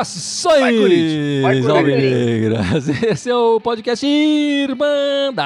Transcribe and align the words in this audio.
Saudações, 0.00 1.66
Alvinegras! 1.68 2.88
Esse 3.02 3.28
é 3.30 3.34
o 3.36 3.60
podcast 3.60 4.06
Irmanda 4.06 5.44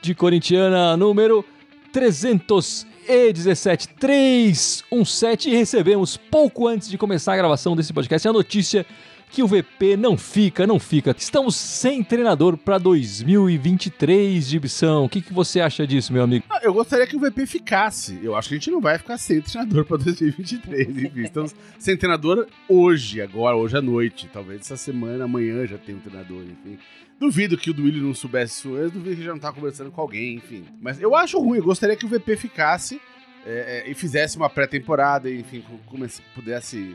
de 0.00 0.14
Corintiana 0.14 0.96
número 0.96 1.44
317 1.92 3.88
317 3.88 5.50
e 5.50 5.56
recebemos 5.56 6.16
pouco 6.16 6.66
antes 6.66 6.88
de 6.88 6.96
começar 6.96 7.34
a 7.34 7.36
gravação 7.36 7.76
desse 7.76 7.92
podcast 7.92 8.26
a 8.26 8.32
notícia 8.32 8.86
que 9.30 9.42
o 9.42 9.46
VP 9.46 9.96
não 9.96 10.16
fica, 10.16 10.66
não 10.66 10.78
fica. 10.78 11.14
Estamos 11.16 11.56
sem 11.56 12.02
treinador 12.02 12.56
para 12.56 12.78
2023, 12.78 14.46
Gibson. 14.46 15.04
O 15.04 15.08
que, 15.08 15.20
que 15.20 15.32
você 15.32 15.60
acha 15.60 15.86
disso, 15.86 16.12
meu 16.12 16.22
amigo? 16.22 16.44
Ah, 16.48 16.60
eu 16.62 16.72
gostaria 16.72 17.06
que 17.06 17.16
o 17.16 17.20
VP 17.20 17.46
ficasse. 17.46 18.18
Eu 18.22 18.34
acho 18.34 18.48
que 18.48 18.54
a 18.54 18.58
gente 18.58 18.70
não 18.70 18.80
vai 18.80 18.98
ficar 18.98 19.18
sem 19.18 19.40
treinador 19.40 19.84
para 19.84 19.96
2023. 19.98 20.88
Enfim, 21.06 21.20
estamos 21.22 21.54
sem 21.78 21.96
treinador 21.96 22.46
hoje, 22.68 23.20
agora, 23.20 23.56
hoje 23.56 23.76
à 23.76 23.82
noite. 23.82 24.28
Talvez 24.32 24.60
essa 24.60 24.76
semana, 24.76 25.24
amanhã 25.24 25.66
já 25.66 25.78
tenha 25.78 25.98
um 25.98 26.00
treinador, 26.00 26.42
enfim. 26.42 26.78
Duvido 27.18 27.56
que 27.56 27.70
o 27.70 27.74
Duílio 27.74 28.02
não 28.02 28.14
soubesse 28.14 28.58
isso 28.58 28.74
antes, 28.74 28.92
duvido 28.92 29.16
que 29.16 29.24
já 29.24 29.32
não 29.32 29.38
tá 29.38 29.50
conversando 29.50 29.90
com 29.90 30.00
alguém, 30.00 30.36
enfim. 30.36 30.64
Mas 30.80 31.00
eu 31.00 31.14
acho 31.16 31.40
ruim, 31.40 31.58
eu 31.58 31.64
gostaria 31.64 31.96
que 31.96 32.04
o 32.04 32.08
VP 32.08 32.36
ficasse 32.36 33.00
é, 33.46 33.84
é, 33.86 33.90
e 33.90 33.94
fizesse 33.94 34.36
uma 34.36 34.50
pré-temporada, 34.50 35.30
enfim, 35.30 35.64
comece, 35.86 36.20
pudesse 36.34 36.94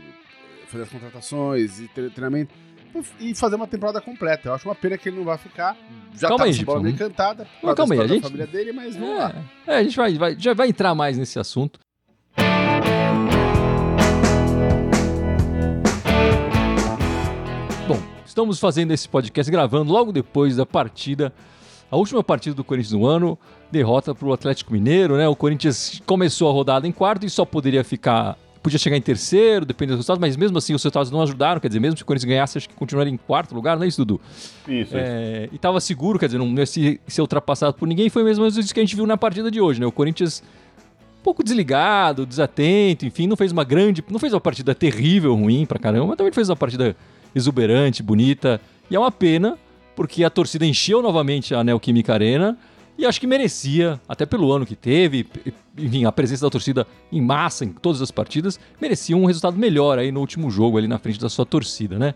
fazer 0.71 0.83
as 0.83 0.89
contratações 0.89 1.79
e 1.79 1.87
treinamento 1.87 2.53
e 3.19 3.35
fazer 3.35 3.55
uma 3.55 3.67
temporada 3.67 4.01
completa. 4.01 4.49
Eu 4.49 4.53
acho 4.53 4.67
uma 4.67 4.75
pena 4.75 4.97
que 4.97 5.09
ele 5.09 5.17
não 5.17 5.25
vai 5.25 5.37
ficar. 5.37 5.77
Já 6.13 6.29
calma 6.29 6.45
tá 6.45 6.49
aí, 6.49 6.65
bola 6.65 6.81
meio 6.81 6.95
encantada 6.95 7.47
por 7.59 7.75
calma 7.75 7.93
aí, 7.93 7.99
a 8.01 8.07
gente... 8.07 8.23
família 8.23 8.47
dele, 8.47 8.71
mas 8.71 8.95
vamos 8.95 9.15
é, 9.15 9.19
lá. 9.19 9.35
É, 9.67 9.75
a 9.77 9.83
gente 9.83 9.95
vai, 9.95 10.13
vai, 10.15 10.35
já 10.37 10.53
vai 10.53 10.69
entrar 10.69 10.95
mais 10.95 11.17
nesse 11.17 11.37
assunto. 11.39 11.79
Bom, 17.87 18.01
estamos 18.25 18.59
fazendo 18.59 18.91
esse 18.91 19.07
podcast 19.07 19.51
gravando 19.51 19.91
logo 19.91 20.11
depois 20.11 20.55
da 20.55 20.65
partida, 20.65 21.33
a 21.89 21.97
última 21.97 22.23
partida 22.23 22.55
do 22.55 22.63
Corinthians 22.63 22.93
no 22.93 23.05
ano, 23.05 23.37
derrota 23.69 24.15
para 24.15 24.27
o 24.27 24.33
Atlético 24.33 24.71
Mineiro, 24.73 25.17
né? 25.17 25.27
O 25.27 25.35
Corinthians 25.35 26.01
começou 26.05 26.49
a 26.49 26.53
rodada 26.53 26.87
em 26.87 26.91
quarto 26.91 27.25
e 27.25 27.29
só 27.29 27.45
poderia 27.45 27.83
ficar 27.83 28.37
podia 28.61 28.77
chegar 28.77 28.95
em 28.95 29.01
terceiro, 29.01 29.65
dependendo 29.65 29.97
dos 29.97 30.01
resultados, 30.01 30.21
mas 30.21 30.37
mesmo 30.37 30.57
assim 30.57 30.73
os 30.73 30.81
resultados 30.81 31.09
não 31.09 31.21
ajudaram, 31.21 31.59
quer 31.59 31.67
dizer, 31.67 31.79
mesmo 31.79 31.97
se 31.97 32.03
o 32.03 32.05
Corinthians 32.05 32.29
ganhasse, 32.29 32.57
acho 32.57 32.69
que 32.69 32.75
continuaria 32.75 33.11
em 33.11 33.17
quarto 33.17 33.55
lugar, 33.55 33.75
não 33.75 33.83
é 33.83 33.87
isso, 33.87 34.05
Dudu? 34.05 34.21
Isso, 34.67 34.95
é, 34.95 35.43
isso. 35.45 35.53
E 35.53 35.55
estava 35.55 35.79
seguro, 35.79 36.19
quer 36.19 36.27
dizer, 36.27 36.37
não 36.37 36.47
ia 36.53 36.65
ser, 36.65 36.99
ser 37.07 37.21
ultrapassado 37.21 37.73
por 37.73 37.87
ninguém, 37.87 38.09
foi 38.09 38.23
mesmo 38.23 38.45
isso 38.45 38.73
que 38.73 38.79
a 38.79 38.83
gente 38.83 38.95
viu 38.95 39.07
na 39.07 39.17
partida 39.17 39.49
de 39.49 39.59
hoje, 39.59 39.79
né? 39.79 39.85
O 39.85 39.91
Corinthians 39.91 40.43
um 41.19 41.23
pouco 41.23 41.43
desligado, 41.43 42.25
desatento, 42.25 43.05
enfim, 43.05 43.27
não 43.27 43.35
fez 43.35 43.51
uma 43.51 43.63
grande, 43.63 44.03
não 44.09 44.17
fez 44.17 44.33
uma 44.33 44.41
partida 44.41 44.73
terrível, 44.73 45.35
ruim 45.35 45.65
pra 45.67 45.77
caramba, 45.77 46.07
mas 46.07 46.17
também 46.17 46.33
fez 46.33 46.49
uma 46.49 46.55
partida 46.55 46.95
exuberante, 47.35 48.01
bonita, 48.01 48.59
e 48.89 48.95
é 48.95 48.99
uma 48.99 49.11
pena, 49.11 49.57
porque 49.95 50.23
a 50.23 50.29
torcida 50.29 50.65
encheu 50.65 51.01
novamente 51.01 51.53
a 51.53 51.63
Neoquímica 51.63 52.13
Arena, 52.13 52.57
e 53.01 53.05
acho 53.05 53.19
que 53.19 53.25
merecia, 53.25 53.99
até 54.07 54.25
pelo 54.25 54.51
ano 54.51 54.65
que 54.65 54.75
teve, 54.75 55.25
enfim, 55.77 56.05
a 56.05 56.11
presença 56.11 56.45
da 56.45 56.49
torcida 56.51 56.85
em 57.11 57.19
massa 57.19 57.65
em 57.65 57.69
todas 57.69 58.01
as 58.01 58.11
partidas, 58.11 58.59
merecia 58.79 59.17
um 59.17 59.25
resultado 59.25 59.57
melhor 59.57 59.97
aí 59.97 60.11
no 60.11 60.19
último 60.19 60.51
jogo, 60.51 60.77
ali 60.77 60.87
na 60.87 60.99
frente 60.99 61.19
da 61.19 61.27
sua 61.27 61.45
torcida, 61.45 61.97
né? 61.97 62.13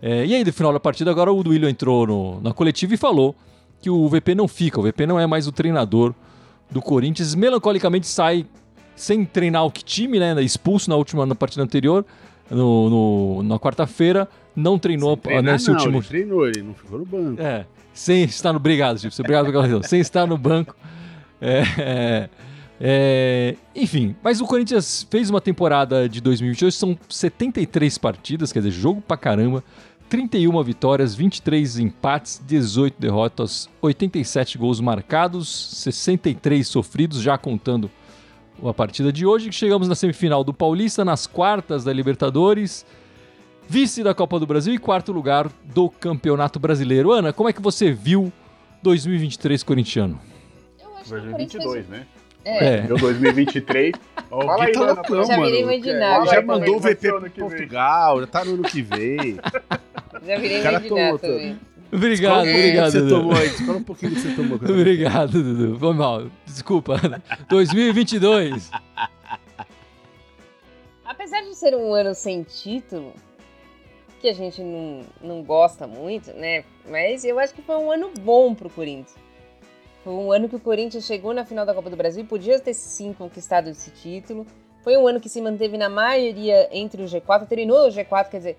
É, 0.00 0.24
e 0.24 0.34
aí, 0.34 0.42
no 0.42 0.52
final 0.52 0.72
da 0.72 0.80
partida, 0.80 1.10
agora 1.10 1.30
o 1.30 1.42
Duílio 1.42 1.68
entrou 1.68 2.06
no, 2.06 2.40
na 2.40 2.52
coletiva 2.52 2.94
e 2.94 2.96
falou 2.96 3.36
que 3.80 3.90
o 3.90 4.08
VP 4.08 4.34
não 4.34 4.48
fica, 4.48 4.80
o 4.80 4.82
VP 4.82 5.06
não 5.06 5.20
é 5.20 5.26
mais 5.26 5.46
o 5.46 5.52
treinador 5.52 6.14
do 6.70 6.80
Corinthians, 6.80 7.34
melancolicamente 7.34 8.06
sai 8.06 8.46
sem 8.96 9.24
treinar 9.24 9.66
o 9.66 9.70
time, 9.70 10.18
né? 10.18 10.42
Expulso 10.42 10.88
na 10.88 10.96
última 10.96 11.26
na 11.26 11.34
partida 11.34 11.62
anterior, 11.62 12.06
no, 12.54 12.90
no 12.90 13.42
na 13.42 13.58
quarta-feira, 13.58 14.28
não 14.54 14.78
treinou 14.78 15.16
treinar, 15.16 15.54
nesse 15.54 15.68
não, 15.68 15.76
último. 15.76 15.98
Ele 15.98 16.06
treinou, 16.06 16.46
ele 16.46 16.62
não 16.62 16.74
ficou 16.74 16.98
no 16.98 17.06
banco. 17.06 17.40
É 17.40 17.66
sem 17.94 18.24
estar 18.24 18.52
no. 18.52 18.58
Obrigado, 18.58 18.98
Gilson. 18.98 19.22
Obrigado 19.22 19.46
pela 19.46 19.62
razão. 19.62 19.82
Sem 19.82 20.00
estar 20.00 20.26
no 20.26 20.38
banco. 20.38 20.74
É, 21.40 21.62
é, 21.78 22.28
é, 22.80 23.56
enfim, 23.74 24.14
mas 24.22 24.40
o 24.40 24.46
Corinthians 24.46 25.06
fez 25.10 25.28
uma 25.28 25.40
temporada 25.40 26.08
de 26.08 26.20
2022, 26.20 26.74
são 26.74 26.98
73 27.08 27.98
partidas, 27.98 28.52
quer 28.52 28.60
dizer, 28.60 28.70
jogo 28.70 29.00
pra 29.00 29.16
caramba. 29.16 29.62
31 30.08 30.62
vitórias, 30.62 31.14
23 31.14 31.78
empates, 31.78 32.40
18 32.46 33.00
derrotas, 33.00 33.68
87 33.80 34.58
gols 34.58 34.78
marcados, 34.78 35.48
63 35.82 36.68
sofridos, 36.68 37.22
já 37.22 37.38
contando 37.38 37.90
a 38.68 38.74
partida 38.74 39.12
de 39.12 39.26
hoje. 39.26 39.52
Chegamos 39.52 39.88
na 39.88 39.94
semifinal 39.94 40.44
do 40.44 40.52
Paulista, 40.54 41.04
nas 41.04 41.26
quartas 41.26 41.84
da 41.84 41.92
Libertadores 41.92 42.84
vice 43.68 44.02
da 44.02 44.14
Copa 44.14 44.38
do 44.38 44.46
Brasil 44.46 44.74
e 44.74 44.78
quarto 44.78 45.12
lugar 45.12 45.50
do 45.64 45.88
Campeonato 45.88 46.58
Brasileiro. 46.58 47.12
Ana, 47.12 47.32
como 47.32 47.48
é 47.48 47.52
que 47.52 47.62
você 47.62 47.90
viu 47.90 48.32
2023 48.82 49.62
corintiano? 49.62 50.20
Eu 50.78 50.96
acho 50.96 51.10
2022, 51.10 51.88
né? 51.88 52.06
É. 52.44 52.74
é. 52.74 52.82
Meu 52.82 52.98
2023. 52.98 53.94
Oh, 54.34 54.46
Fala 54.46 54.64
aí, 54.64 54.72
tá 54.72 54.80
loucão, 54.80 55.24
já 55.26 55.36
virei 55.36 55.62
mãe 55.62 55.78
de 55.78 55.92
nada. 55.92 56.24
Já 56.24 56.40
mandou 56.40 56.76
o 56.76 56.80
VP 56.80 56.96
pro 56.96 57.30
Portugal, 57.30 58.18
já 58.20 58.26
tá 58.26 58.42
no 58.42 58.54
ano 58.54 58.62
que 58.62 58.80
vem. 58.80 59.36
Já 60.26 60.38
virei 60.38 60.62
mãe 60.62 60.80
de 60.80 60.90
nada 60.90 61.18
também. 61.18 61.60
Obrigado, 61.92 62.46
Escolhe 62.46 62.58
obrigado. 62.58 62.90
Você 62.90 63.00
Dudu. 63.00 63.14
tomou 63.16 63.36
aí, 63.36 63.46
escolhe 63.48 63.78
um 63.78 63.82
pouquinho 63.82 64.12
que 64.12 64.20
você 64.20 64.34
tomou. 64.34 64.58
Cara. 64.58 64.72
Obrigado, 64.72 65.42
Dudu. 65.42 65.78
Foi 65.78 65.92
mal. 65.92 66.26
Desculpa. 66.46 66.96
2022. 67.50 68.70
Apesar 71.04 71.42
de 71.42 71.54
ser 71.54 71.74
um 71.74 71.92
ano 71.92 72.14
sem 72.14 72.42
título, 72.42 73.12
que 74.22 74.28
a 74.28 74.32
gente 74.32 74.62
não, 74.62 75.00
não 75.20 75.42
gosta 75.42 75.86
muito, 75.86 76.32
né? 76.32 76.64
Mas 76.88 77.24
eu 77.24 77.38
acho 77.38 77.52
que 77.52 77.60
foi 77.60 77.76
um 77.76 77.90
ano 77.90 78.10
bom 78.20 78.54
pro 78.54 78.70
Corinthians. 78.70 79.14
Foi 80.02 80.14
um 80.14 80.32
ano 80.32 80.48
que 80.48 80.56
o 80.56 80.60
Corinthians 80.60 81.04
chegou 81.04 81.34
na 81.34 81.44
final 81.44 81.66
da 81.66 81.74
Copa 81.74 81.90
do 81.90 81.96
Brasil, 81.96 82.24
podia 82.24 82.58
ter 82.58 82.72
sim 82.72 83.12
conquistado 83.12 83.68
esse 83.68 83.90
título. 83.90 84.46
Foi 84.82 84.96
um 84.96 85.06
ano 85.06 85.20
que 85.20 85.28
se 85.28 85.40
manteve 85.40 85.76
na 85.76 85.88
maioria 85.88 86.68
entre 86.72 87.02
o 87.02 87.06
G4, 87.06 87.46
terminou 87.46 87.86
o 87.86 87.90
G4, 87.90 88.30
quer 88.30 88.38
dizer, 88.38 88.58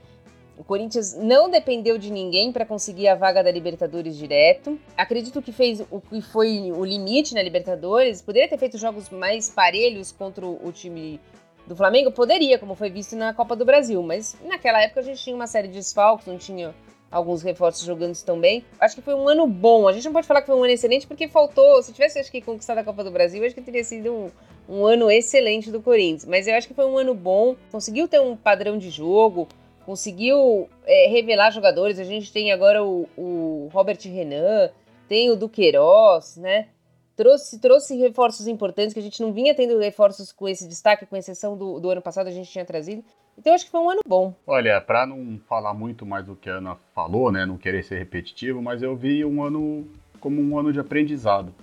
o 0.57 0.63
Corinthians 0.63 1.15
não 1.15 1.49
dependeu 1.49 1.97
de 1.97 2.11
ninguém 2.11 2.51
para 2.51 2.65
conseguir 2.65 3.07
a 3.07 3.15
vaga 3.15 3.43
da 3.43 3.51
Libertadores 3.51 4.15
direto. 4.15 4.79
Acredito 4.95 5.41
que 5.41 5.51
fez 5.51 5.81
o 5.89 5.99
que 5.99 6.21
foi 6.21 6.71
o 6.71 6.85
limite 6.85 7.33
na 7.33 7.41
Libertadores. 7.41 8.21
Poderia 8.21 8.47
ter 8.47 8.57
feito 8.57 8.77
jogos 8.77 9.09
mais 9.09 9.49
parelhos 9.49 10.11
contra 10.11 10.45
o 10.45 10.71
time 10.71 11.19
do 11.65 11.75
Flamengo? 11.75 12.11
Poderia, 12.11 12.59
como 12.59 12.75
foi 12.75 12.89
visto 12.89 13.15
na 13.15 13.33
Copa 13.33 13.55
do 13.55 13.65
Brasil, 13.65 14.01
mas 14.03 14.35
naquela 14.43 14.81
época 14.81 14.99
a 14.99 15.03
gente 15.03 15.23
tinha 15.23 15.35
uma 15.35 15.47
série 15.47 15.67
de 15.67 15.75
desfalques, 15.75 16.27
não 16.27 16.37
tinha 16.37 16.73
alguns 17.13 17.43
reforços 17.43 17.85
jogando 17.85 18.15
tão 18.23 18.39
bem. 18.39 18.63
Acho 18.79 18.95
que 18.95 19.01
foi 19.01 19.13
um 19.13 19.27
ano 19.27 19.47
bom. 19.47 19.87
A 19.87 19.93
gente 19.93 20.05
não 20.05 20.13
pode 20.13 20.25
falar 20.25 20.41
que 20.41 20.47
foi 20.47 20.55
um 20.55 20.63
ano 20.63 20.73
excelente 20.73 21.07
porque 21.07 21.27
faltou. 21.27 21.81
Se 21.81 21.93
tivesse 21.93 22.19
acho 22.19 22.31
que 22.31 22.41
conquistado 22.41 22.79
a 22.79 22.83
Copa 22.83 23.03
do 23.03 23.11
Brasil, 23.11 23.45
acho 23.45 23.53
que 23.55 23.61
teria 23.61 23.83
sido 23.83 24.11
um, 24.11 24.31
um 24.67 24.85
ano 24.85 25.11
excelente 25.11 25.71
do 25.71 25.81
Corinthians. 25.81 26.25
Mas 26.25 26.47
eu 26.47 26.55
acho 26.55 26.67
que 26.67 26.73
foi 26.73 26.85
um 26.85 26.97
ano 26.97 27.13
bom. 27.13 27.55
Conseguiu 27.71 28.07
ter 28.07 28.19
um 28.19 28.35
padrão 28.35 28.77
de 28.77 28.89
jogo, 28.89 29.47
conseguiu 29.85 30.69
é, 30.85 31.07
revelar 31.07 31.51
jogadores. 31.51 31.99
A 31.99 32.03
gente 32.03 32.31
tem 32.31 32.51
agora 32.51 32.83
o, 32.83 33.07
o 33.17 33.69
Robert 33.71 33.99
Renan, 34.03 34.69
tem 35.07 35.29
o 35.29 35.35
Duqueiroz, 35.35 36.37
né? 36.37 36.67
trouxe, 37.15 37.59
trouxe 37.59 37.95
reforços 37.97 38.47
importantes, 38.47 38.93
que 38.93 38.99
a 38.99 39.03
gente 39.03 39.21
não 39.21 39.31
vinha 39.31 39.55
tendo 39.55 39.77
reforços 39.79 40.31
com 40.31 40.47
esse 40.47 40.67
destaque, 40.67 41.05
com 41.05 41.15
exceção 41.15 41.57
do, 41.57 41.79
do 41.79 41.89
ano 41.89 42.01
passado, 42.01 42.27
a 42.27 42.31
gente 42.31 42.51
tinha 42.51 42.65
trazido. 42.65 43.03
Então 43.37 43.53
acho 43.53 43.65
que 43.65 43.71
foi 43.71 43.81
um 43.81 43.89
ano 43.89 44.01
bom. 44.07 44.33
Olha, 44.45 44.79
para 44.79 45.05
não 45.05 45.39
falar 45.47 45.73
muito 45.73 46.05
mais 46.05 46.25
do 46.25 46.35
que 46.35 46.49
a 46.49 46.57
Ana 46.57 46.77
falou, 46.93 47.31
né, 47.31 47.45
não 47.45 47.57
querer 47.57 47.83
ser 47.83 47.97
repetitivo, 47.97 48.61
mas 48.61 48.83
eu 48.83 48.95
vi 48.95 49.25
um 49.25 49.43
ano 49.43 49.87
como 50.19 50.41
um 50.41 50.57
ano 50.57 50.71
de 50.71 50.79
aprendizado. 50.79 51.53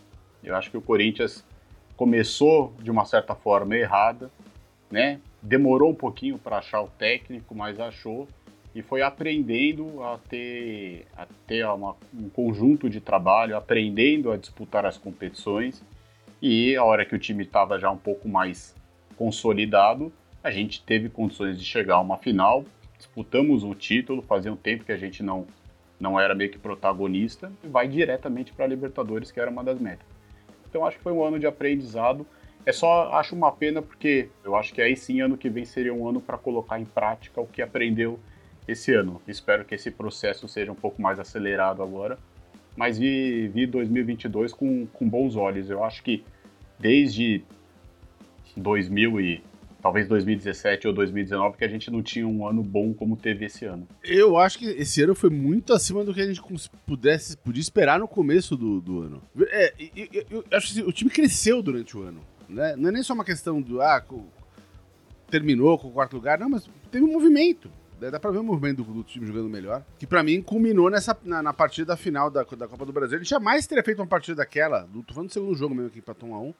Eu 0.43 0.57
acho 0.57 0.71
que 0.71 0.77
o 0.77 0.83
Corinthians 0.83 1.45
começou 1.97 2.73
de 2.81 2.91
uma 2.91 3.05
certa 3.05 3.35
forma 3.35 3.77
errada, 3.77 4.31
né? 4.91 5.21
Demorou 5.43 5.91
um 5.91 5.95
pouquinho 5.95 6.39
para 6.39 6.59
achar 6.59 6.83
o 6.83 6.89
técnico, 6.89 7.55
mas 7.55 7.81
achou 7.81 8.29
e 8.75 8.83
foi 8.83 9.03
aprendendo 9.03 10.03
a 10.03 10.19
ter, 10.19 11.07
a 11.17 11.27
ter 11.47 11.67
uma, 11.67 11.97
um 12.15 12.29
conjunto 12.29 12.89
de 12.89 13.01
trabalho, 13.01 13.57
aprendendo 13.57 14.31
a 14.31 14.37
disputar 14.37 14.87
as 14.87 14.97
competições. 14.97 15.83
E 16.41 16.77
a 16.77 16.85
hora 16.85 17.05
que 17.05 17.15
o 17.15 17.19
time 17.19 17.45
estava 17.45 17.79
já 17.79 17.91
um 17.91 17.97
pouco 17.97 18.29
mais 18.29 18.75
consolidado, 19.17 20.13
a 20.43 20.51
gente 20.51 20.83
teve 20.83 21.09
condições 21.09 21.59
de 21.59 21.65
chegar 21.65 21.97
a 21.97 22.01
uma 22.01 22.17
final, 22.17 22.65
disputamos 22.97 23.65
o 23.65 23.75
título, 23.75 24.23
fazia 24.23 24.53
um 24.53 24.57
tempo 24.57 24.85
que 24.85 24.93
a 24.93 24.97
gente 24.97 25.23
não, 25.23 25.47
não 25.99 26.19
era 26.19 26.35
meio 26.35 26.51
que 26.51 26.59
protagonista, 26.59 27.53
e 27.63 27.69
vai 27.69 27.89
diretamente 27.89 28.53
para 28.53 28.65
a 28.65 28.69
Libertadores, 28.69 29.31
que 29.31 29.41
era 29.41 29.51
uma 29.51 29.65
das 29.65 29.79
metas. 29.79 30.07
Então 30.69 30.87
acho 30.87 30.97
que 30.97 31.03
foi 31.03 31.13
um 31.13 31.23
ano 31.23 31.39
de 31.39 31.47
aprendizado. 31.47 32.27
É 32.65 32.73
só 32.73 33.13
acho 33.15 33.35
uma 33.35 33.51
pena 33.53 33.81
porque 33.81 34.29
eu 34.45 34.55
acho 34.55 34.75
que 34.75 34.83
aí 34.83 34.97
sim 34.97 35.21
ano 35.21 35.37
que 35.37 35.49
vem 35.49 35.65
seria 35.65 35.95
um 35.95 36.09
ano 36.09 36.21
para 36.21 36.37
colocar 36.37 36.79
em 36.79 36.85
prática 36.85 37.41
o 37.41 37.47
que 37.47 37.63
aprendeu 37.63 38.19
esse 38.69 38.93
ano. 38.93 39.21
Espero 39.27 39.65
que 39.65 39.75
esse 39.75 39.91
processo 39.91 40.47
seja 40.47 40.71
um 40.71 40.77
pouco 40.77 41.01
mais 41.01 41.19
acelerado 41.19 41.83
agora. 41.83 42.19
Mas 42.77 42.99
vi, 42.99 43.49
vi 43.49 43.67
2022 43.67 44.53
com, 44.53 44.87
com 44.87 45.09
bons 45.09 45.37
olhos. 45.37 45.71
Eu 45.71 45.83
acho 45.83 46.03
que 46.03 46.25
desde 46.79 47.43
2000 48.57 49.21
e 49.21 49.43
talvez 49.83 50.07
2017 50.07 50.87
ou 50.87 50.93
2019 50.93 51.57
que 51.57 51.65
a 51.65 51.69
gente 51.69 51.91
não 51.91 52.03
tinha 52.03 52.27
um 52.27 52.47
ano 52.47 52.63
bom 52.63 52.93
como 52.93 53.17
teve 53.17 53.47
esse 53.47 53.65
ano. 53.65 53.89
Eu 54.05 54.37
acho 54.37 54.59
que 54.59 54.67
esse 54.67 55.03
ano 55.03 55.15
foi 55.15 55.31
muito 55.31 55.73
acima 55.73 56.05
do 56.05 56.15
que 56.15 56.21
a 56.21 56.27
gente 56.27 56.41
pudesse 56.87 57.37
podia 57.39 57.61
esperar 57.61 57.99
no 57.99 58.07
começo 58.07 58.57
do, 58.57 58.81
do 58.81 59.01
ano. 59.01 59.23
É, 59.49 59.75
eu, 59.97 60.09
eu, 60.13 60.25
eu 60.31 60.45
acho 60.57 60.75
que 60.75 60.83
o 60.83 60.93
time 60.93 61.11
cresceu 61.11 61.63
durante 61.63 61.97
o 61.97 62.03
ano. 62.03 62.21
Né? 62.51 62.77
Não 62.77 62.89
é 62.89 62.93
nem 62.93 63.03
só 63.03 63.15
uma 63.15 63.25
questão 63.25 63.61
do 63.63 63.81
ah, 63.81 64.05
terminou 65.31 65.79
com 65.79 65.89
o 65.89 65.93
quarto 65.93 66.15
lugar, 66.15 66.39
não, 66.39 66.49
mas 66.49 66.69
teve 66.91 67.05
um 67.05 67.13
movimento. 67.13 67.71
Dá 67.99 68.19
pra 68.19 68.31
ver 68.31 68.39
o 68.39 68.43
movimento 68.43 68.83
do, 68.83 68.95
do 68.95 69.05
time 69.05 69.27
jogando 69.27 69.49
melhor. 69.49 69.85
Que 69.99 70.07
para 70.07 70.23
mim 70.23 70.41
culminou 70.41 70.89
nessa, 70.89 71.17
na, 71.23 71.43
na, 71.43 71.53
partida 71.53 71.97
final 71.97 72.31
da, 72.31 72.43
da 72.43 72.67
Copa 72.67 72.87
do 72.87 72.93
Brasil. 72.93 73.19
Ele 73.19 73.25
jamais 73.25 73.67
teria 73.67 73.85
feito 73.85 74.01
uma 74.01 74.07
partida 74.07 74.37
daquela. 74.37 74.87
Do, 74.87 75.03
tô 75.03 75.13
falando 75.13 75.29
do 75.29 75.33
segundo 75.33 75.55
jogo 75.55 75.75
mesmo 75.75 75.91
que 75.91 75.99
empatou 75.99 76.31
1x1. 76.31 76.55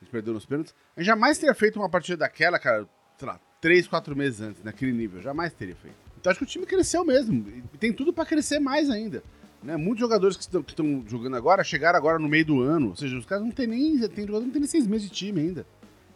A 0.00 0.04
gente 0.04 0.10
perdeu 0.12 0.32
nos 0.32 0.46
pênaltis. 0.46 0.74
Gente 0.96 1.06
jamais 1.06 1.38
teria 1.38 1.54
feito 1.54 1.80
uma 1.80 1.90
partida 1.90 2.18
daquela, 2.18 2.56
cara, 2.58 2.86
sei 3.18 3.26
lá, 3.26 3.40
3, 3.60 3.88
4 3.88 4.14
meses 4.14 4.40
antes, 4.40 4.62
naquele 4.62 4.92
nível. 4.92 5.20
Jamais 5.20 5.52
teria 5.52 5.74
feito. 5.74 5.96
Então 6.20 6.30
acho 6.30 6.38
que 6.38 6.44
o 6.44 6.48
time 6.48 6.66
cresceu 6.66 7.04
mesmo. 7.04 7.48
E 7.74 7.78
tem 7.78 7.92
tudo 7.92 8.12
para 8.12 8.24
crescer 8.24 8.60
mais 8.60 8.88
ainda. 8.88 9.24
Né? 9.66 9.76
Muitos 9.76 9.98
jogadores 9.98 10.36
que 10.36 10.44
estão 10.44 11.04
jogando 11.08 11.34
agora 11.34 11.64
chegaram 11.64 11.98
agora 11.98 12.20
no 12.20 12.28
meio 12.28 12.44
do 12.44 12.62
ano. 12.62 12.90
Ou 12.90 12.96
seja, 12.96 13.18
os 13.18 13.26
caras 13.26 13.44
não 13.44 13.50
tem 13.50 13.66
nem. 13.66 13.98
Tem 14.08 14.24
jogador 14.24 14.44
não 14.44 14.52
tem 14.52 14.60
nem 14.60 14.70
seis 14.70 14.86
meses 14.86 15.10
de 15.10 15.14
time 15.14 15.40
ainda. 15.40 15.66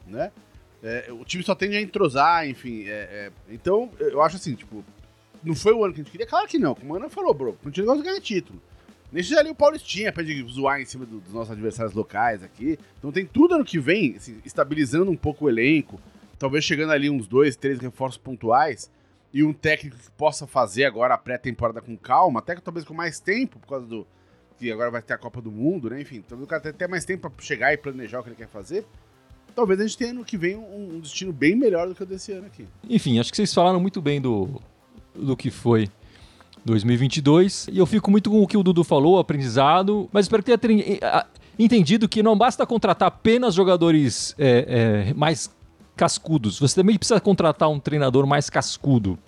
Né? 0.07 0.31
É, 0.81 1.09
o 1.11 1.25
time 1.25 1.43
só 1.43 1.53
tende 1.57 1.77
a 1.77 1.81
entrosar, 1.81 2.49
enfim. 2.49 2.85
É, 2.85 2.91
é, 2.91 3.33
então, 3.51 3.91
eu 3.99 4.23
acho 4.23 4.37
assim, 4.37 4.55
tipo, 4.55 4.85
não 5.43 5.57
foi 5.57 5.73
o 5.73 5.85
ano 5.85 5.93
que 5.93 6.01
a 6.01 6.05
gente 6.05 6.13
queria? 6.13 6.29
Claro 6.29 6.47
que 6.47 6.61
não. 6.61 6.77
Como 6.77 6.95
a 6.95 6.99
Ana 6.99 7.11
falou, 7.11 7.35
bro, 7.35 7.59
a 7.61 7.67
gente 7.67 7.83
gosta 7.83 8.01
de 8.01 8.09
ganhar 8.09 8.21
título. 8.21 8.63
Nesse 9.11 9.37
ali 9.37 9.51
o 9.51 9.55
Paulistinha 9.57 10.13
pra 10.13 10.23
gente 10.23 10.49
zoar 10.53 10.81
em 10.81 10.85
cima 10.85 11.05
do, 11.05 11.19
dos 11.19 11.35
nossos 11.35 11.51
adversários 11.51 11.93
locais 11.93 12.45
aqui. 12.45 12.79
Então 12.99 13.11
tem 13.11 13.27
tudo 13.27 13.57
ano 13.57 13.65
que 13.65 13.81
vem, 13.81 14.15
assim, 14.17 14.39
estabilizando 14.45 15.11
um 15.11 15.17
pouco 15.17 15.47
o 15.47 15.49
elenco. 15.49 16.01
Talvez 16.39 16.65
chegando 16.65 16.93
ali 16.93 17.11
uns 17.11 17.27
dois, 17.27 17.57
três 17.57 17.81
reforços 17.81 18.17
pontuais. 18.17 18.89
E 19.33 19.45
um 19.45 19.53
técnico 19.53 19.97
que 19.97 20.11
possa 20.13 20.47
fazer 20.47 20.85
agora 20.85 21.15
a 21.15 21.19
pré-temporada 21.19 21.81
com 21.81 21.97
calma, 21.97 22.41
até 22.41 22.55
que 22.55 22.63
talvez 22.63 22.85
com 22.85 22.95
mais 22.95 23.21
tempo, 23.21 23.59
por 23.59 23.69
causa 23.69 23.87
do. 23.87 24.07
Que 24.59 24.71
agora 24.71 24.91
vai 24.91 25.01
ter 25.01 25.15
a 25.15 25.19
Copa 25.19 25.41
do 25.41 25.51
Mundo, 25.51 25.89
né? 25.89 26.01
Enfim, 26.01 26.23
talvez 26.23 26.45
o 26.45 26.49
cara 26.49 26.61
tenha 26.61 26.75
até 26.75 26.87
mais 26.87 27.05
tempo 27.05 27.31
pra 27.31 27.45
chegar 27.45 27.73
e 27.73 27.79
planejar 27.79 28.21
o 28.21 28.23
que 28.23 28.29
ele 28.29 28.37
quer 28.37 28.49
fazer 28.49 28.85
talvez 29.55 29.81
a 29.81 29.83
gente 29.83 29.99
tenha 29.99 30.13
no 30.13 30.25
que 30.25 30.37
vem 30.37 30.57
um, 30.57 30.97
um 30.97 31.01
destino 31.01 31.33
bem 31.33 31.55
melhor 31.55 31.89
do 31.89 31.95
que 31.95 32.03
o 32.03 32.07
desse 32.07 32.33
ano 32.33 32.47
aqui. 32.47 32.67
Enfim, 32.89 33.19
acho 33.19 33.31
que 33.31 33.37
vocês 33.37 33.53
falaram 33.53 33.81
muito 33.81 34.01
bem 34.01 34.21
do, 34.21 34.61
do 35.15 35.37
que 35.37 35.51
foi 35.51 35.89
2022. 36.65 37.69
E 37.71 37.79
eu 37.79 37.87
fico 37.87 38.11
muito 38.11 38.31
com 38.31 38.43
o 38.43 38.47
que 38.47 38.57
o 38.57 38.63
Dudu 38.63 38.85
falou, 38.85 39.19
aprendizado, 39.19 40.09
mas 40.13 40.27
espero 40.27 40.43
que 40.43 40.57
tenha 40.57 41.27
entendido 41.59 42.09
que 42.09 42.23
não 42.23 42.37
basta 42.37 42.67
contratar 42.67 43.09
apenas 43.09 43.55
jogadores 43.55 44.35
é, 44.39 45.09
é, 45.11 45.15
mais 45.15 45.51
cascudos, 46.01 46.59
você 46.59 46.75
também 46.75 46.97
precisa 46.97 47.21
contratar 47.21 47.69
um 47.69 47.79
treinador 47.79 48.27
mais 48.27 48.49
cascudo 48.49 49.19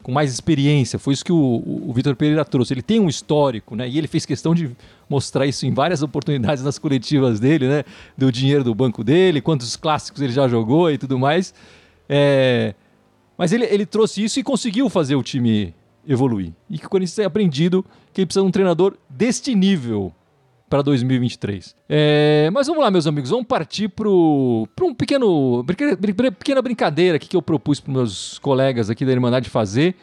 com 0.00 0.12
mais 0.12 0.32
experiência. 0.32 0.96
Foi 0.96 1.12
isso 1.12 1.24
que 1.24 1.32
o, 1.32 1.36
o 1.36 1.92
Vitor 1.92 2.14
Pereira 2.14 2.44
trouxe. 2.44 2.72
Ele 2.72 2.82
tem 2.82 3.00
um 3.00 3.08
histórico, 3.08 3.74
né? 3.74 3.88
E 3.88 3.98
ele 3.98 4.06
fez 4.06 4.24
questão 4.24 4.54
de 4.54 4.70
mostrar 5.08 5.44
isso 5.44 5.66
em 5.66 5.74
várias 5.74 6.04
oportunidades 6.04 6.62
nas 6.62 6.78
coletivas 6.78 7.40
dele, 7.40 7.66
né? 7.66 7.82
Do 8.16 8.30
dinheiro 8.30 8.62
do 8.62 8.72
banco 8.72 9.02
dele, 9.02 9.40
quantos 9.40 9.74
clássicos 9.74 10.22
ele 10.22 10.32
já 10.32 10.46
jogou 10.46 10.88
e 10.88 10.96
tudo 10.96 11.18
mais. 11.18 11.52
É... 12.08 12.76
Mas 13.36 13.52
ele, 13.52 13.64
ele 13.64 13.84
trouxe 13.84 14.22
isso 14.22 14.38
e 14.38 14.44
conseguiu 14.44 14.88
fazer 14.88 15.16
o 15.16 15.24
time 15.24 15.74
evoluir. 16.06 16.52
E 16.70 16.78
que 16.78 16.86
o 16.86 16.88
Corinthians 16.88 17.16
tenha 17.16 17.26
aprendido 17.26 17.84
que 18.12 18.20
ele 18.20 18.26
precisa 18.26 18.44
de 18.44 18.48
um 18.48 18.52
treinador 18.52 18.96
deste 19.08 19.52
nível 19.52 20.14
para 20.70 20.82
2023. 20.82 21.74
É, 21.88 22.48
mas 22.52 22.68
vamos 22.68 22.80
lá, 22.80 22.92
meus 22.92 23.04
amigos, 23.04 23.28
vamos 23.28 23.46
partir 23.46 23.88
para 23.88 24.08
um 24.08 24.94
pequeno 24.96 25.64
pequena 25.64 26.62
brincadeira 26.62 27.16
aqui 27.16 27.26
que 27.26 27.36
eu 27.36 27.42
propus 27.42 27.80
para 27.80 27.92
meus 27.92 28.38
colegas 28.38 28.88
aqui 28.88 29.04
da 29.04 29.10
Irmandade 29.10 29.50
fazer, 29.50 29.96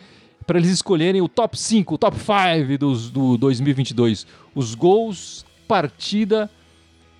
para 0.46 0.60
eles 0.60 0.70
escolherem 0.70 1.22
o 1.22 1.30
top 1.30 1.58
5, 1.58 1.96
o 1.96 1.98
top 1.98 2.18
5 2.18 2.78
dos, 2.78 3.10
do 3.10 3.38
2022. 3.38 4.28
Os 4.54 4.76
gols, 4.76 5.46
partida 5.70 6.52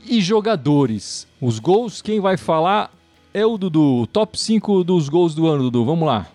e 0.06 0.20
jogadores. 0.20 1.26
Os 1.42 1.58
gols, 1.58 2.02
quem 2.02 2.20
vai 2.20 2.36
falar 2.36 2.92
é 3.34 3.46
o 3.46 3.58
Dudu. 3.58 4.08
Top 4.08 4.38
5 4.38 4.84
dos 4.84 5.08
gols 5.08 5.34
do 5.34 5.48
ano, 5.48 5.64
Dudu. 5.64 5.86
Vamos 5.86 6.06
lá. 6.06 6.28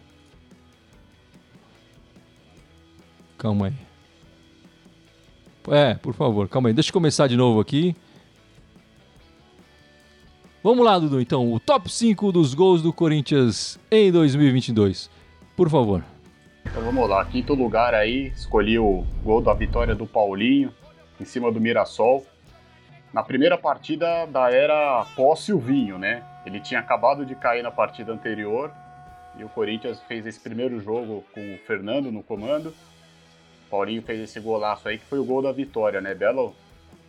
Calma 3.37 3.67
aí. 3.67 3.92
É, 5.71 5.95
por 5.95 6.15
favor, 6.15 6.49
calma 6.49 6.69
aí. 6.69 6.75
Deixa 6.75 6.91
eu 6.91 6.95
começar 6.95 7.27
de 7.27 7.37
novo 7.37 7.61
aqui. 7.61 7.95
Vamos 10.63 10.85
lá, 10.85 10.99
Dudu, 10.99 11.21
então. 11.21 11.53
O 11.53 11.59
top 11.59 11.91
5 11.91 12.31
dos 12.33 12.55
gols 12.55 12.83
do 12.83 12.93
Corinthians 12.93 13.79
em 13.91 14.11
2022. 14.11 15.11
Por 15.57 15.69
favor. 15.69 16.05
Então 16.65 16.83
vamos 16.83 17.09
lá. 17.09 17.25
Quinto 17.25 17.55
lugar 17.55 17.95
aí, 17.95 18.29
escolhi 18.29 18.79
o 18.79 19.05
gol 19.25 19.41
da 19.41 19.53
vitória 19.53 19.95
do 19.95 20.07
Paulinho, 20.07 20.73
em 21.21 21.25
cima 21.25 21.51
do 21.51 21.61
Mirassol. 21.61 22.25
Na 23.13 23.23
primeira 23.23 23.59
partida 23.59 24.27
da 24.27 24.51
era 24.51 25.05
pós-Silvinho, 25.17 25.99
né? 25.99 26.23
Ele 26.47 26.61
tinha 26.61 26.81
acabado 26.81 27.27
de 27.27 27.35
cair 27.35 27.63
na 27.63 27.71
partida 27.71 28.13
anterior 28.13 28.73
e 29.39 29.45
o 29.45 29.49
Corinthians 29.49 30.01
fez 30.09 30.27
esse 30.27 30.41
primeiro 30.41 30.81
jogo 30.81 31.25
com 31.35 31.55
o 31.55 31.59
Fernando 31.67 32.11
no 32.11 32.23
comando 32.23 32.73
Paulinho 33.73 34.03
fez 34.03 34.21
esse 34.21 34.39
golaço 34.39 34.87
aí, 34.87 34.99
que 34.99 35.07
foi 35.07 35.19
o 35.19 35.25
gol 35.25 35.41
da 35.41 35.51
vitória, 35.51 35.99
né? 35.99 36.15
Bela 36.15 36.53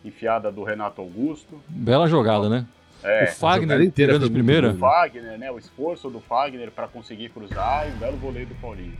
enfiada 0.02 0.50
do 0.50 0.64
Renato 0.64 1.02
Augusto. 1.02 1.60
Bela 1.68 2.08
jogada, 2.08 2.48
né? 2.48 2.64
É, 3.02 3.24
o 3.24 3.32
Fagner 3.34 3.82
inteira 3.82 4.18
de 4.18 4.30
primeira. 4.30 4.70
O 4.70 4.78
Fagner, 4.78 5.36
né? 5.36 5.50
O 5.50 5.58
esforço 5.58 6.08
do 6.08 6.20
Fagner 6.20 6.70
para 6.70 6.88
conseguir 6.88 7.28
cruzar 7.28 7.86
e 7.86 7.92
um 7.92 7.98
belo 7.98 8.16
goleiro 8.16 8.48
do 8.48 8.54
Paulinho. 8.54 8.96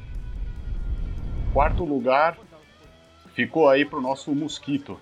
Quarto 1.55 1.85
lugar 1.85 2.37
ficou 3.33 3.67
aí 3.67 3.87
pro 3.87 3.99
nosso 3.99 4.35
Mosquito. 4.35 5.01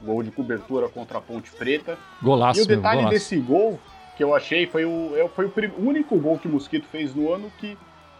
Gol 0.00 0.22
de 0.22 0.30
cobertura 0.30 0.88
contra 0.88 1.18
a 1.18 1.20
Ponte 1.20 1.50
Preta. 1.50 1.98
Golaço, 2.22 2.60
E 2.60 2.62
o 2.62 2.66
detalhe 2.66 2.98
golaço. 2.98 3.14
desse 3.14 3.36
gol 3.36 3.80
que 4.16 4.22
eu 4.22 4.32
achei 4.32 4.68
foi 4.68 4.84
o, 4.84 5.16
é, 5.16 5.26
foi 5.28 5.46
o 5.46 5.52
único 5.88 6.16
gol 6.20 6.38
que 6.38 6.46
o 6.46 6.50
Mosquito 6.52 6.86
fez 6.86 7.12
no 7.16 7.32
ano 7.32 7.50
que 7.58 7.76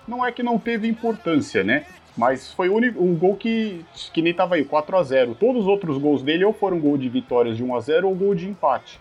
não 0.09 0.27
é 0.27 0.33
que 0.33 0.43
não 0.43 0.59
teve 0.59 0.89
importância, 0.89 1.63
né? 1.63 1.87
Mas 2.17 2.51
foi 2.53 2.69
único, 2.69 3.03
um 3.03 3.15
gol 3.15 3.37
que, 3.37 3.85
que 4.13 4.23
nem 4.23 4.33
tava 4.33 4.55
aí, 4.55 4.65
4 4.65 4.97
a 4.97 5.03
0 5.03 5.37
Todos 5.39 5.63
os 5.63 5.69
outros 5.69 5.99
gols 5.99 6.23
dele 6.23 6.45
ou 6.45 6.53
foram 6.53 6.79
gol 6.79 6.97
de 6.97 7.09
vitórias 7.09 7.57
de 7.57 7.63
1 7.63 7.75
a 7.77 7.81
0 7.81 8.09
ou 8.09 8.15
gol 8.15 8.35
de 8.35 8.49
empate. 8.49 8.99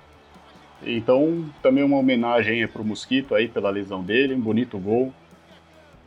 Então, 0.84 1.46
também 1.62 1.84
uma 1.84 1.98
homenagem 1.98 2.68
pro 2.68 2.84
Mosquito 2.84 3.34
aí 3.34 3.48
pela 3.48 3.70
lesão 3.70 4.04
dele, 4.04 4.36
um 4.36 4.42
bonito 4.42 4.78
gol. 4.78 5.14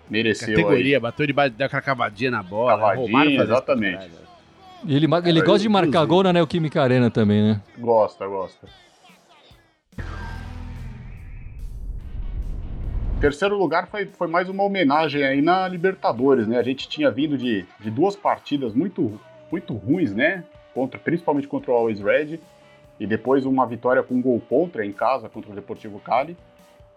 Mereceu 0.08 0.48
Categoria, 0.48 0.96
aí. 0.96 1.00
bateu 1.00 1.26
de 1.26 1.32
deu 1.32 1.66
aquela 1.66 1.82
cavadinha 1.82 2.30
na 2.30 2.42
bola. 2.42 2.78
Cavadinha, 2.78 3.42
exatamente. 3.42 4.10
E 4.84 4.94
ele, 4.94 5.06
ele 5.24 5.42
gosta 5.42 5.60
de 5.60 5.68
marcar 5.68 6.04
gol 6.04 6.22
na 6.22 6.32
Neoquímica 6.32 6.82
Arena 6.82 7.10
também, 7.10 7.42
né? 7.42 7.60
Gosta, 7.78 8.26
gosta. 8.26 8.68
Terceiro 13.20 13.58
lugar 13.58 13.88
foi, 13.88 14.06
foi 14.06 14.28
mais 14.28 14.48
uma 14.48 14.62
homenagem 14.62 15.24
aí 15.24 15.42
na 15.42 15.66
Libertadores, 15.66 16.46
né? 16.46 16.56
A 16.56 16.62
gente 16.62 16.88
tinha 16.88 17.10
vindo 17.10 17.36
de, 17.36 17.66
de 17.80 17.90
duas 17.90 18.14
partidas 18.14 18.72
muito, 18.72 19.20
muito 19.50 19.74
ruins, 19.74 20.14
né? 20.14 20.44
Contra, 20.72 21.00
principalmente 21.00 21.48
contra 21.48 21.72
o 21.72 21.74
Always 21.74 22.00
Red. 22.00 22.38
E 23.00 23.08
depois 23.08 23.44
uma 23.44 23.66
vitória 23.66 24.04
com 24.04 24.14
um 24.14 24.22
gol 24.22 24.40
contra 24.48 24.86
em 24.86 24.92
casa 24.92 25.28
contra 25.28 25.50
o 25.50 25.54
Deportivo 25.54 25.98
Cali. 25.98 26.36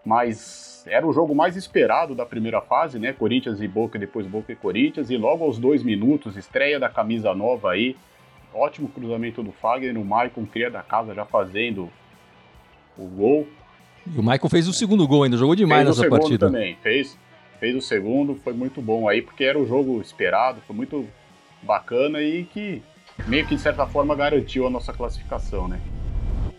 Mas 0.04 0.84
era 0.86 1.04
o 1.04 1.12
jogo 1.12 1.34
mais 1.34 1.56
esperado 1.56 2.14
da 2.14 2.24
primeira 2.24 2.60
fase, 2.60 3.00
né? 3.00 3.12
Corinthians 3.12 3.60
e 3.60 3.66
Boca, 3.66 3.98
depois 3.98 4.24
Boca 4.24 4.52
e 4.52 4.56
Corinthians. 4.56 5.10
E 5.10 5.16
logo 5.16 5.42
aos 5.42 5.58
dois 5.58 5.82
minutos, 5.82 6.36
estreia 6.36 6.78
da 6.78 6.88
camisa 6.88 7.34
nova 7.34 7.72
aí. 7.72 7.96
Ótimo 8.54 8.88
cruzamento 8.88 9.42
do 9.42 9.50
Fagner, 9.50 10.00
o 10.00 10.04
Maicon 10.04 10.46
cria 10.46 10.70
da 10.70 10.84
casa 10.84 11.14
já 11.14 11.24
fazendo 11.24 11.90
o 12.96 13.08
gol. 13.08 13.48
E 14.06 14.18
o 14.18 14.22
Michael 14.22 14.48
fez 14.48 14.68
o 14.68 14.72
segundo 14.72 15.06
gol 15.06 15.22
ainda, 15.22 15.36
jogou 15.36 15.54
demais 15.54 15.84
fez 15.84 15.96
nessa 15.96 16.06
o 16.06 16.10
partida. 16.10 16.46
também, 16.46 16.76
fez, 16.82 17.16
fez 17.60 17.76
o 17.76 17.80
segundo, 17.80 18.34
foi 18.34 18.52
muito 18.52 18.80
bom 18.82 19.08
aí, 19.08 19.22
porque 19.22 19.44
era 19.44 19.58
o 19.58 19.66
jogo 19.66 20.00
esperado, 20.00 20.60
foi 20.66 20.74
muito 20.74 21.06
bacana 21.62 22.20
e 22.20 22.44
que 22.44 22.82
meio 23.26 23.46
que 23.46 23.54
de 23.54 23.60
certa 23.60 23.86
forma 23.86 24.14
garantiu 24.14 24.66
a 24.66 24.70
nossa 24.70 24.92
classificação, 24.92 25.68
né? 25.68 25.80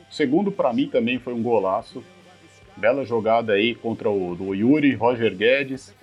O 0.10 0.14
segundo 0.14 0.52
para 0.52 0.72
mim 0.72 0.88
também 0.88 1.20
foi 1.20 1.34
um 1.34 1.42
golaço. 1.42 2.04
Bela 2.76 3.06
jogada 3.06 3.54
aí 3.54 3.76
contra 3.76 4.10
o 4.10 4.36
do 4.36 4.56
Yuri, 4.56 4.96
Roger 4.96 5.36
Guedes. 5.36 5.94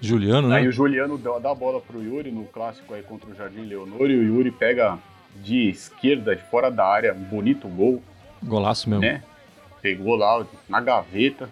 Juliano, 0.00 0.48
né? 0.48 0.56
Aí 0.58 0.68
o 0.68 0.72
Juliano 0.72 1.18
dá 1.18 1.50
a 1.50 1.54
bola 1.54 1.80
pro 1.80 2.02
Yuri 2.02 2.30
no 2.30 2.44
clássico 2.44 2.94
aí 2.94 3.02
contra 3.02 3.28
o 3.30 3.34
Jardim 3.34 3.62
Leonor 3.62 4.10
e 4.10 4.16
o 4.16 4.22
Yuri 4.22 4.50
pega 4.50 4.98
de 5.42 5.68
esquerda, 5.68 6.36
de 6.36 6.42
fora 6.44 6.70
da 6.70 6.86
área, 6.86 7.12
um 7.12 7.24
bonito 7.24 7.66
gol. 7.68 8.02
Golaço 8.42 8.88
mesmo. 8.88 9.02
Né? 9.02 9.22
Pegou 9.84 10.16
lá 10.16 10.46
na 10.66 10.80
gaveta. 10.80 11.50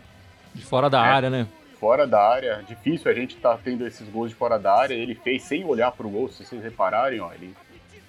De 0.55 0.65
fora 0.65 0.89
da 0.89 1.07
é. 1.07 1.11
área, 1.11 1.29
né? 1.29 1.47
fora 1.79 2.07
da 2.07 2.23
área. 2.27 2.65
Difícil 2.67 3.11
a 3.11 3.15
gente 3.15 3.37
tá 3.37 3.59
tendo 3.63 3.87
esses 3.87 4.09
gols 4.09 4.31
de 4.31 4.37
fora 4.37 4.57
da 4.57 4.73
área. 4.73 4.95
Ele 4.95 5.15
fez 5.17 5.43
sem 5.43 5.65
olhar 5.65 5.93
pro 5.93 6.09
gol, 6.09 6.29
se 6.31 6.45
vocês 6.45 6.63
repararem, 6.63 7.21
ó. 7.21 7.31
Ele 7.33 7.53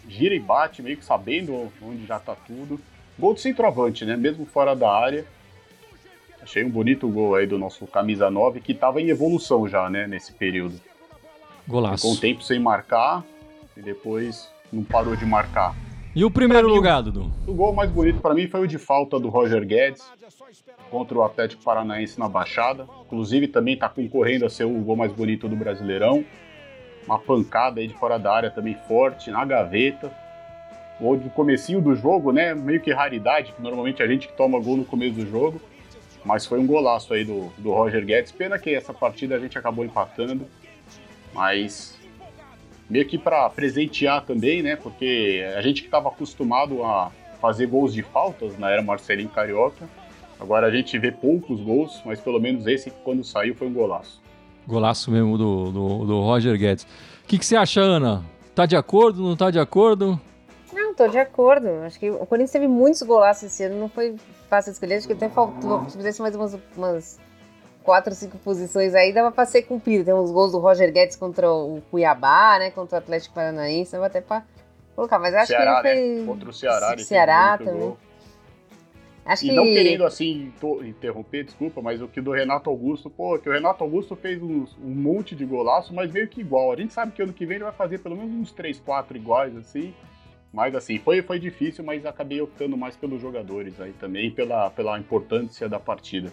gira 0.08 0.34
e 0.34 0.40
bate, 0.40 0.82
meio 0.82 0.96
que 0.96 1.04
sabendo 1.04 1.70
onde 1.82 2.06
já 2.06 2.20
tá 2.20 2.36
tudo. 2.36 2.80
Gol 3.20 3.34
de 3.34 3.42
centroavante, 3.42 4.06
né? 4.06 4.16
Mesmo 4.16 4.46
fora 4.46 4.76
da 4.76 4.90
área. 4.90 5.26
Achei 6.42 6.64
um 6.64 6.70
bonito 6.70 7.10
gol 7.10 7.36
aí 7.36 7.48
do 7.48 7.58
nosso 7.58 7.88
camisa 7.88 8.30
9, 8.30 8.62
que 8.62 8.74
tava 8.74 9.02
em 9.02 9.10
evolução 9.10 9.68
já, 9.68 9.90
né, 9.90 10.06
nesse 10.08 10.34
período. 10.34 10.80
Golaço. 11.68 12.04
Ficou 12.04 12.14
um 12.14 12.20
tempo 12.20 12.44
sem 12.44 12.60
marcar 12.60 13.24
e 13.76 13.82
depois 13.82 14.50
não 14.72 14.84
parou 14.84 15.16
de 15.16 15.26
marcar. 15.26 15.74
E 16.16 16.24
o 16.24 16.30
primeiro 16.30 16.68
lugar, 16.68 17.02
Dudu? 17.02 17.32
O 17.48 17.54
gol 17.56 17.74
mais 17.74 17.90
bonito 17.90 18.22
para 18.22 18.36
mim 18.36 18.48
foi 18.48 18.62
o 18.62 18.68
de 18.68 18.78
falta 18.78 19.20
do 19.20 19.30
Roger 19.30 19.66
Guedes 19.66 20.04
contra 20.92 21.18
o 21.18 21.24
Atlético 21.24 21.64
Paranaense 21.64 22.20
na 22.20 22.30
Baixada. 22.30 22.88
Inclusive 23.06 23.48
também 23.48 23.74
está 23.74 23.90
concorrendo 23.90 24.46
a 24.46 24.50
ser 24.50 24.66
o 24.66 24.80
gol 24.82 24.96
mais 24.96 25.12
bonito 25.12 25.48
do 25.48 25.56
Brasileirão. 25.56 26.24
Uma 27.08 27.18
pancada 27.18 27.82
aí 27.82 27.88
de 27.88 27.96
fora 27.96 28.20
da 28.20 28.32
área 28.32 28.52
também 28.52 28.78
forte, 28.88 29.32
na 29.32 29.44
gaveta. 29.44 30.14
O 31.00 31.06
gol 31.06 31.18
do 31.18 31.32
comecinho 31.32 31.82
do 31.82 31.96
jogo, 31.96 32.32
né? 32.32 32.54
Meio 32.54 32.80
que 32.80 32.94
raridade, 32.94 33.52
que 33.52 33.62
normalmente 33.62 34.04
a 34.04 34.08
gente 34.08 34.28
que 34.28 34.38
toma 34.38 34.60
gol 34.60 34.78
no 34.78 34.86
começo 34.86 35.16
do 35.16 35.26
jogo. 35.26 35.60
Mas 36.24 36.46
foi 36.46 36.60
um 36.60 36.68
golaço 36.68 37.12
aí 37.16 37.26
do, 37.26 37.52
do 37.58 37.72
Roger 37.72 38.06
Guedes. 38.06 38.32
Pena 38.32 38.60
que 38.60 38.70
essa 38.70 38.94
partida 38.94 39.36
a 39.36 39.40
gente 39.40 39.58
acabou 39.58 39.84
empatando. 39.84 40.46
Mas 41.34 41.98
meio 42.94 43.08
que 43.08 43.18
para 43.18 43.50
presentear 43.50 44.24
também, 44.24 44.62
né? 44.62 44.76
Porque 44.76 45.44
a 45.58 45.62
gente 45.62 45.82
que 45.82 45.88
estava 45.88 46.10
acostumado 46.10 46.84
a 46.84 47.12
fazer 47.42 47.66
gols 47.66 47.92
de 47.92 48.04
faltas 48.04 48.56
na 48.60 48.70
era 48.70 48.84
Marcelinho 48.84 49.30
Carioca, 49.30 49.90
agora 50.40 50.68
a 50.68 50.72
gente 50.72 50.98
vê 51.00 51.12
poucos 51.12 51.60
gols, 51.60 52.00
mas 52.06 52.20
pelo 52.20 52.40
menos 52.40 52.68
esse 52.68 52.92
quando 53.04 53.24
saiu 53.24 53.56
foi 53.56 53.68
um 53.68 53.74
golaço. 53.74 54.22
Golaço 54.68 55.10
mesmo 55.10 55.40
do, 55.40 55.72
do, 55.72 56.06
do 56.06 56.22
Roger 56.22 56.56
Guedes. 56.56 56.84
O 57.24 57.28
que, 57.28 57.40
que 57.40 57.46
você 57.46 57.56
acha, 57.56 57.82
Ana? 57.82 58.24
Tá 58.54 58.68
de 58.68 58.76
acordo, 58.76 59.24
não 59.24 59.36
tá 59.36 59.50
de 59.50 59.60
acordo? 59.60 60.22
Não, 60.72 60.94
tô 60.94 61.08
de 61.08 61.18
acordo. 61.18 61.68
Acho 61.86 62.00
que 62.00 62.12
o 62.12 62.26
Corinthians 62.28 62.52
teve 62.52 62.68
muitos 62.68 63.02
golaços 63.02 63.44
esse 63.46 63.64
ano, 63.64 63.80
não 63.80 63.90
foi 63.90 64.16
fácil 64.48 64.72
escolher, 64.72 64.98
acho 64.98 65.08
que 65.08 65.14
até 65.14 65.28
faltou, 65.30 65.90
se 65.90 65.98
fizesse 65.98 66.22
mais 66.22 66.36
umas, 66.36 66.60
umas 66.78 67.20
quatro, 67.84 68.14
cinco 68.16 68.38
posições 68.40 68.96
aí, 68.96 69.14
dava 69.14 69.32
pra 69.32 69.46
ser 69.46 69.64
cumprido. 69.64 70.06
Tem 70.06 70.14
uns 70.14 70.32
gols 70.32 70.52
do 70.52 70.60
Roger 70.60 70.92
Guedes 70.92 71.16
contra 71.16 71.52
o 71.52 71.82
Cuiabá, 71.92 72.58
né? 72.60 72.72
Contra 72.72 72.96
o 72.96 73.00
Atlético 73.00 73.36
Paranaense, 73.36 73.92
dava 73.92 74.08
até 74.08 74.22
pra 74.22 74.44
colocar. 74.96 75.20
Mas 75.20 75.34
acho 75.36 75.48
Ceará, 75.48 75.82
que 75.82 75.88
ele 75.90 76.20
né? 76.22 76.26
Contra 76.26 76.50
o 76.50 76.54
Ceará, 76.54 76.98
Ceará 76.98 77.58
também. 77.58 77.74
gol. 77.74 77.98
Acho 79.26 79.46
E 79.46 79.50
que. 79.50 79.56
não 79.56 79.64
querendo 79.66 80.04
assim 80.06 80.52
interromper, 80.82 81.46
desculpa, 81.46 81.82
mas 81.82 82.02
o 82.02 82.08
que 82.10 82.20
do 82.20 82.32
Renato 82.32 82.70
Augusto, 82.70 83.10
pô, 83.10 83.40
que 83.40 83.48
o 83.48 83.54
Renato 83.54 83.82
Augusto 83.84 84.18
fez 84.18 84.42
uns- 84.44 84.78
um 84.84 84.90
monte 84.94 85.34
de 85.34 85.46
golaço, 85.46 85.94
mas 85.94 86.12
meio 86.12 86.28
que 86.28 86.42
igual. 86.42 86.72
A 86.74 86.76
gente 86.76 86.94
sabe 86.94 87.14
que 87.14 87.22
ano 87.22 87.32
que 87.32 87.46
vem 87.46 87.56
ele 87.56 87.64
vai 87.64 87.74
fazer 87.74 88.00
pelo 88.00 88.18
menos 88.18 88.34
uns 88.34 88.52
3, 88.52 88.80
4 88.80 89.16
iguais, 89.16 89.56
assim. 89.56 89.94
Mas 90.52 90.76
assim, 90.76 91.00
foi, 91.00 91.22
foi 91.22 91.40
difícil, 91.40 91.84
mas 91.86 92.06
acabei 92.06 92.40
optando 92.42 92.78
mais 92.78 92.96
pelos 92.98 93.22
jogadores 93.22 93.80
aí 93.80 93.94
também, 93.94 94.30
pela, 94.30 94.70
pela 94.70 95.00
importância 95.00 95.68
da 95.70 95.80
partida. 95.80 96.32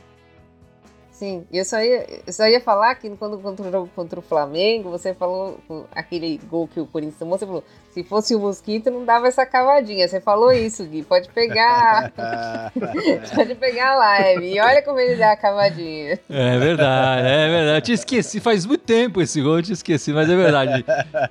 Sim, 1.21 1.45
e 1.53 1.59
eu 1.59 1.67
só 1.67 1.79
ia, 1.83 2.23
eu 2.27 2.33
só 2.33 2.49
ia 2.49 2.63
falar 2.63 2.95
que 2.95 3.11
quando 3.11 3.37
contra 3.37 3.69
o 3.69 3.71
jogo 3.71 3.91
contra 3.95 4.19
o 4.19 4.23
Flamengo, 4.23 4.89
você 4.89 5.13
falou 5.13 5.61
aquele 5.95 6.41
gol 6.49 6.67
que 6.67 6.81
o 6.81 6.87
Corinthians 6.87 7.19
tomou, 7.19 7.37
você 7.37 7.45
falou, 7.45 7.63
se 7.91 8.03
fosse 8.03 8.35
o 8.35 8.41
Mosquito 8.41 8.91
não 8.91 9.05
dava 9.05 9.29
essa 9.29 9.45
cavadinha. 9.45 10.09
Você 10.09 10.19
falou 10.19 10.51
isso, 10.51 10.83
Gui, 10.87 11.03
pode 11.03 11.29
pegar, 11.29 12.11
pode 13.37 13.55
pegar 13.57 13.93
a 13.93 13.97
live. 13.97 14.47
E 14.47 14.59
olha 14.61 14.81
como 14.81 14.99
ele 14.99 15.17
dá 15.17 15.33
a 15.33 15.37
cavadinha. 15.37 16.19
É 16.31 16.59
verdade, 16.59 17.29
é 17.29 17.49
verdade. 17.51 17.77
Eu 17.77 17.83
tinha 17.83 17.95
esquecido, 17.97 18.41
faz 18.41 18.65
muito 18.65 18.85
tempo 18.85 19.21
esse 19.21 19.43
gol, 19.43 19.59
eu 19.59 19.63
tinha 19.63 19.75
esquecido, 19.75 20.15
mas 20.15 20.31
é 20.31 20.35
verdade. 20.35 20.87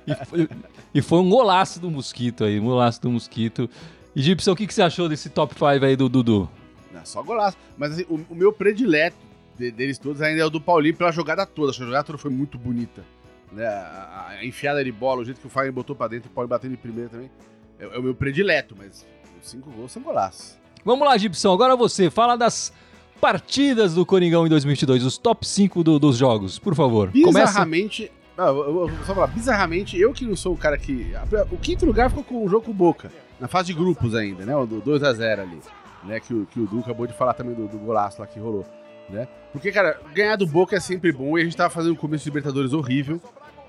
E 0.06 0.24
foi, 0.24 0.48
e 0.94 1.02
foi 1.02 1.18
um 1.18 1.28
golaço 1.28 1.80
do 1.80 1.90
Mosquito 1.90 2.44
aí, 2.44 2.60
um 2.60 2.66
golaço 2.66 3.02
do 3.02 3.10
Mosquito. 3.10 3.68
E 4.14 4.22
Gibson, 4.22 4.52
o 4.52 4.56
que, 4.56 4.68
que 4.68 4.74
você 4.74 4.82
achou 4.82 5.08
desse 5.08 5.28
top 5.28 5.52
5 5.52 5.84
aí 5.84 5.96
do 5.96 6.08
Dudu? 6.08 6.48
Não, 6.92 7.04
só 7.04 7.20
golaço. 7.24 7.56
Mas 7.76 7.90
assim, 7.90 8.06
o, 8.08 8.20
o 8.30 8.36
meu 8.36 8.52
predileto 8.52 9.29
de- 9.60 9.70
deles 9.70 9.98
todos 9.98 10.20
ainda 10.22 10.40
é 10.42 10.44
o 10.44 10.50
do 10.50 10.60
Paulinho 10.60 10.96
pela 10.96 11.12
jogada 11.12 11.44
toda. 11.46 11.70
A 11.70 11.74
jogada 11.74 12.02
toda 12.04 12.18
foi 12.18 12.30
muito 12.30 12.58
bonita. 12.58 13.04
Né? 13.52 13.66
A, 13.66 14.28
a- 14.38 14.44
enfiada 14.44 14.82
de 14.84 14.90
bola, 14.92 15.22
o 15.22 15.24
jeito 15.24 15.40
que 15.40 15.46
o 15.46 15.50
Fagner 15.50 15.72
botou 15.72 15.94
pra 15.94 16.08
dentro, 16.08 16.30
o 16.30 16.32
Paulinho 16.32 16.48
batendo 16.50 16.70
de 16.72 16.76
primeira 16.78 17.08
também. 17.10 17.30
É, 17.78 17.84
é 17.84 17.98
o 17.98 18.02
meu 18.02 18.14
predileto, 18.14 18.74
mas 18.78 19.06
os 19.42 19.48
cinco 19.48 19.70
gols 19.70 19.92
são 19.92 20.02
golaços. 20.02 20.56
Vamos 20.84 21.06
lá, 21.06 21.16
Gibson, 21.18 21.52
agora 21.52 21.76
você, 21.76 22.08
fala 22.10 22.36
das 22.36 22.72
partidas 23.20 23.94
do 23.94 24.06
Coringão 24.06 24.46
em 24.46 24.48
2022, 24.48 25.04
os 25.04 25.18
top 25.18 25.46
5 25.46 25.84
do- 25.84 25.98
dos 25.98 26.16
jogos, 26.16 26.58
por 26.58 26.74
favor. 26.74 27.10
Começa. 27.12 27.46
Bizarramente. 27.46 28.10
Ah, 28.38 28.46
eu, 28.46 28.90
só 29.06 29.14
falar, 29.14 29.26
bizarramente, 29.26 29.98
eu 30.00 30.12
que 30.14 30.24
não 30.24 30.34
sou 30.34 30.54
o 30.54 30.56
cara 30.56 30.78
que. 30.78 31.12
O 31.50 31.58
quinto 31.58 31.84
lugar 31.84 32.08
ficou 32.08 32.24
com 32.24 32.44
o 32.44 32.48
jogo 32.48 32.64
com 32.64 32.70
o 32.70 32.74
Boca. 32.74 33.12
Na 33.38 33.46
fase 33.48 33.66
de 33.68 33.74
grupos 33.74 34.14
ainda, 34.14 34.46
né? 34.46 34.56
O 34.56 34.64
do 34.64 34.80
2x0 34.80 35.40
ali. 35.42 35.58
Né? 36.04 36.18
Que, 36.20 36.32
o- 36.32 36.46
que 36.46 36.58
o 36.58 36.66
Du 36.66 36.78
acabou 36.80 37.06
de 37.06 37.12
falar 37.12 37.34
também 37.34 37.54
do, 37.54 37.68
do 37.68 37.76
golaço 37.78 38.18
lá 38.20 38.26
que 38.26 38.38
rolou. 38.40 38.64
Né? 39.12 39.26
Porque, 39.52 39.72
cara, 39.72 39.98
ganhar 40.14 40.36
do 40.36 40.46
Boca 40.46 40.76
é 40.76 40.80
sempre 40.80 41.10
bom 41.12 41.36
e 41.36 41.40
a 41.40 41.44
gente 41.44 41.56
tava 41.56 41.70
fazendo 41.70 41.92
um 41.92 41.96
começo 41.96 42.22
de 42.24 42.30
Libertadores 42.30 42.72
horrível, 42.72 43.20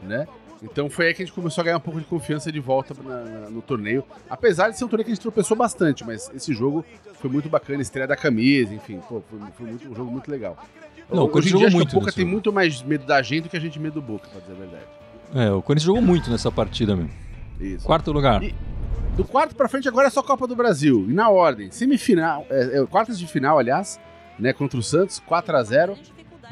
né? 0.04 0.28
Então 0.62 0.88
foi 0.92 1.08
aí 1.08 1.14
que 1.16 1.24
a 1.24 1.26
gente 1.26 1.34
começou 1.34 1.62
a 1.64 1.66
ganhar 1.66 1.78
um 1.78 1.82
pouco 1.82 2.00
de 2.00 2.06
confiança 2.06 2.52
de 2.52 2.60
volta 2.60 2.94
na- 3.04 3.24
na- 3.24 3.50
no 3.50 3.64
torneio. 3.64 4.04
Apesar 4.30 4.70
de 4.70 4.78
ser 4.78 4.86
um 4.86 4.88
torneio 4.88 5.06
que 5.06 5.12
a 5.12 5.16
gente 5.16 5.22
tropeçou 5.24 5.58
bastante, 5.58 6.06
mas 6.06 6.30
esse 6.36 6.54
jogo 6.54 6.86
foi 7.16 7.32
muito 7.32 7.50
bacana, 7.50 7.82
estreia 7.82 8.08
da 8.08 8.16
camisa, 8.16 8.72
enfim, 8.76 9.00
pô, 9.10 9.24
foi, 9.28 9.40
foi 9.58 9.66
muito- 9.68 9.90
um 9.90 9.96
jogo 9.96 10.12
muito 10.12 10.30
legal. 10.30 10.56
Não, 11.10 11.24
o 11.24 11.24
Hoje 11.24 11.32
Corinthians 11.32 11.54
em 11.56 11.58
dia, 11.58 11.68
acho 11.68 11.76
que 11.76 11.78
muito 11.82 11.92
o 11.98 12.00
Boca 12.00 12.12
tem 12.12 12.22
jogo. 12.24 12.32
muito 12.32 12.54
mais 12.54 12.84
medo 12.84 13.06
da 13.08 13.22
gente 13.24 13.44
do 13.46 13.50
que 13.50 13.58
a 13.58 13.60
gente 13.60 13.80
medo 13.80 13.96
do 13.96 14.02
Boca, 14.04 14.28
pra 14.30 14.40
dizer 14.40 14.54
a 14.54 14.56
verdade. 14.56 14.84
É, 15.34 15.52
o 15.52 15.62
Corinthians 15.64 15.86
jogou 15.88 16.02
muito 16.02 16.30
nessa 16.30 16.52
partida 16.52 16.96
mesmo. 16.96 17.10
Isso. 17.60 17.84
Quarto 17.84 18.12
lugar. 18.12 18.44
E- 18.44 18.54
Do 19.18 19.26
quarto 19.26 19.54
pra 19.56 19.68
frente 19.68 19.88
agora 19.90 20.08
é 20.08 20.10
só 20.12 20.22
Copa 20.24 20.48
do 20.48 20.56
Brasil. 20.56 21.06
E 21.10 21.14
na 21.14 21.30
ordem, 21.30 21.70
semifinal, 21.70 22.46
é, 22.50 22.80
é, 22.80 22.86
quartas 22.86 23.20
de 23.20 23.28
final, 23.28 23.60
aliás, 23.60 24.00
né, 24.40 24.54
contra 24.54 24.80
o 24.80 24.84
Santos, 24.84 25.20
4 25.20 25.58
a 25.58 25.64
0 25.64 25.98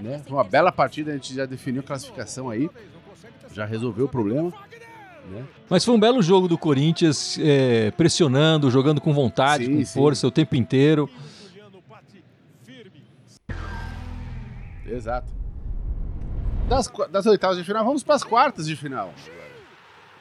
né? 0.01 0.21
Foi 0.25 0.37
uma 0.37 0.43
bela 0.43 0.71
partida, 0.71 1.11
a 1.11 1.13
gente 1.13 1.33
já 1.33 1.45
definiu 1.45 1.81
a 1.81 1.83
classificação 1.83 2.49
aí. 2.49 2.69
Já 3.51 3.65
resolveu 3.65 4.05
o 4.05 4.09
problema. 4.09 4.51
Né? 5.29 5.45
Mas 5.69 5.83
foi 5.83 5.93
um 5.93 5.99
belo 5.99 6.21
jogo 6.21 6.47
do 6.47 6.57
Corinthians, 6.57 7.37
é, 7.39 7.91
pressionando, 7.91 8.71
jogando 8.71 9.01
com 9.01 9.13
vontade, 9.13 9.65
Sim, 9.65 9.77
com 9.77 9.85
sim. 9.85 9.93
força 9.93 10.27
o 10.27 10.31
tempo 10.31 10.55
inteiro. 10.55 11.09
Exato. 14.85 15.31
Das, 16.67 16.91
das 17.11 17.25
oitavas 17.25 17.57
de 17.57 17.63
final, 17.63 17.83
vamos 17.83 18.03
pras 18.03 18.23
quartas 18.23 18.65
de 18.65 18.75
final. 18.75 19.13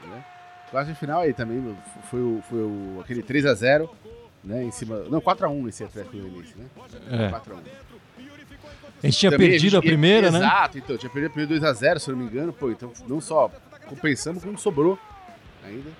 Né? 0.06 0.24
Quartas 0.70 0.92
de 0.92 0.98
final 0.98 1.20
aí 1.20 1.32
também 1.32 1.76
foi, 2.10 2.20
o, 2.20 2.42
foi 2.48 2.58
o, 2.58 2.98
aquele 3.00 3.22
3 3.22 3.46
a 3.46 3.54
0 3.54 3.90
né? 4.48 4.64
Em 4.64 4.70
cima. 4.70 5.00
Não, 5.10 5.20
4x1 5.20 5.62
nesse 5.64 5.84
Atlético 5.84 6.16
Goianiense, 6.18 6.54
né? 6.56 6.64
É. 7.10 7.28
4x1. 7.30 7.58
A 9.00 9.06
gente 9.06 9.16
tinha 9.18 9.30
Também 9.30 9.50
perdido 9.50 9.74
a, 9.76 9.80
gente- 9.80 9.86
primeira, 9.88 10.30
né? 10.32 10.38
Exato, 10.38 10.78
então, 10.78 10.96
tinha 10.96 11.08
perdido 11.10 11.30
a 11.30 11.32
primeira 11.34 11.72
2x0, 11.72 11.98
se 12.00 12.10
eu 12.10 12.16
não 12.16 12.24
me 12.24 12.28
engano, 12.28 12.52
pô, 12.52 12.68
então 12.70 12.92
não 13.06 13.20
só 13.20 13.48
compensamos 13.86 14.42
como 14.42 14.58
sobrou 14.58 14.98
ainda. 15.64 15.90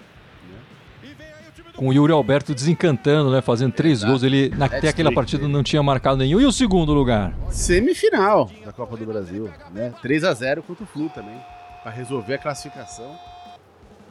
Com 1.77 1.87
o 1.89 1.93
Yuri 1.93 2.13
Alberto 2.13 2.53
desencantando, 2.53 3.31
né? 3.31 3.41
Fazendo 3.41 3.73
três 3.73 3.99
Exato. 3.99 4.11
gols. 4.11 4.25
Ele, 4.25 4.49
na, 4.49 4.65
até 4.65 4.79
Hat-trick 4.79 4.89
aquela 4.89 5.13
partida, 5.13 5.43
dele. 5.43 5.53
não 5.53 5.63
tinha 5.63 5.81
marcado 5.81 6.17
nenhum. 6.17 6.41
E 6.41 6.45
o 6.45 6.51
segundo 6.51 6.93
lugar? 6.93 7.33
Semifinal 7.51 8.51
da 8.65 8.73
Copa 8.73 8.97
do 8.97 9.07
Brasil, 9.07 9.49
né? 9.71 9.95
3x0 10.03 10.63
contra 10.63 10.83
o 10.83 10.87
Flu 10.89 11.09
também, 11.11 11.39
pra 11.85 11.93
resolver 11.93 12.35
a 12.35 12.39
classificação, 12.39 13.17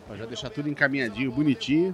pra 0.07 0.15
já 0.15 0.25
deixar 0.25 0.49
tudo 0.49 0.69
encaminhadinho, 0.69 1.29
bonitinho. 1.29 1.93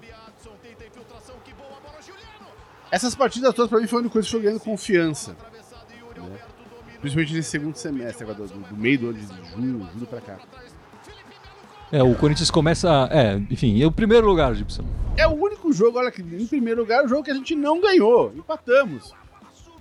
Essas 2.93 3.15
partidas 3.15 3.53
todas 3.53 3.69
pra 3.69 3.79
mim 3.79 3.87
foi 3.87 3.97
a 3.97 3.99
única 4.01 4.13
coisa 4.13 4.27
que 4.29 4.35
eu 4.35 4.41
ganhando 4.41 4.59
confiança. 4.59 5.31
né? 6.15 6.37
Principalmente 7.01 7.33
nesse 7.33 7.49
segundo 7.49 7.75
semestre, 7.75 8.23
agora, 8.23 8.47
do, 8.47 8.53
do 8.59 8.77
meio 8.77 8.99
do 8.99 9.09
ano 9.09 9.17
de 9.17 9.25
junho, 9.51 9.89
julho 9.93 10.05
pra 10.05 10.21
cá. 10.21 10.37
É, 11.91 12.01
o 12.01 12.15
Corinthians 12.15 12.49
começa. 12.49 13.07
É, 13.11 13.35
enfim, 13.51 13.75
e 13.75 13.85
o 13.85 13.91
primeiro 13.91 14.25
lugar, 14.27 14.53
Gibson. 14.55 14.83
É 15.17 15.27
o 15.27 15.31
único 15.33 15.71
jogo, 15.73 15.99
olha 15.99 16.11
que 16.11 16.21
em 16.21 16.45
primeiro 16.47 16.81
lugar, 16.81 17.03
o 17.03 17.07
jogo 17.07 17.23
que 17.23 17.31
a 17.31 17.35
gente 17.35 17.55
não 17.55 17.81
ganhou. 17.81 18.31
Empatamos. 18.35 19.13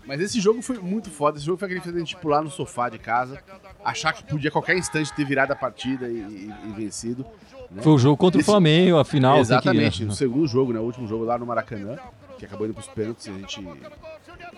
Mas 0.06 0.20
esse 0.20 0.40
jogo 0.40 0.60
foi 0.62 0.78
muito 0.78 1.10
foda. 1.10 1.36
Esse 1.38 1.46
jogo 1.46 1.58
foi 1.58 1.66
aquele 1.66 1.80
que 1.80 1.84
fez 1.84 1.96
a 1.96 1.98
gente 2.00 2.16
pular 2.16 2.42
no 2.42 2.50
sofá 2.50 2.88
de 2.88 2.98
casa, 2.98 3.40
achar 3.84 4.12
que 4.12 4.24
podia 4.24 4.48
a 4.48 4.52
qualquer 4.52 4.76
instante 4.76 5.12
ter 5.14 5.24
virado 5.24 5.52
a 5.52 5.56
partida 5.56 6.08
e, 6.08 6.16
e- 6.16 6.52
e 6.66 6.72
vencido. 6.72 7.24
né? 7.70 7.80
Foi 7.82 7.92
o 7.92 7.98
jogo 7.98 8.16
contra 8.16 8.38
o 8.38 8.40
Esse- 8.40 8.50
Flamengo, 8.50 8.98
a 8.98 9.04
final. 9.04 9.34
que- 9.34 9.40
Exatamente. 9.42 10.04
O 10.04 10.12
segundo 10.12 10.46
jogo, 10.48 10.72
né? 10.72 10.80
O 10.80 10.82
último 10.82 11.06
jogo 11.06 11.24
lá 11.24 11.38
no 11.38 11.46
Maracanã, 11.46 11.96
que 12.42 12.46
acabou 12.46 12.66
indo 12.66 12.74
pros 12.74 12.88
pênaltis 12.88 13.26
e 13.26 13.30
a 13.30 13.34
gente 13.34 13.64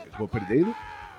acabou 0.08 0.26
perdendo. 0.26 0.74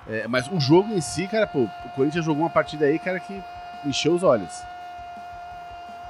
É, 0.10 0.28
mas 0.28 0.48
o 0.52 0.60
jogo 0.60 0.92
em 0.94 1.02
si, 1.02 1.28
cara, 1.28 1.46
pô, 1.46 1.60
o 1.60 1.90
Corinthians 1.96 2.26
jogou 2.26 2.42
uma 2.44 2.50
partida 2.50 2.86
aí, 2.86 2.98
cara, 2.98 3.20
que 3.20 3.40
encheu 3.86 4.14
os 4.16 4.24
olhos. 4.24 4.52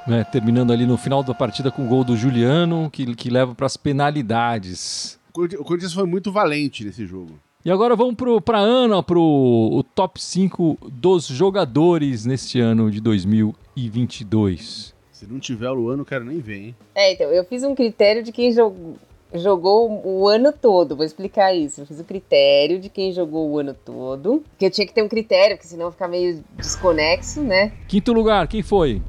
né, 0.08 0.24
terminando 0.24 0.72
ali 0.72 0.86
no 0.86 0.96
final 0.98 1.22
da 1.24 1.34
partida 1.34 1.70
com 1.72 1.84
o 1.86 1.88
gol 1.88 2.04
do 2.06 2.16
Juliano, 2.16 2.90
que, 2.90 3.14
que 3.16 3.30
leva 3.30 3.54
para 3.54 3.66
as 3.66 3.76
penalidades. 3.76 5.20
O 5.30 5.64
Corinthians- 5.64 5.94
foi 5.94 6.06
muito 6.06 6.32
valente 6.32 6.86
nesse 6.86 7.06
jogo. 7.06 7.38
E 7.66 7.72
agora 7.72 7.96
vamos 7.96 8.16
pro, 8.16 8.40
pra 8.40 8.60
Ana, 8.60 9.02
pro 9.04 9.20
o 9.22 9.84
top 9.84 10.22
5 10.22 10.78
dos 10.90 11.26
jogadores 11.28 12.26
neste 12.26 12.60
ano 12.62 12.90
de 12.92 13.02
2022. 13.02 14.94
Se 15.12 15.26
não 15.26 15.40
tiver 15.40 15.70
o 15.70 15.74
Luan, 15.74 15.98
não 15.98 16.06
quero 16.06 16.24
nem 16.24 16.40
ver, 16.40 16.58
hein? 16.68 16.76
É, 16.94 17.14
então, 17.14 17.28
eu 17.32 17.44
fiz 17.46 17.64
um 17.64 17.74
critério 17.74 18.22
de 18.24 18.32
quem 18.32 18.52
jogou, 18.52 18.98
jogou 19.38 20.02
o 20.06 20.28
ano 20.28 20.52
todo. 20.52 20.96
Vou 20.96 21.06
explicar 21.06 21.54
isso. 21.54 21.82
Eu 21.82 21.86
fiz 21.86 22.00
o 22.00 22.04
critério 22.04 22.80
de 22.80 22.90
quem 22.90 23.12
jogou 23.12 23.50
o 23.50 23.60
ano 23.60 23.74
todo. 23.74 24.44
Porque 24.50 24.66
eu 24.66 24.72
tinha 24.72 24.86
que 24.86 24.94
ter 24.94 25.04
um 25.04 25.08
critério, 25.08 25.56
porque 25.56 25.68
senão 25.68 25.92
fica 25.92 26.08
meio 26.08 26.44
desconexo, 26.56 27.42
né? 27.42 27.72
Quinto 27.88 28.14
lugar, 28.14 28.48
quem 28.48 28.62
foi? 28.62 29.02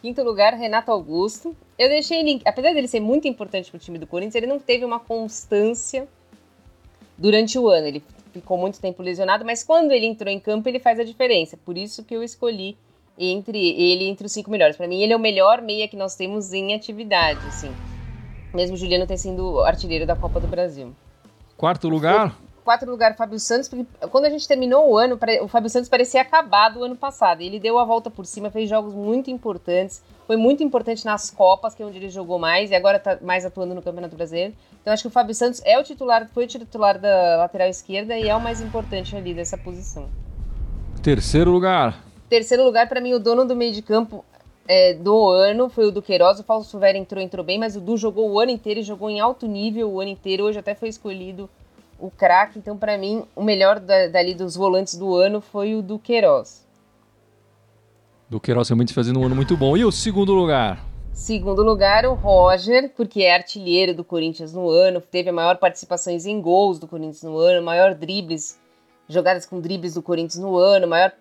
Quinto 0.00 0.22
lugar, 0.22 0.54
Renato 0.54 0.90
Augusto. 0.90 1.56
Eu 1.78 1.88
deixei 1.88 2.20
ele, 2.20 2.40
apesar 2.44 2.72
dele 2.72 2.88
ser 2.88 3.00
muito 3.00 3.26
importante 3.28 3.70
pro 3.70 3.80
time 3.80 3.98
do 3.98 4.06
Corinthians, 4.06 4.34
ele 4.34 4.46
não 4.46 4.58
teve 4.58 4.84
uma 4.84 4.98
constância 4.98 6.08
durante 7.16 7.58
o 7.58 7.68
ano. 7.68 7.86
Ele 7.86 8.02
ficou 8.32 8.56
muito 8.56 8.80
tempo 8.80 9.02
lesionado, 9.02 9.44
mas 9.44 9.64
quando 9.64 9.92
ele 9.92 10.06
entrou 10.06 10.32
em 10.32 10.38
campo, 10.38 10.68
ele 10.68 10.78
faz 10.78 11.00
a 11.00 11.04
diferença. 11.04 11.56
Por 11.56 11.76
isso 11.76 12.04
que 12.04 12.14
eu 12.14 12.22
escolhi 12.22 12.76
entre 13.18 13.58
ele 13.58 14.04
entre 14.04 14.26
os 14.26 14.32
cinco 14.32 14.50
melhores. 14.50 14.76
Para 14.76 14.86
mim, 14.86 15.02
ele 15.02 15.12
é 15.12 15.16
o 15.16 15.20
melhor 15.20 15.60
meia 15.60 15.88
que 15.88 15.96
nós 15.96 16.14
temos 16.14 16.52
em 16.52 16.74
atividade, 16.74 17.40
assim. 17.48 17.72
Mesmo 18.52 18.74
o 18.74 18.78
Juliano 18.78 19.06
ter 19.06 19.18
sido 19.18 19.60
artilheiro 19.60 20.06
da 20.06 20.16
Copa 20.16 20.40
do 20.40 20.46
Brasil. 20.46 20.94
Quarto 21.56 21.88
lugar? 21.88 22.36
Quarto 22.64 22.84
lugar, 22.84 23.16
Fábio 23.16 23.38
Santos. 23.38 23.68
Porque 23.68 23.86
quando 24.10 24.26
a 24.26 24.30
gente 24.30 24.46
terminou 24.46 24.90
o 24.90 24.96
ano, 24.96 25.18
o 25.42 25.48
Fábio 25.48 25.70
Santos 25.70 25.88
parecia 25.88 26.20
acabado 26.20 26.80
o 26.80 26.84
ano 26.84 26.96
passado. 26.96 27.40
Ele 27.40 27.58
deu 27.58 27.78
a 27.78 27.84
volta 27.84 28.10
por 28.10 28.26
cima, 28.26 28.50
fez 28.50 28.68
jogos 28.68 28.94
muito 28.94 29.30
importantes. 29.30 30.02
Foi 30.26 30.36
muito 30.36 30.62
importante 30.62 31.04
nas 31.04 31.30
Copas, 31.30 31.74
que 31.74 31.82
é 31.82 31.86
onde 31.86 31.96
ele 31.96 32.10
jogou 32.10 32.38
mais, 32.38 32.70
e 32.70 32.74
agora 32.74 32.98
está 32.98 33.18
mais 33.22 33.46
atuando 33.46 33.74
no 33.74 33.80
Campeonato 33.80 34.14
Brasileiro. 34.14 34.54
Então 34.80 34.92
acho 34.92 35.02
que 35.02 35.08
o 35.08 35.10
Fábio 35.10 35.34
Santos 35.34 35.62
é 35.64 35.78
o 35.78 35.82
titular, 35.82 36.28
foi 36.34 36.44
o 36.44 36.46
titular 36.46 36.98
da 36.98 37.38
lateral 37.38 37.68
esquerda 37.68 38.16
e 38.16 38.28
é 38.28 38.36
o 38.36 38.40
mais 38.40 38.60
importante 38.60 39.16
ali 39.16 39.32
dessa 39.32 39.56
posição. 39.56 40.08
Terceiro 41.02 41.50
lugar. 41.50 42.04
Terceiro 42.28 42.62
lugar, 42.62 42.86
para 42.88 43.00
mim, 43.00 43.14
o 43.14 43.18
dono 43.18 43.46
do 43.46 43.56
meio 43.56 43.72
de 43.72 43.80
campo 43.80 44.22
é, 44.68 44.92
do 44.92 45.30
ano 45.30 45.70
foi 45.70 45.86
o 45.86 45.90
do 45.90 46.02
Queiroz. 46.02 46.38
O 46.38 46.44
Fausto 46.44 46.78
Vera 46.78 46.98
entrou, 46.98 47.22
entrou 47.22 47.42
bem, 47.42 47.58
mas 47.58 47.74
o 47.74 47.80
Du 47.80 47.96
jogou 47.96 48.30
o 48.30 48.38
ano 48.38 48.50
inteiro 48.50 48.80
e 48.80 48.82
jogou 48.82 49.08
em 49.08 49.18
alto 49.18 49.46
nível 49.46 49.90
o 49.90 49.98
ano 49.98 50.10
inteiro. 50.10 50.44
Hoje 50.44 50.58
até 50.58 50.74
foi 50.74 50.90
escolhido 50.90 51.48
o 51.98 52.10
craque. 52.10 52.58
Então, 52.58 52.76
para 52.76 52.98
mim, 52.98 53.24
o 53.34 53.42
melhor 53.42 53.80
da, 53.80 54.08
dali 54.08 54.34
dos 54.34 54.54
volantes 54.54 54.94
do 54.94 55.16
ano 55.16 55.40
foi 55.40 55.74
o 55.74 55.80
do 55.80 55.98
Queiroz. 55.98 56.66
Do 58.28 58.38
Queiroz 58.38 58.68
realmente 58.68 58.92
fazendo 58.92 59.18
um 59.18 59.24
ano 59.24 59.34
muito 59.34 59.56
bom. 59.56 59.74
E 59.74 59.86
o 59.86 59.90
segundo 59.90 60.34
lugar? 60.34 60.84
Segundo 61.14 61.62
lugar, 61.62 62.04
o 62.04 62.12
Roger, 62.12 62.92
porque 62.94 63.22
é 63.22 63.34
artilheiro 63.34 63.94
do 63.94 64.04
Corinthians 64.04 64.52
no 64.52 64.68
ano, 64.68 65.00
teve 65.00 65.30
a 65.30 65.32
maior 65.32 65.56
participações 65.56 66.26
em 66.26 66.40
gols 66.40 66.78
do 66.78 66.86
Corinthians 66.86 67.22
no 67.22 67.38
ano, 67.38 67.64
maior 67.64 67.94
dribles, 67.94 68.56
jogadas 69.08 69.44
com 69.44 69.60
dribles 69.60 69.94
do 69.94 70.02
Corinthians 70.02 70.40
no 70.40 70.56
ano, 70.56 70.86
maior 70.86 71.12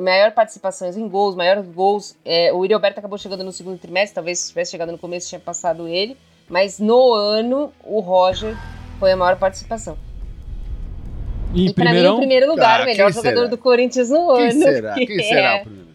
maior 0.00 0.32
participações 0.32 0.96
em 0.96 1.08
gols, 1.08 1.34
maiores 1.34 1.66
gols. 1.66 2.16
É, 2.24 2.52
o 2.52 2.64
Yuri 2.64 2.74
Alberto 2.74 2.98
acabou 2.98 3.18
chegando 3.18 3.44
no 3.44 3.52
segundo 3.52 3.78
trimestre, 3.78 4.14
talvez 4.14 4.38
se 4.40 4.48
tivesse 4.48 4.70
chegado 4.70 4.92
no 4.92 4.98
começo 4.98 5.28
tinha 5.28 5.40
passado 5.40 5.88
ele, 5.88 6.16
mas 6.48 6.78
no 6.78 7.12
ano 7.12 7.72
o 7.84 8.00
Roger 8.00 8.54
foi 8.98 9.12
a 9.12 9.16
maior 9.16 9.38
participação. 9.38 9.96
E, 11.54 11.68
e 11.68 11.74
para 11.74 11.92
mim, 11.92 12.04
em 12.04 12.16
primeiro 12.16 12.46
lugar, 12.46 12.80
ah, 12.80 12.82
o 12.82 12.86
melhor 12.86 13.12
jogador 13.12 13.36
será? 13.36 13.48
do 13.48 13.58
Corinthians 13.58 14.10
no 14.10 14.34
quem 14.34 14.50
ano. 14.50 14.62
Será? 14.62 14.94
Quem 14.94 15.22
será 15.22 15.56
é 15.56 15.60
o 15.60 15.64
primeiro? 15.64 15.88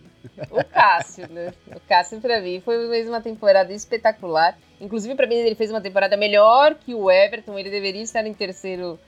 O 0.49 0.63
Cássio, 0.63 1.27
né? 1.29 1.53
O 1.75 1.79
Cássio, 1.87 2.19
pra 2.19 2.41
mim, 2.41 2.59
foi 2.59 2.87
fez 2.89 3.07
uma 3.07 3.21
temporada 3.21 3.71
espetacular. 3.71 4.57
Inclusive, 4.81 5.13
para 5.15 5.27
mim, 5.27 5.35
ele 5.35 5.55
fez 5.55 5.69
uma 5.69 5.79
temporada 5.79 6.17
melhor 6.17 6.75
que 6.75 6.93
o 6.93 7.09
Everton. 7.09 7.57
Ele 7.57 7.69
deveria 7.69 8.01
estar 8.01 8.25
em 8.25 8.33
terceiro 8.33 8.99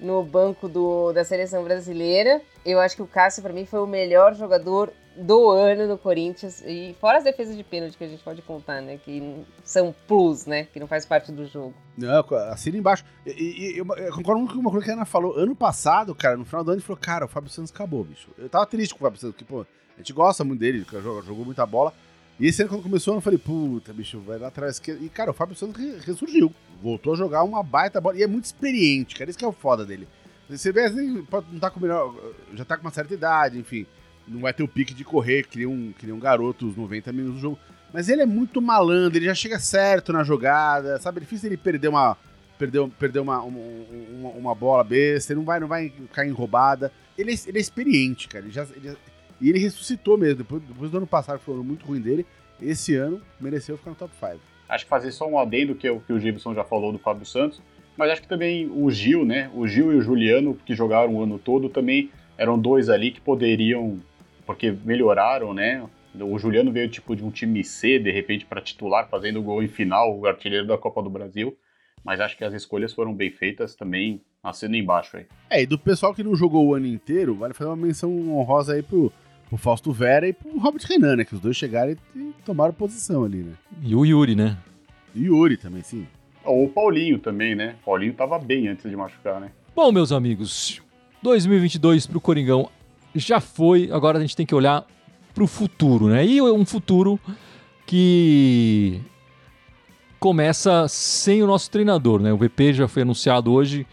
no 0.00 0.22
banco 0.22 0.68
do, 0.68 1.12
da 1.12 1.24
seleção 1.24 1.62
brasileira. 1.62 2.40
Eu 2.64 2.80
acho 2.80 2.96
que 2.96 3.02
o 3.02 3.06
Cássio, 3.06 3.42
para 3.42 3.52
mim, 3.52 3.66
foi 3.66 3.80
o 3.80 3.86
melhor 3.86 4.34
jogador 4.34 4.92
do 5.16 5.50
ano 5.50 5.86
no 5.86 5.98
Corinthians. 5.98 6.62
E 6.66 6.96
fora 7.00 7.18
as 7.18 7.24
defesas 7.24 7.56
de 7.56 7.62
pênalti 7.62 7.96
que 7.96 8.04
a 8.04 8.08
gente 8.08 8.22
pode 8.22 8.42
contar, 8.42 8.80
né? 8.80 8.98
Que 9.04 9.44
são 9.62 9.94
plus, 10.06 10.46
né? 10.46 10.64
Que 10.64 10.80
não 10.80 10.86
faz 10.86 11.04
parte 11.04 11.30
do 11.30 11.46
jogo. 11.46 11.74
Não, 11.96 12.24
assina 12.50 12.78
embaixo. 12.78 13.04
E, 13.26 13.30
e, 13.30 13.78
eu, 13.78 13.86
eu 13.96 14.14
concordo 14.14 14.46
com 14.46 14.58
uma 14.58 14.70
coisa 14.70 14.84
que 14.84 14.90
a 14.90 14.94
Ana 14.94 15.04
falou. 15.04 15.36
Ano 15.36 15.54
passado, 15.54 16.14
cara, 16.14 16.36
no 16.36 16.44
final 16.44 16.64
do 16.64 16.70
ano, 16.70 16.78
ele 16.78 16.86
falou: 16.86 17.00
Cara, 17.00 17.24
o 17.24 17.28
Fábio 17.28 17.50
Santos 17.50 17.72
acabou, 17.72 18.04
bicho. 18.04 18.30
Eu 18.38 18.48
tava 18.48 18.66
triste 18.66 18.94
com 18.94 19.00
o 19.00 19.06
Fábio 19.06 19.20
Santos, 19.20 19.36
porque, 19.36 19.44
pô, 19.44 19.62
a 19.62 19.98
gente 19.98 20.12
gosta 20.12 20.42
muito 20.44 20.60
dele, 20.60 20.86
jogou, 20.90 21.22
jogou 21.22 21.44
muita 21.44 21.66
bola. 21.66 21.92
E 22.38 22.46
esse 22.46 22.62
ano, 22.62 22.70
quando 22.70 22.82
começou, 22.82 23.14
eu 23.14 23.20
falei: 23.20 23.38
Puta, 23.38 23.92
bicho, 23.92 24.18
vai 24.20 24.38
lá 24.38 24.48
atrás. 24.48 24.80
E, 25.00 25.08
cara, 25.10 25.30
o 25.30 25.34
Fábio 25.34 25.54
Santos 25.54 25.82
ressurgiu. 26.04 26.50
Voltou 26.82 27.12
a 27.12 27.16
jogar 27.16 27.44
uma 27.44 27.62
baita 27.62 28.00
bola. 28.00 28.16
E 28.16 28.22
é 28.22 28.26
muito 28.26 28.44
experiente, 28.44 29.14
cara. 29.14 29.30
Isso 29.30 29.38
que 29.38 29.44
é 29.44 29.48
o 29.48 29.52
foda 29.52 29.84
dele. 29.84 30.08
Você 30.48 30.72
vê, 30.72 30.86
assim, 30.86 31.24
não 31.52 31.60
tá 31.60 31.70
com 31.70 31.80
melhor. 31.80 32.14
Já 32.54 32.64
tá 32.64 32.76
com 32.76 32.82
uma 32.82 32.90
certa 32.90 33.14
idade, 33.14 33.58
enfim. 33.58 33.86
Não 34.26 34.40
vai 34.40 34.52
ter 34.52 34.62
o 34.62 34.68
pique 34.68 34.94
de 34.94 35.04
correr, 35.04 35.46
que 35.46 35.58
nem 35.58 35.66
um, 35.66 35.92
que 35.92 36.06
nem 36.06 36.14
um 36.14 36.18
garoto 36.18 36.66
os 36.66 36.76
90 36.76 37.12
minutos 37.12 37.36
do 37.36 37.40
jogo. 37.40 37.58
Mas 37.92 38.08
ele 38.08 38.22
é 38.22 38.26
muito 38.26 38.62
malandro, 38.62 39.18
ele 39.18 39.26
já 39.26 39.34
chega 39.34 39.58
certo 39.58 40.12
na 40.12 40.22
jogada, 40.22 40.98
sabe? 41.00 41.18
É 41.18 41.20
difícil 41.20 41.48
ele 41.48 41.56
perder 41.56 41.88
uma. 41.88 42.16
Perder, 42.58 42.88
perder 42.98 43.20
uma, 43.20 43.40
uma, 43.40 44.28
uma 44.30 44.54
bola 44.54 44.84
besta, 44.84 45.32
ele 45.32 45.40
não 45.40 45.46
vai, 45.46 45.60
não 45.60 45.68
vai 45.68 45.90
cair 46.12 46.28
em 46.28 46.32
roubada. 46.32 46.92
Ele 47.16 47.32
é, 47.32 47.36
ele 47.46 47.58
é 47.58 47.60
experiente, 47.60 48.28
cara. 48.28 48.44
Ele 48.44 48.52
já, 48.52 48.64
ele, 48.76 48.96
e 49.40 49.48
ele 49.48 49.58
ressuscitou 49.58 50.18
mesmo. 50.18 50.38
Depois, 50.38 50.62
depois 50.62 50.90
do 50.90 50.98
ano 50.98 51.06
passado, 51.06 51.40
foi 51.40 51.54
um 51.54 51.58
ano 51.58 51.64
muito 51.64 51.86
ruim 51.86 52.00
dele, 52.00 52.26
esse 52.60 52.94
ano 52.94 53.22
mereceu 53.40 53.78
ficar 53.78 53.90
no 53.90 53.96
top 53.96 54.12
5. 54.20 54.49
Acho 54.70 54.84
que 54.84 54.88
fazer 54.88 55.10
só 55.10 55.26
um 55.28 55.38
adendo 55.38 55.74
que, 55.74 55.90
o, 55.90 56.00
que 56.00 56.12
o 56.12 56.20
Gibson 56.20 56.54
já 56.54 56.62
falou 56.62 56.92
do 56.92 56.98
Fábio 56.98 57.26
Santos, 57.26 57.60
mas 57.96 58.10
acho 58.12 58.22
que 58.22 58.28
também 58.28 58.70
o 58.72 58.90
Gil, 58.90 59.24
né? 59.24 59.50
O 59.52 59.66
Gil 59.66 59.92
e 59.92 59.96
o 59.96 60.00
Juliano, 60.00 60.56
que 60.64 60.74
jogaram 60.74 61.16
o 61.16 61.22
ano 61.22 61.38
todo, 61.38 61.68
também 61.68 62.10
eram 62.38 62.58
dois 62.58 62.88
ali 62.88 63.10
que 63.10 63.20
poderiam, 63.20 63.98
porque 64.46 64.70
melhoraram, 64.70 65.52
né? 65.52 65.86
O 66.18 66.38
Juliano 66.38 66.72
veio 66.72 66.88
tipo 66.88 67.14
de 67.14 67.24
um 67.24 67.30
time 67.30 67.62
C, 67.62 67.98
de 67.98 68.10
repente, 68.10 68.46
para 68.46 68.60
titular, 68.60 69.08
fazendo 69.08 69.42
gol 69.42 69.62
em 69.62 69.68
final, 69.68 70.18
o 70.18 70.26
artilheiro 70.26 70.66
da 70.66 70.78
Copa 70.78 71.02
do 71.02 71.10
Brasil. 71.10 71.56
Mas 72.02 72.20
acho 72.20 72.36
que 72.36 72.44
as 72.44 72.54
escolhas 72.54 72.92
foram 72.94 73.12
bem 73.12 73.30
feitas 73.30 73.74
também, 73.74 74.22
nascendo 74.42 74.76
embaixo 74.76 75.16
aí. 75.16 75.26
É, 75.50 75.62
e 75.62 75.66
do 75.66 75.78
pessoal 75.78 76.14
que 76.14 76.22
não 76.22 76.34
jogou 76.34 76.66
o 76.66 76.74
ano 76.74 76.86
inteiro, 76.86 77.34
vale 77.34 77.54
fazer 77.54 77.68
uma 77.68 77.76
menção 77.76 78.10
honrosa 78.30 78.74
aí 78.74 78.82
pro, 78.82 79.12
pro 79.50 79.58
Fausto 79.58 79.92
Vera 79.92 80.28
e 80.28 80.32
pro 80.32 80.56
Robert 80.58 80.86
Renan, 80.88 81.16
né? 81.16 81.24
Que 81.24 81.34
os 81.34 81.40
dois 81.40 81.56
chegaram 81.56 81.96
e 82.14 82.32
tomaram 82.44 82.72
posição 82.72 83.24
ali, 83.24 83.38
né? 83.38 83.52
E 83.82 83.94
o 83.94 84.06
Yuri, 84.06 84.36
né? 84.36 84.56
E 85.12 85.28
o 85.28 85.36
Yuri 85.36 85.56
também, 85.56 85.82
sim. 85.82 86.06
Ou 86.44 86.64
o 86.64 86.68
Paulinho 86.68 87.18
também, 87.18 87.56
né? 87.56 87.74
O 87.82 87.86
Paulinho 87.86 88.14
tava 88.14 88.38
bem 88.38 88.68
antes 88.68 88.88
de 88.88 88.96
machucar, 88.96 89.40
né? 89.40 89.50
Bom, 89.74 89.90
meus 89.90 90.12
amigos, 90.12 90.80
2022 91.22 92.06
pro 92.06 92.20
Coringão 92.20 92.70
já 93.14 93.40
foi, 93.40 93.90
agora 93.92 94.18
a 94.18 94.20
gente 94.20 94.36
tem 94.36 94.46
que 94.46 94.54
olhar 94.54 94.86
pro 95.34 95.48
futuro, 95.48 96.06
né? 96.08 96.24
E 96.24 96.40
um 96.40 96.64
futuro 96.64 97.18
que 97.84 99.00
começa 100.20 100.86
sem 100.86 101.42
o 101.42 101.46
nosso 101.46 101.68
treinador, 101.70 102.22
né? 102.22 102.32
O 102.32 102.36
VP 102.36 102.72
já 102.72 102.86
foi 102.86 103.02
anunciado 103.02 103.52
hoje, 103.52 103.84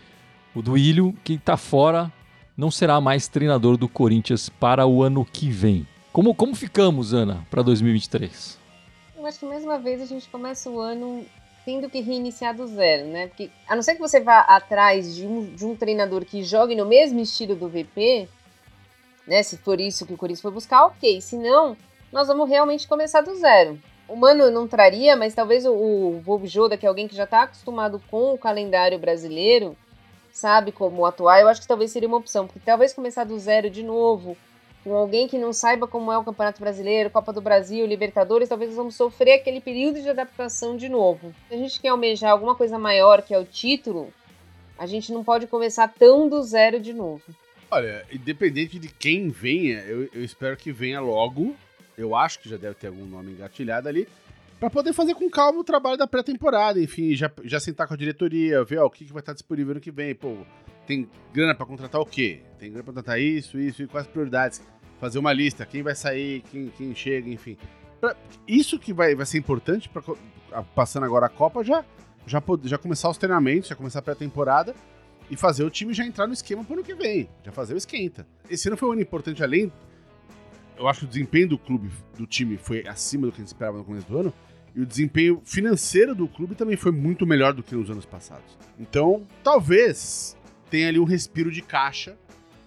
o 0.54 0.62
Duílio, 0.62 1.16
que 1.24 1.38
tá 1.38 1.58
fora, 1.58 2.12
não 2.58 2.72
será 2.72 3.00
mais 3.00 3.28
treinador 3.28 3.78
do 3.78 3.88
Corinthians 3.88 4.50
para 4.50 4.88
o 4.88 5.04
ano 5.04 5.24
que 5.24 5.48
vem. 5.48 5.88
Como, 6.12 6.34
como 6.34 6.56
ficamos, 6.56 7.14
Ana, 7.14 7.46
para 7.52 7.62
2023? 7.62 8.58
Eu 9.16 9.26
acho 9.28 9.40
que 9.40 9.46
mais 9.46 9.64
uma 9.64 9.78
vez 9.78 10.02
a 10.02 10.06
gente 10.06 10.28
começa 10.28 10.68
o 10.68 10.80
ano 10.80 11.24
tendo 11.64 11.88
que 11.88 12.02
reiniciar 12.02 12.56
do 12.56 12.66
zero, 12.66 13.06
né? 13.10 13.28
Porque 13.28 13.52
a 13.68 13.76
não 13.76 13.84
ser 13.84 13.94
que 13.94 14.02
você 14.02 14.20
vá 14.20 14.40
atrás 14.40 15.16
de 15.16 15.28
um, 15.28 15.54
de 15.54 15.66
um 15.66 15.76
treinador 15.76 16.26
que 16.26 16.42
jogue 16.42 16.74
no 16.74 16.86
mesmo 16.86 17.20
estilo 17.20 17.56
do 17.56 17.70
VP, 17.70 18.28
né? 19.28 19.44
Se 19.44 19.58
for 19.58 19.80
isso 19.80 20.08
que 20.08 20.14
o 20.14 20.18
Corinthians 20.18 20.42
foi 20.42 20.52
buscar, 20.52 20.86
ok. 20.86 21.22
Se 21.22 21.38
não, 21.38 21.78
nós 22.12 22.28
vamos 22.28 22.50
realmente 22.50 22.88
começar 22.88 23.22
do 23.22 23.36
zero. 23.36 23.80
O 24.08 24.16
Mano 24.16 24.50
não 24.50 24.68
traria, 24.68 25.16
mas 25.16 25.36
talvez 25.36 25.64
o, 25.66 25.74
o 25.74 26.42
Joda, 26.46 26.78
que 26.78 26.86
é 26.88 26.90
alguém 26.90 27.08
que 27.08 27.16
já 27.16 27.26
está 27.26 27.44
acostumado 27.44 28.02
com 28.10 28.34
o 28.34 28.38
calendário 28.38 28.98
brasileiro, 28.98 29.76
sabe 30.38 30.72
como 30.72 31.06
atuar, 31.06 31.42
eu 31.42 31.48
acho 31.48 31.62
que 31.62 31.68
talvez 31.68 31.92
seria 31.92 32.08
uma 32.08 32.18
opção, 32.18 32.46
porque 32.46 32.60
talvez 32.64 32.94
começar 32.94 33.24
do 33.24 33.38
zero 33.40 33.70
de 33.70 33.82
novo, 33.82 34.38
com 34.84 34.96
alguém 34.96 35.28
que 35.28 35.38
não 35.38 35.52
saiba 35.52 35.88
como 35.88 36.12
é 36.12 36.18
o 36.18 36.24
Campeonato 36.24 36.62
Brasileiro, 36.62 37.10
Copa 37.10 37.34
do 37.34 37.42
Brasil, 37.42 37.86
Libertadores, 37.86 38.48
talvez 38.48 38.74
vamos 38.76 38.96
sofrer 38.96 39.34
aquele 39.34 39.60
período 39.60 40.02
de 40.02 40.10
adaptação 40.10 40.78
de 40.78 40.88
novo. 40.88 41.34
Se 41.50 41.56
a 41.56 41.58
gente 41.58 41.82
quer 41.82 41.90
almejar 41.90 42.32
alguma 42.32 42.56
coisa 42.56 42.78
maior, 42.78 43.24
que 43.24 43.34
é 43.34 43.40
o 43.40 43.44
título, 43.44 44.14
a 44.78 44.86
gente 44.86 45.12
não 45.12 45.24
pode 45.24 45.48
começar 45.48 45.88
tão 45.88 46.30
do 46.30 46.42
zero 46.44 46.80
de 46.80 46.94
novo. 46.94 47.24
Olha, 47.70 48.06
independente 48.12 48.78
de 48.78 48.88
quem 48.88 49.30
venha, 49.30 49.80
eu, 49.80 50.08
eu 50.14 50.24
espero 50.24 50.56
que 50.56 50.72
venha 50.72 51.02
logo. 51.02 51.56
Eu 51.98 52.16
acho 52.16 52.40
que 52.40 52.48
já 52.48 52.58
deve 52.58 52.76
ter 52.76 52.88
algum 52.88 53.06
nome 53.06 53.32
engatilhado 53.32 53.90
ali. 53.90 54.08
Pra 54.60 54.70
poder 54.70 54.92
fazer 54.92 55.14
com 55.14 55.30
calma 55.30 55.60
o 55.60 55.64
trabalho 55.64 55.98
da 55.98 56.08
pré-temporada, 56.08 56.82
enfim, 56.82 57.14
já, 57.14 57.32
já 57.44 57.60
sentar 57.60 57.88
com 57.88 57.94
a 57.94 57.98
diretoria, 57.98 58.64
ver 58.64 58.80
ó, 58.80 58.88
o 58.88 58.90
que, 58.90 59.06
que 59.06 59.14
vai 59.14 59.20
estar 59.20 59.34
disponível 59.34 59.76
no 59.76 59.80
que 59.80 59.92
vem. 59.92 60.16
Pô, 60.16 60.38
tem 60.88 61.08
grana 61.32 61.54
para 61.54 61.66
contratar 61.66 62.02
o 62.02 62.06
quê? 62.06 62.42
Tem 62.58 62.70
grana 62.70 62.84
pra 62.84 62.94
contratar 62.94 63.20
isso, 63.20 63.60
isso 63.60 63.84
e 63.84 63.88
quais 63.88 64.08
prioridades 64.08 64.62
fazer 65.00 65.20
uma 65.20 65.32
lista, 65.32 65.66
quem 65.66 65.84
vai 65.84 65.94
sair, 65.94 66.42
quem, 66.52 66.70
quem 66.70 66.96
chega, 66.96 67.30
enfim. 67.30 67.56
Pra, 68.02 68.16
isso 68.48 68.80
que 68.80 68.92
vai, 68.92 69.14
vai 69.14 69.26
ser 69.26 69.38
importante, 69.38 69.88
pra, 69.90 70.02
passando 70.74 71.06
agora 71.06 71.28
a 71.28 71.30
Copa, 71.30 71.64
já, 71.64 71.86
já, 72.26 72.42
já 72.64 72.78
começar 72.80 73.10
os 73.10 73.18
treinamentos, 73.18 73.70
já 73.70 73.76
começar 73.76 74.00
a 74.00 74.02
pré-temporada 74.02 74.74
e 75.30 75.36
fazer 75.36 75.64
o 75.64 75.70
time 75.70 75.94
já 75.94 76.06
entrar 76.06 76.26
no 76.26 76.34
esquema 76.34 76.64
pro 76.64 76.74
ano 76.74 76.84
que 76.84 76.96
vem, 76.96 77.30
já 77.44 77.52
fazer 77.52 77.74
o 77.74 77.78
esquenta. 77.78 78.26
Esse 78.50 78.68
ano 78.70 78.78
foi 78.78 78.90
um 78.90 78.94
ano 78.94 79.02
importante, 79.02 79.44
além. 79.44 79.72
Eu 80.78 80.88
acho 80.88 81.02
que 81.02 81.06
o 81.06 81.10
desempenho 81.10 81.50
do 81.50 81.58
clube, 81.58 81.90
do 82.18 82.26
time, 82.26 82.58
foi 82.58 82.88
acima 82.88 83.26
do 83.26 83.32
que 83.32 83.38
a 83.38 83.44
gente 83.44 83.48
esperava 83.48 83.78
no 83.78 83.84
começo 83.84 84.08
do 84.08 84.18
ano. 84.18 84.34
E 84.76 84.82
o 84.82 84.86
desempenho 84.86 85.42
financeiro 85.44 86.14
do 86.14 86.28
clube 86.28 86.54
também 86.54 86.78
foi 86.78 86.92
muito 86.92 87.26
melhor 87.26 87.52
do 87.52 87.64
que 87.64 87.74
nos 87.74 87.90
anos 87.90 88.06
passados. 88.06 88.58
Então, 88.80 89.26
talvez 89.44 90.38
tenha 90.70 90.88
ali 90.88 91.00
um 91.00 91.04
respiro 91.04 91.52
de 91.52 91.62
caixa 91.62 92.16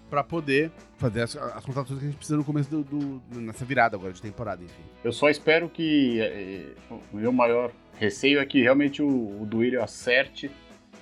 para 0.08 0.24
poder 0.24 0.72
fazer 0.98 1.22
as, 1.22 1.36
as, 1.36 1.64
contratações 1.64 2.00
que 2.00 2.04
a 2.04 2.08
gente 2.08 2.16
precisa 2.16 2.36
no 2.36 2.44
começo 2.44 2.68
do, 2.68 2.82
do, 2.82 3.40
nessa 3.40 3.64
virada 3.64 3.96
agora 3.96 4.12
de 4.12 4.20
temporada, 4.20 4.62
enfim. 4.62 4.82
Eu 5.04 5.12
só 5.12 5.30
espero 5.30 5.68
que 5.68 6.20
é, 6.20 6.66
o 6.90 7.16
meu 7.16 7.32
maior 7.32 7.70
receio 7.98 8.40
é 8.40 8.44
que 8.44 8.60
realmente 8.60 9.00
o, 9.00 9.06
o 9.40 9.46
Duílio 9.46 9.82
acerte 9.82 10.50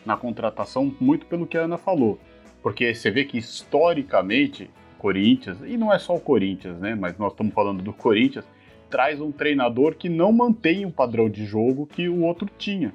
na 0.05 0.17
contratação 0.17 0.95
muito 1.01 1.27
pelo 1.27 1.47
que 1.47 1.57
a 1.57 1.63
Ana 1.63 1.79
falou. 1.79 2.21
Porque 2.63 2.95
você 2.95 3.11
vê 3.11 3.25
que 3.25 3.39
historicamente, 3.39 4.71
Corinthians, 4.99 5.59
e 5.65 5.77
não 5.77 5.93
é 5.93 5.99
só 5.99 6.15
o 6.15 6.21
Corinthians, 6.21 6.79
né? 6.79 6.95
Mas 6.95 7.17
nós 7.17 7.33
estamos 7.33 7.55
falando 7.55 7.83
do 7.83 7.93
Corinthians, 7.93 8.45
traz 8.91 9.21
um 9.21 9.31
treinador 9.31 9.95
que 9.95 10.09
não 10.09 10.33
mantém 10.33 10.85
o 10.85 10.91
padrão 10.91 11.29
de 11.29 11.45
jogo 11.47 11.87
que 11.87 12.09
o 12.09 12.23
outro 12.23 12.49
tinha. 12.59 12.93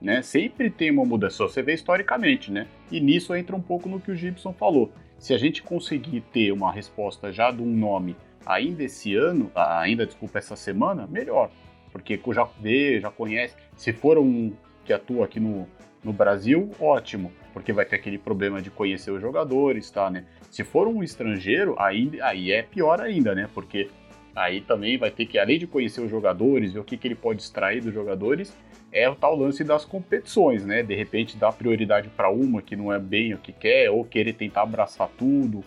Né? 0.00 0.20
Sempre 0.20 0.68
tem 0.68 0.90
uma 0.90 1.04
mudança, 1.04 1.42
você 1.42 1.62
vê 1.62 1.72
historicamente, 1.72 2.52
né? 2.52 2.66
E 2.92 3.00
nisso 3.00 3.34
entra 3.34 3.56
um 3.56 3.60
pouco 3.60 3.88
no 3.88 3.98
que 3.98 4.10
o 4.10 4.14
Gibson 4.14 4.52
falou. 4.52 4.92
Se 5.18 5.32
a 5.32 5.38
gente 5.38 5.62
conseguir 5.62 6.20
ter 6.32 6.52
uma 6.52 6.70
resposta 6.70 7.32
já 7.32 7.50
de 7.50 7.62
um 7.62 7.66
nome 7.74 8.14
ainda 8.44 8.84
esse 8.84 9.14
ano, 9.14 9.50
ainda, 9.54 10.06
desculpa, 10.06 10.38
essa 10.38 10.54
semana, 10.54 11.06
melhor. 11.06 11.50
Porque 11.90 12.20
já 12.32 12.46
vê, 12.60 13.00
já 13.00 13.10
conhece. 13.10 13.56
Se 13.74 13.92
for 13.92 14.18
um 14.18 14.52
que 14.84 14.92
atua 14.92 15.24
aqui 15.24 15.40
no, 15.40 15.66
no 16.04 16.12
Brasil, 16.12 16.70
ótimo, 16.78 17.32
porque 17.56 17.72
vai 17.72 17.86
ter 17.86 17.96
aquele 17.96 18.18
problema 18.18 18.60
de 18.60 18.70
conhecer 18.70 19.10
os 19.10 19.18
jogadores, 19.18 19.90
tá, 19.90 20.10
né? 20.10 20.26
Se 20.50 20.62
for 20.62 20.86
um 20.86 21.02
estrangeiro, 21.02 21.74
aí, 21.78 22.20
aí 22.20 22.52
é 22.52 22.62
pior 22.62 23.00
ainda, 23.00 23.34
né? 23.34 23.48
Porque 23.54 23.88
aí 24.34 24.60
também 24.60 24.98
vai 24.98 25.10
ter 25.10 25.24
que, 25.24 25.38
além 25.38 25.58
de 25.58 25.66
conhecer 25.66 26.02
os 26.02 26.10
jogadores, 26.10 26.74
ver 26.74 26.80
o 26.80 26.84
que, 26.84 26.98
que 26.98 27.08
ele 27.08 27.14
pode 27.14 27.40
extrair 27.40 27.80
dos 27.80 27.94
jogadores, 27.94 28.54
é 28.92 29.08
o 29.08 29.14
tal 29.14 29.34
lance 29.34 29.64
das 29.64 29.86
competições, 29.86 30.66
né? 30.66 30.82
De 30.82 30.94
repente 30.94 31.38
dar 31.38 31.50
prioridade 31.50 32.10
para 32.10 32.28
uma 32.28 32.60
que 32.60 32.76
não 32.76 32.92
é 32.92 32.98
bem 32.98 33.32
o 33.32 33.38
que 33.38 33.52
quer, 33.52 33.90
ou 33.90 34.04
querer 34.04 34.34
tentar 34.34 34.60
abraçar 34.60 35.08
tudo. 35.16 35.64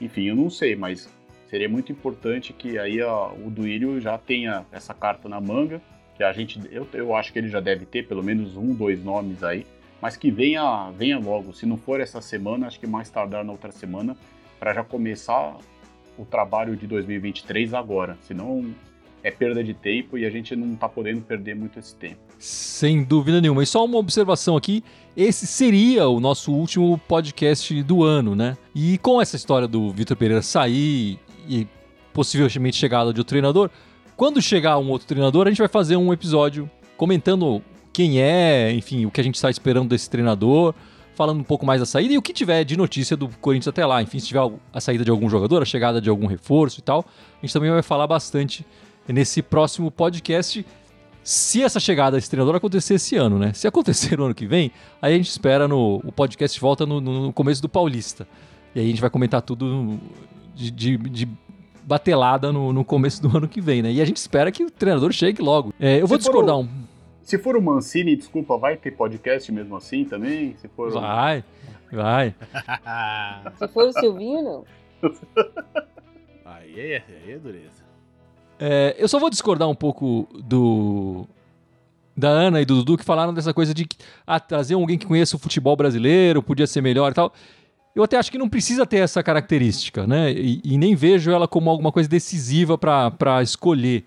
Enfim, 0.00 0.28
eu 0.28 0.34
não 0.34 0.48
sei, 0.48 0.74
mas 0.74 1.06
seria 1.50 1.68
muito 1.68 1.92
importante 1.92 2.54
que 2.54 2.78
aí 2.78 3.02
ó, 3.02 3.34
o 3.34 3.50
Duílio 3.50 4.00
já 4.00 4.16
tenha 4.16 4.64
essa 4.72 4.94
carta 4.94 5.28
na 5.28 5.38
manga, 5.38 5.82
que 6.16 6.24
a 6.24 6.32
gente, 6.32 6.58
eu, 6.72 6.88
eu 6.94 7.14
acho 7.14 7.30
que 7.30 7.38
ele 7.38 7.48
já 7.48 7.60
deve 7.60 7.84
ter 7.84 8.08
pelo 8.08 8.22
menos 8.22 8.56
um, 8.56 8.72
dois 8.72 9.04
nomes 9.04 9.44
aí, 9.44 9.66
mas 10.00 10.16
que 10.16 10.30
venha, 10.30 10.90
venha 10.90 11.18
logo. 11.18 11.52
Se 11.52 11.66
não 11.66 11.76
for 11.76 12.00
essa 12.00 12.20
semana, 12.20 12.66
acho 12.66 12.78
que 12.78 12.86
mais 12.86 13.10
tardar 13.10 13.44
na 13.44 13.52
outra 13.52 13.72
semana, 13.72 14.16
para 14.58 14.74
já 14.74 14.84
começar 14.84 15.56
o 16.18 16.24
trabalho 16.24 16.76
de 16.76 16.86
2023 16.86 17.74
agora. 17.74 18.16
Senão 18.22 18.74
é 19.22 19.30
perda 19.30 19.62
de 19.62 19.74
tempo 19.74 20.16
e 20.16 20.24
a 20.24 20.30
gente 20.30 20.54
não 20.54 20.74
está 20.74 20.88
podendo 20.88 21.20
perder 21.20 21.56
muito 21.56 21.78
esse 21.78 21.94
tempo. 21.94 22.18
Sem 22.38 23.02
dúvida 23.02 23.40
nenhuma. 23.40 23.62
E 23.62 23.66
só 23.66 23.84
uma 23.84 23.98
observação 23.98 24.56
aqui: 24.56 24.84
esse 25.16 25.46
seria 25.46 26.08
o 26.08 26.20
nosso 26.20 26.52
último 26.52 26.98
podcast 27.08 27.82
do 27.82 28.04
ano, 28.04 28.36
né? 28.36 28.56
E 28.74 28.98
com 28.98 29.20
essa 29.20 29.36
história 29.36 29.66
do 29.66 29.90
Vitor 29.90 30.16
Pereira 30.16 30.42
sair 30.42 31.18
e 31.48 31.66
possivelmente 32.12 32.76
chegada 32.76 33.12
de 33.12 33.20
outro 33.20 33.30
treinador, 33.30 33.70
quando 34.16 34.40
chegar 34.40 34.78
um 34.78 34.88
outro 34.88 35.06
treinador, 35.06 35.46
a 35.46 35.50
gente 35.50 35.58
vai 35.58 35.68
fazer 35.68 35.96
um 35.96 36.12
episódio 36.12 36.70
comentando 36.96 37.62
quem 37.96 38.20
é, 38.20 38.70
enfim, 38.74 39.06
o 39.06 39.10
que 39.10 39.18
a 39.18 39.24
gente 39.24 39.36
está 39.36 39.48
esperando 39.48 39.88
desse 39.88 40.10
treinador, 40.10 40.74
falando 41.14 41.40
um 41.40 41.42
pouco 41.42 41.64
mais 41.64 41.80
da 41.80 41.86
saída 41.86 42.12
e 42.12 42.18
o 42.18 42.20
que 42.20 42.34
tiver 42.34 42.62
de 42.62 42.76
notícia 42.76 43.16
do 43.16 43.26
Corinthians 43.40 43.68
até 43.68 43.86
lá. 43.86 44.02
Enfim, 44.02 44.18
se 44.18 44.26
tiver 44.26 44.52
a 44.70 44.80
saída 44.82 45.02
de 45.02 45.10
algum 45.10 45.30
jogador, 45.30 45.62
a 45.62 45.64
chegada 45.64 45.98
de 45.98 46.10
algum 46.10 46.26
reforço 46.26 46.78
e 46.78 46.82
tal, 46.82 47.06
a 47.38 47.40
gente 47.40 47.54
também 47.54 47.70
vai 47.70 47.80
falar 47.80 48.06
bastante 48.06 48.66
nesse 49.08 49.40
próximo 49.40 49.90
podcast. 49.90 50.66
Se 51.24 51.62
essa 51.62 51.80
chegada 51.80 52.18
desse 52.18 52.28
treinador 52.28 52.54
acontecer 52.56 52.96
esse 52.96 53.16
ano, 53.16 53.38
né? 53.38 53.54
Se 53.54 53.66
acontecer 53.66 54.14
no 54.20 54.26
ano 54.26 54.34
que 54.34 54.46
vem, 54.46 54.70
aí 55.00 55.14
a 55.14 55.16
gente 55.16 55.30
espera 55.30 55.66
no 55.66 56.02
o 56.04 56.12
podcast 56.12 56.60
volta 56.60 56.84
no, 56.84 57.00
no 57.00 57.32
começo 57.32 57.62
do 57.62 57.68
Paulista. 57.68 58.28
E 58.74 58.80
aí 58.80 58.84
a 58.84 58.88
gente 58.90 59.00
vai 59.00 59.08
comentar 59.08 59.40
tudo 59.40 59.98
de, 60.54 60.70
de, 60.70 60.98
de 60.98 61.28
batelada 61.82 62.52
no, 62.52 62.74
no, 62.74 62.84
começo 62.84 63.22
do 63.22 63.34
ano 63.34 63.48
que 63.48 63.62
vem, 63.62 63.80
né? 63.80 63.90
E 63.90 64.02
a 64.02 64.04
gente 64.04 64.18
espera 64.18 64.52
que 64.52 64.64
o 64.64 64.70
treinador 64.70 65.12
chegue 65.12 65.40
logo. 65.40 65.72
É, 65.80 66.02
eu 66.02 66.06
vou 66.06 66.18
discordar 66.18 66.58
um 66.58 66.68
se 67.26 67.38
for 67.38 67.56
o 67.56 67.60
Mancini, 67.60 68.14
desculpa, 68.14 68.56
vai 68.56 68.76
ter 68.76 68.92
podcast 68.92 69.50
mesmo 69.50 69.76
assim 69.76 70.04
também? 70.04 70.54
Se 70.58 70.68
for 70.68 70.92
vai, 70.92 71.44
o... 71.92 71.96
vai. 71.96 72.34
Se 73.58 73.66
for 73.66 73.88
o 73.88 73.92
Silvinho, 73.92 74.42
não. 74.42 74.64
aí, 76.46 76.78
é, 76.78 77.02
aí 77.24 77.32
é 77.32 77.38
dureza. 77.38 77.84
É, 78.60 78.94
eu 78.96 79.08
só 79.08 79.18
vou 79.18 79.28
discordar 79.28 79.68
um 79.68 79.74
pouco 79.74 80.28
do 80.44 81.26
da 82.16 82.28
Ana 82.28 82.60
e 82.60 82.64
do 82.64 82.76
Dudu 82.76 82.96
que 82.96 83.04
falaram 83.04 83.34
dessa 83.34 83.52
coisa 83.52 83.74
de 83.74 83.88
ah, 84.24 84.38
trazer 84.38 84.74
alguém 84.74 84.96
que 84.96 85.04
conheça 85.04 85.34
o 85.34 85.38
futebol 85.38 85.74
brasileiro, 85.74 86.40
podia 86.40 86.66
ser 86.66 86.80
melhor 86.80 87.10
e 87.10 87.14
tal. 87.14 87.32
Eu 87.92 88.04
até 88.04 88.16
acho 88.16 88.30
que 88.30 88.38
não 88.38 88.48
precisa 88.48 88.86
ter 88.86 88.98
essa 88.98 89.20
característica, 89.20 90.06
né? 90.06 90.30
E, 90.30 90.60
e 90.62 90.78
nem 90.78 90.94
vejo 90.94 91.32
ela 91.32 91.48
como 91.48 91.70
alguma 91.70 91.90
coisa 91.90 92.08
decisiva 92.08 92.78
para 92.78 93.42
escolher. 93.42 94.04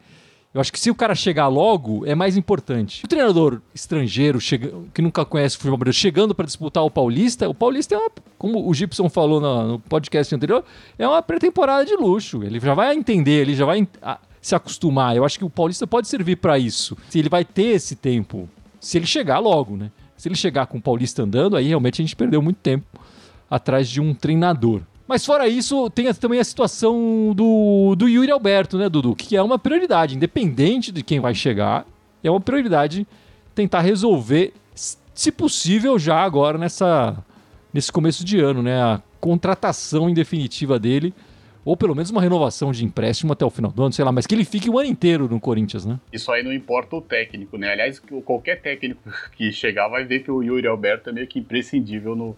Eu 0.51 0.59
acho 0.59 0.73
que 0.73 0.79
se 0.79 0.89
o 0.89 0.95
cara 0.95 1.13
chegar 1.13 1.47
logo, 1.47 2.05
é 2.07 2.15
mais 2.15 2.35
importante. 2.35 3.05
O 3.05 3.07
treinador 3.07 3.61
estrangeiro, 3.73 4.41
chega, 4.41 4.73
que 4.93 5.01
nunca 5.01 5.23
conhece 5.23 5.55
o 5.55 5.59
futebol 5.59 5.77
brasileiro, 5.77 6.01
chegando 6.01 6.33
para 6.33 6.45
disputar 6.45 6.83
o 6.83 6.89
Paulista, 6.89 7.47
o 7.47 7.53
Paulista 7.53 7.93
é 7.93 7.97
uma, 7.99 8.09
como 8.35 8.67
o 8.67 8.73
Gibson 8.73 9.09
falou 9.09 9.39
no, 9.39 9.67
no 9.67 9.79
podcast 9.79 10.33
anterior, 10.33 10.63
é 10.97 11.07
uma 11.07 11.21
pré-temporada 11.21 11.85
de 11.85 11.95
luxo. 11.95 12.43
Ele 12.43 12.59
já 12.59 12.73
vai 12.73 12.95
entender, 12.95 13.41
ele 13.41 13.55
já 13.55 13.63
vai 13.63 13.87
se 14.41 14.55
acostumar. 14.55 15.15
Eu 15.15 15.23
acho 15.23 15.37
que 15.37 15.45
o 15.45 15.49
Paulista 15.51 15.85
pode 15.85 16.07
servir 16.07 16.37
para 16.37 16.57
isso. 16.57 16.97
Se 17.09 17.19
ele 17.19 17.29
vai 17.29 17.45
ter 17.45 17.75
esse 17.75 17.95
tempo, 17.95 18.49
se 18.79 18.97
ele 18.97 19.05
chegar 19.05 19.37
logo, 19.37 19.77
né? 19.77 19.91
Se 20.17 20.27
ele 20.27 20.35
chegar 20.35 20.65
com 20.65 20.79
o 20.79 20.81
Paulista 20.81 21.23
andando, 21.23 21.55
aí 21.55 21.67
realmente 21.67 22.01
a 22.01 22.03
gente 22.03 22.15
perdeu 22.15 22.41
muito 22.41 22.57
tempo 22.57 22.85
atrás 23.49 23.87
de 23.87 24.01
um 24.01 24.15
treinador. 24.15 24.81
Mas 25.09 25.25
fora 25.25 25.47
isso, 25.47 25.89
tem 25.89 26.13
também 26.13 26.39
a 26.39 26.43
situação 26.43 27.33
do, 27.35 27.95
do 27.95 28.07
Yuri 28.07 28.29
Alberto, 28.29 28.77
né, 28.77 28.87
Dudu? 28.87 29.15
Que 29.15 29.35
é 29.35 29.41
uma 29.41 29.57
prioridade, 29.57 30.15
independente 30.15 30.91
de 30.91 31.01
quem 31.01 31.19
vai 31.19 31.33
chegar, 31.33 31.87
é 32.23 32.29
uma 32.29 32.39
prioridade 32.39 33.07
tentar 33.55 33.81
resolver, 33.81 34.53
se 34.75 35.31
possível, 35.31 35.97
já 35.97 36.21
agora 36.21 36.59
nessa, 36.59 37.17
nesse 37.73 37.91
começo 37.91 38.23
de 38.23 38.39
ano, 38.39 38.61
né? 38.61 38.79
A 38.79 39.01
contratação 39.19 40.11
em 40.11 40.13
definitiva 40.13 40.77
dele, 40.77 41.11
ou 41.65 41.75
pelo 41.75 41.95
menos 41.95 42.11
uma 42.11 42.21
renovação 42.21 42.71
de 42.71 42.85
empréstimo 42.85 43.33
até 43.33 43.43
o 43.43 43.49
final 43.49 43.71
do 43.71 43.81
ano, 43.81 43.91
sei 43.91 44.05
lá, 44.05 44.11
mas 44.11 44.27
que 44.27 44.35
ele 44.35 44.45
fique 44.45 44.69
o 44.69 44.77
ano 44.77 44.89
inteiro 44.89 45.27
no 45.27 45.39
Corinthians, 45.39 45.87
né? 45.87 45.99
Isso 46.13 46.31
aí 46.31 46.43
não 46.43 46.53
importa 46.53 46.95
o 46.95 47.01
técnico, 47.01 47.57
né? 47.57 47.71
Aliás, 47.71 47.99
qualquer 48.23 48.61
técnico 48.61 49.01
que 49.35 49.51
chegar 49.51 49.87
vai 49.87 50.05
ver 50.05 50.19
que 50.19 50.29
o 50.29 50.43
Yuri 50.43 50.67
Alberto 50.67 51.09
é 51.09 51.13
meio 51.13 51.25
que 51.25 51.39
imprescindível 51.39 52.15
no, 52.15 52.37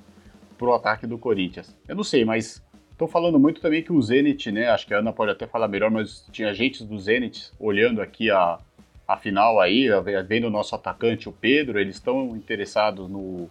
pro 0.62 0.76
ataque 0.76 1.08
do 1.08 1.17
Corinthians. 1.17 1.76
Eu 1.88 1.95
não 1.95 2.04
sei, 2.04 2.24
mas 2.24 2.63
tô 2.95 3.08
falando 3.08 3.39
muito 3.39 3.60
também 3.60 3.82
que 3.82 3.91
o 3.91 4.00
Zenit, 4.00 4.52
né? 4.52 4.69
Acho 4.69 4.86
que 4.86 4.93
a 4.93 5.00
Ana 5.00 5.12
pode 5.12 5.32
até 5.32 5.47
falar 5.47 5.67
melhor, 5.67 5.89
mas 5.89 6.24
tinha 6.32 6.50
agentes 6.50 6.86
do 6.86 7.00
Zenit 7.00 7.52
olhando 7.60 8.00
aqui 8.00 8.30
a, 8.30 8.60
a 9.08 9.17
final 9.17 9.60
aí, 9.60 9.88
vendo 10.28 10.45
o 10.45 10.50
nosso 10.52 10.76
atacante, 10.76 11.28
o 11.28 11.32
Pedro, 11.32 11.80
eles 11.80 11.95
estão 11.95 12.36
interessados 12.36 13.10
no, 13.10 13.50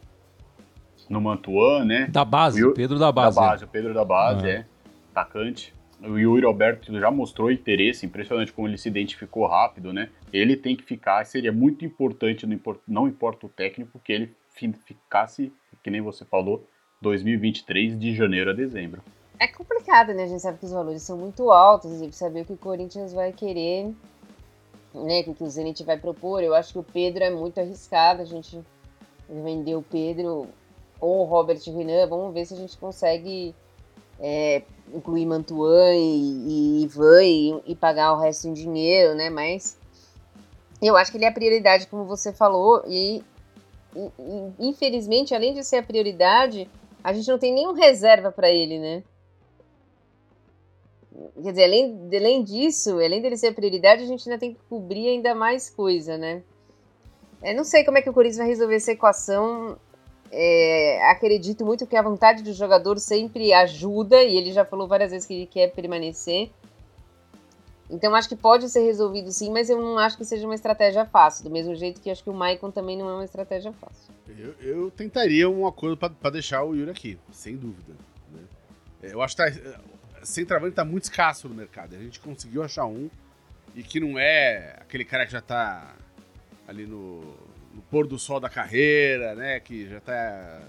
no 1.08 1.20
Mantuan, 1.20 1.84
né? 1.84 2.06
Da 2.06 2.24
base, 2.24 2.64
o 2.64 2.72
Pedro 2.74 2.96
da 2.96 3.10
base. 3.10 3.34
Da 3.34 3.42
base, 3.42 3.64
o 3.64 3.68
Pedro 3.68 3.92
da 3.92 4.04
base, 4.04 4.46
é. 4.46 4.52
é 4.52 4.66
atacante. 5.10 5.74
O 6.00 6.16
Yuri 6.16 6.46
Alberto 6.46 6.96
já 6.96 7.10
mostrou 7.10 7.50
interesse, 7.50 8.06
impressionante 8.06 8.52
como 8.52 8.68
ele 8.68 8.78
se 8.78 8.88
identificou 8.88 9.48
rápido, 9.48 9.92
né? 9.92 10.10
Ele 10.32 10.56
tem 10.56 10.76
que 10.76 10.84
ficar, 10.84 11.26
seria 11.26 11.50
muito 11.50 11.84
importante, 11.84 12.46
não 12.46 12.54
importa, 12.54 12.82
não 12.86 13.08
importa 13.08 13.46
o 13.46 13.48
técnico, 13.48 13.98
que 13.98 14.12
ele 14.12 14.32
ficasse, 14.86 15.52
que 15.82 15.90
nem 15.90 16.00
você 16.00 16.24
falou, 16.24 16.64
2023 17.02 17.98
de 17.98 18.14
janeiro 18.14 18.50
a 18.50 18.52
dezembro. 18.52 19.02
É 19.38 19.48
complicado, 19.48 20.12
né? 20.12 20.24
A 20.24 20.26
gente 20.26 20.42
sabe 20.42 20.58
que 20.58 20.66
os 20.66 20.72
valores 20.72 21.02
são 21.02 21.16
muito 21.16 21.50
altos 21.50 22.02
e 22.02 22.12
saber 22.12 22.42
o 22.42 22.44
que 22.44 22.52
o 22.52 22.58
Corinthians 22.58 23.14
vai 23.14 23.32
querer, 23.32 23.86
né? 24.94 25.20
O 25.26 25.34
que 25.34 25.42
o 25.42 25.48
Zenit 25.48 25.82
vai 25.82 25.96
propor. 25.96 26.42
Eu 26.42 26.54
acho 26.54 26.74
que 26.74 26.78
o 26.78 26.82
Pedro 26.82 27.24
é 27.24 27.30
muito 27.30 27.58
arriscado. 27.58 28.20
A 28.20 28.26
gente 28.26 28.60
vender 29.30 29.76
o 29.76 29.82
Pedro 29.82 30.46
ou 31.00 31.22
o 31.22 31.24
Robert 31.24 31.60
Renan. 31.64 32.06
Vamos 32.06 32.34
ver 32.34 32.44
se 32.44 32.52
a 32.52 32.56
gente 32.58 32.76
consegue 32.76 33.54
é, 34.18 34.62
incluir 34.92 35.24
Mantuan 35.24 35.94
e, 35.94 36.80
e 36.80 36.82
Ivan 36.82 37.24
e, 37.24 37.62
e, 37.68 37.74
pagar 37.74 38.12
o 38.12 38.20
resto 38.20 38.46
em 38.46 38.52
dinheiro, 38.52 39.14
né? 39.14 39.30
Mas 39.30 39.78
eu 40.82 40.98
acho 40.98 41.10
que 41.10 41.16
ele 41.16 41.24
é 41.24 41.28
a 41.28 41.32
prioridade, 41.32 41.86
como 41.86 42.04
você 42.04 42.30
falou, 42.30 42.84
e, 42.86 43.22
e 43.96 44.52
infelizmente, 44.58 45.34
além 45.34 45.54
de 45.54 45.64
ser 45.64 45.76
a 45.76 45.82
prioridade, 45.82 46.68
a 47.02 47.12
gente 47.12 47.28
não 47.28 47.38
tem 47.38 47.52
nenhum 47.52 47.72
reserva 47.72 48.30
para 48.32 48.50
ele, 48.50 48.78
né? 48.78 49.02
Quer 51.42 51.50
dizer, 51.50 51.64
além, 51.64 52.08
além 52.14 52.42
disso, 52.42 52.90
além 52.98 53.20
dele 53.20 53.36
ser 53.36 53.48
a 53.48 53.54
prioridade, 53.54 54.02
a 54.02 54.06
gente 54.06 54.28
ainda 54.28 54.38
tem 54.40 54.54
que 54.54 54.60
cobrir 54.68 55.08
ainda 55.08 55.34
mais 55.34 55.68
coisa, 55.70 56.16
né? 56.16 56.42
Eu 57.42 57.54
não 57.54 57.64
sei 57.64 57.84
como 57.84 57.98
é 57.98 58.02
que 58.02 58.10
o 58.10 58.12
Corinthians 58.12 58.38
vai 58.38 58.48
resolver 58.48 58.76
essa 58.76 58.92
equação 58.92 59.78
É, 60.32 61.10
acredito 61.10 61.66
muito 61.66 61.88
que 61.88 61.96
a 61.96 62.02
vontade 62.02 62.44
do 62.44 62.52
jogador 62.52 63.00
sempre 63.00 63.52
ajuda, 63.52 64.22
e 64.22 64.36
ele 64.36 64.52
já 64.52 64.64
falou 64.64 64.86
várias 64.86 65.10
vezes 65.10 65.26
que 65.26 65.34
ele 65.34 65.46
quer 65.46 65.72
permanecer. 65.72 66.50
Então 67.90 68.14
acho 68.14 68.28
que 68.28 68.36
pode 68.36 68.68
ser 68.68 68.80
resolvido 68.80 69.32
sim, 69.32 69.50
mas 69.50 69.68
eu 69.68 69.80
não 69.80 69.98
acho 69.98 70.16
que 70.16 70.24
seja 70.24 70.46
uma 70.46 70.54
estratégia 70.54 71.04
fácil. 71.04 71.44
Do 71.44 71.50
mesmo 71.50 71.74
jeito 71.74 72.00
que 72.00 72.10
acho 72.10 72.22
que 72.22 72.30
o 72.30 72.34
Maicon 72.34 72.70
também 72.70 72.96
não 72.96 73.08
é 73.08 73.14
uma 73.14 73.24
estratégia 73.24 73.72
fácil. 73.72 74.14
Eu, 74.38 74.54
eu 74.60 74.90
tentaria 74.90 75.50
um 75.50 75.66
acordo 75.66 75.96
para 75.96 76.30
deixar 76.30 76.62
o 76.62 76.74
Yuri 76.74 76.90
aqui, 76.90 77.18
sem 77.32 77.56
dúvida. 77.56 77.94
Né? 78.32 78.42
Eu 79.02 79.20
acho 79.20 79.36
que 79.36 79.42
tá, 79.42 79.80
centroavante 80.22 80.76
tá 80.76 80.84
muito 80.84 81.04
escasso 81.04 81.48
no 81.48 81.54
mercado. 81.54 81.96
A 81.96 81.98
gente 81.98 82.20
conseguiu 82.20 82.62
achar 82.62 82.86
um 82.86 83.10
e 83.74 83.82
que 83.82 83.98
não 83.98 84.18
é 84.18 84.76
aquele 84.80 85.04
cara 85.04 85.26
que 85.26 85.32
já 85.32 85.40
tá 85.40 85.94
ali 86.66 86.86
no, 86.86 87.20
no 87.74 87.82
pôr 87.90 88.06
do 88.06 88.18
sol 88.18 88.38
da 88.38 88.48
carreira, 88.48 89.34
né? 89.34 89.58
Que 89.58 89.88
já 89.88 90.00
tá 90.00 90.60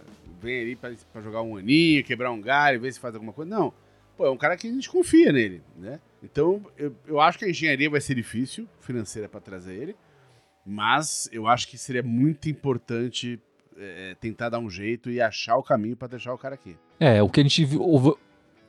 vem 0.41 0.62
ali 0.62 0.75
para 0.75 1.21
jogar 1.21 1.43
um 1.43 1.55
aninho, 1.55 2.03
quebrar 2.03 2.31
um 2.31 2.41
galho, 2.41 2.79
ver 2.81 2.91
se 2.91 2.99
faz 2.99 3.13
alguma 3.13 3.31
coisa. 3.31 3.49
Não. 3.49 3.71
Pô, 4.17 4.25
é 4.25 4.31
um 4.31 4.38
cara 4.38 4.57
que 4.57 4.67
a 4.67 4.71
gente 4.71 4.89
confia 4.89 5.31
nele, 5.31 5.62
né? 5.77 5.99
Então, 6.23 6.62
eu, 6.77 6.95
eu 7.07 7.19
acho 7.19 7.39
que 7.39 7.45
a 7.45 7.49
engenharia 7.49 7.89
vai 7.89 8.01
ser 8.01 8.15
difícil, 8.15 8.67
financeira, 8.79 9.27
para 9.27 9.39
trazer 9.39 9.73
ele. 9.75 9.95
Mas 10.65 11.27
eu 11.31 11.47
acho 11.47 11.67
que 11.67 11.77
seria 11.77 12.03
muito 12.03 12.47
importante 12.47 13.39
é, 13.77 14.15
tentar 14.19 14.49
dar 14.49 14.60
um 14.60 14.69
jeito 14.69 15.10
e 15.10 15.19
achar 15.19 15.57
o 15.57 15.63
caminho 15.63 15.95
para 15.95 16.10
deixar 16.10 16.34
o 16.34 16.38
cara 16.38 16.55
aqui. 16.55 16.77
É, 16.99 17.21
o 17.23 17.29
que 17.29 17.39
a 17.39 17.43
gente 17.43 17.67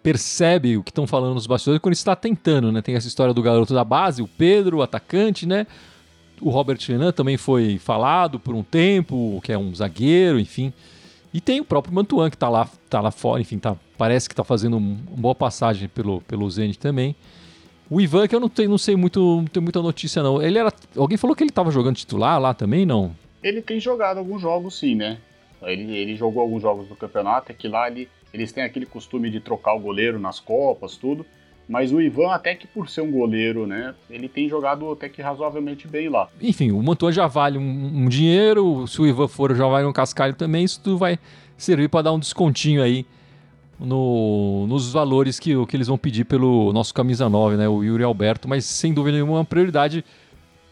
percebe 0.02 0.76
o 0.76 0.82
que 0.82 0.90
estão 0.90 1.06
falando 1.06 1.34
nos 1.34 1.46
bastidores 1.46 1.80
quando 1.80 1.94
está 1.94 2.16
tentando, 2.16 2.72
né? 2.72 2.80
Tem 2.82 2.94
essa 2.94 3.06
história 3.06 3.32
do 3.32 3.42
garoto 3.42 3.74
da 3.74 3.84
base, 3.84 4.22
o 4.22 4.26
Pedro, 4.26 4.78
o 4.78 4.82
atacante, 4.82 5.46
né? 5.46 5.66
O 6.40 6.50
Robert 6.50 6.78
Renan 6.88 7.12
também 7.12 7.36
foi 7.36 7.78
falado 7.78 8.40
por 8.40 8.54
um 8.54 8.62
tempo, 8.62 9.40
que 9.44 9.52
é 9.52 9.58
um 9.58 9.72
zagueiro, 9.74 10.40
enfim. 10.40 10.72
E 11.32 11.40
tem 11.40 11.60
o 11.60 11.64
próprio 11.64 11.94
Mantuan 11.94 12.28
que 12.28 12.36
está 12.36 12.48
lá, 12.48 12.68
tá 12.90 13.00
lá 13.00 13.10
fora, 13.10 13.40
enfim, 13.40 13.58
tá, 13.58 13.76
parece 13.96 14.28
que 14.28 14.32
está 14.32 14.42
fazendo 14.42 14.76
uma 14.76 14.96
boa 15.16 15.34
passagem 15.34 15.88
pelo, 15.88 16.20
pelo 16.22 16.50
Zenit 16.50 16.78
também. 16.78 17.14
O 17.92 18.00
Ivan, 18.00 18.26
que 18.26 18.34
eu 18.34 18.40
não, 18.40 18.48
tenho, 18.48 18.70
não 18.70 18.78
sei 18.78 18.96
muito, 18.96 19.20
não 19.20 19.44
tenho 19.44 19.62
muita 19.62 19.82
notícia, 19.82 20.22
não. 20.22 20.40
Ele 20.40 20.58
era. 20.58 20.72
Alguém 20.96 21.18
falou 21.18 21.36
que 21.36 21.42
ele 21.42 21.50
estava 21.50 21.70
jogando 21.70 21.96
titular 21.96 22.40
lá 22.40 22.54
também, 22.54 22.86
não? 22.86 23.14
Ele 23.42 23.60
tem 23.60 23.78
jogado 23.78 24.16
alguns 24.16 24.40
jogos, 24.40 24.78
sim, 24.78 24.94
né? 24.94 25.18
Ele, 25.60 25.94
ele 25.94 26.16
jogou 26.16 26.42
alguns 26.42 26.62
jogos 26.62 26.88
do 26.88 26.96
campeonato, 26.96 27.52
é 27.52 27.54
que 27.54 27.68
lá 27.68 27.90
ele, 27.90 28.08
eles 28.32 28.50
têm 28.50 28.64
aquele 28.64 28.86
costume 28.86 29.28
de 29.28 29.40
trocar 29.40 29.74
o 29.74 29.78
goleiro 29.78 30.18
nas 30.18 30.40
Copas, 30.40 30.96
tudo. 30.96 31.26
Mas 31.68 31.92
o 31.92 32.00
Ivan, 32.00 32.32
até 32.32 32.54
que 32.54 32.66
por 32.66 32.88
ser 32.88 33.02
um 33.02 33.10
goleiro, 33.10 33.66
né? 33.66 33.94
Ele 34.08 34.26
tem 34.26 34.48
jogado 34.48 34.90
até 34.90 35.10
que 35.10 35.20
razoavelmente 35.20 35.86
bem 35.86 36.08
lá. 36.08 36.30
Enfim, 36.40 36.72
o 36.72 36.82
Mantua 36.82 37.12
já 37.12 37.26
vale 37.26 37.58
um, 37.58 37.90
um 38.04 38.08
dinheiro, 38.08 38.86
se 38.86 39.02
o 39.02 39.06
Ivan 39.06 39.28
for, 39.28 39.54
já 39.54 39.66
vale 39.66 39.86
um 39.86 39.92
cascalho 39.92 40.32
também. 40.32 40.64
Isso 40.64 40.80
tudo 40.82 40.96
vai 40.96 41.18
servir 41.58 41.90
para 41.90 42.04
dar 42.04 42.12
um 42.12 42.18
descontinho 42.18 42.82
aí 42.82 43.04
no, 43.78 44.66
nos 44.68 44.92
valores 44.92 45.38
que, 45.38 45.66
que 45.66 45.76
eles 45.76 45.88
vão 45.88 45.98
pedir 45.98 46.24
pelo 46.24 46.72
nosso 46.72 46.94
camisa 46.94 47.28
9, 47.28 47.56
né, 47.56 47.68
o 47.68 47.82
Yuri 47.82 48.04
Alberto, 48.04 48.48
mas 48.48 48.64
sem 48.64 48.94
dúvida 48.94 49.16
nenhuma 49.16 49.34
uma 49.34 49.44
prioridade, 49.44 50.04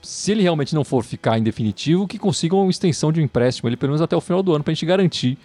se 0.03 0.33
ele 0.33 0.43
realmente 0.43 0.75
não 0.75 0.85
for 0.85 1.05
ficar 1.05 1.39
em 1.39 1.43
definitivo, 1.43 2.07
que 2.07 2.19
consigam 2.19 2.61
uma 2.61 2.71
extensão 2.71 3.13
de 3.13 3.21
um 3.21 3.25
empréstimo, 3.25 3.69
ele 3.69 3.77
pelo 3.77 3.91
menos 3.91 4.03
até 4.03 4.17
o 4.17 4.21
final 4.21 4.43
do 4.43 4.55
ano, 4.55 4.65
para 4.65 4.73
a 4.73 4.75
gente 4.75 4.87
garantir 4.87 5.39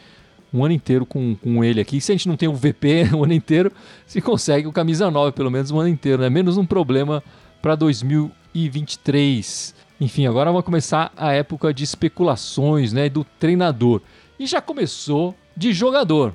um 0.54 0.64
ano 0.64 0.74
inteiro 0.74 1.06
com, 1.06 1.36
com 1.36 1.64
ele 1.64 1.82
aqui. 1.82 2.00
Se 2.00 2.12
a 2.12 2.16
gente 2.16 2.28
não 2.28 2.38
tem 2.38 2.48
o 2.48 2.54
VP 2.54 3.10
o 3.18 3.24
ano 3.24 3.34
inteiro, 3.34 3.72
se 4.06 4.22
consegue 4.22 4.68
o 4.68 4.72
camisa 4.72 5.12
9 5.12 5.34
pelo 5.34 5.52
menos 5.52 5.72
um 5.72 5.80
ano 5.80 5.90
inteiro, 5.90 6.22
né? 6.22 6.30
menos 6.30 6.58
um 6.58 6.66
problema 6.66 7.24
para 7.62 7.76
2023. 7.76 9.76
Enfim, 10.00 10.28
agora 10.28 10.52
vai 10.52 10.62
começar 10.62 11.12
a 11.16 11.34
época 11.34 11.74
de 11.74 11.84
especulações 11.84 12.94
né, 12.94 13.10
do 13.10 13.24
treinador. 13.24 14.02
E 14.38 14.46
já 14.46 14.62
começou 14.62 15.34
de 15.56 15.74
jogador. 15.74 16.34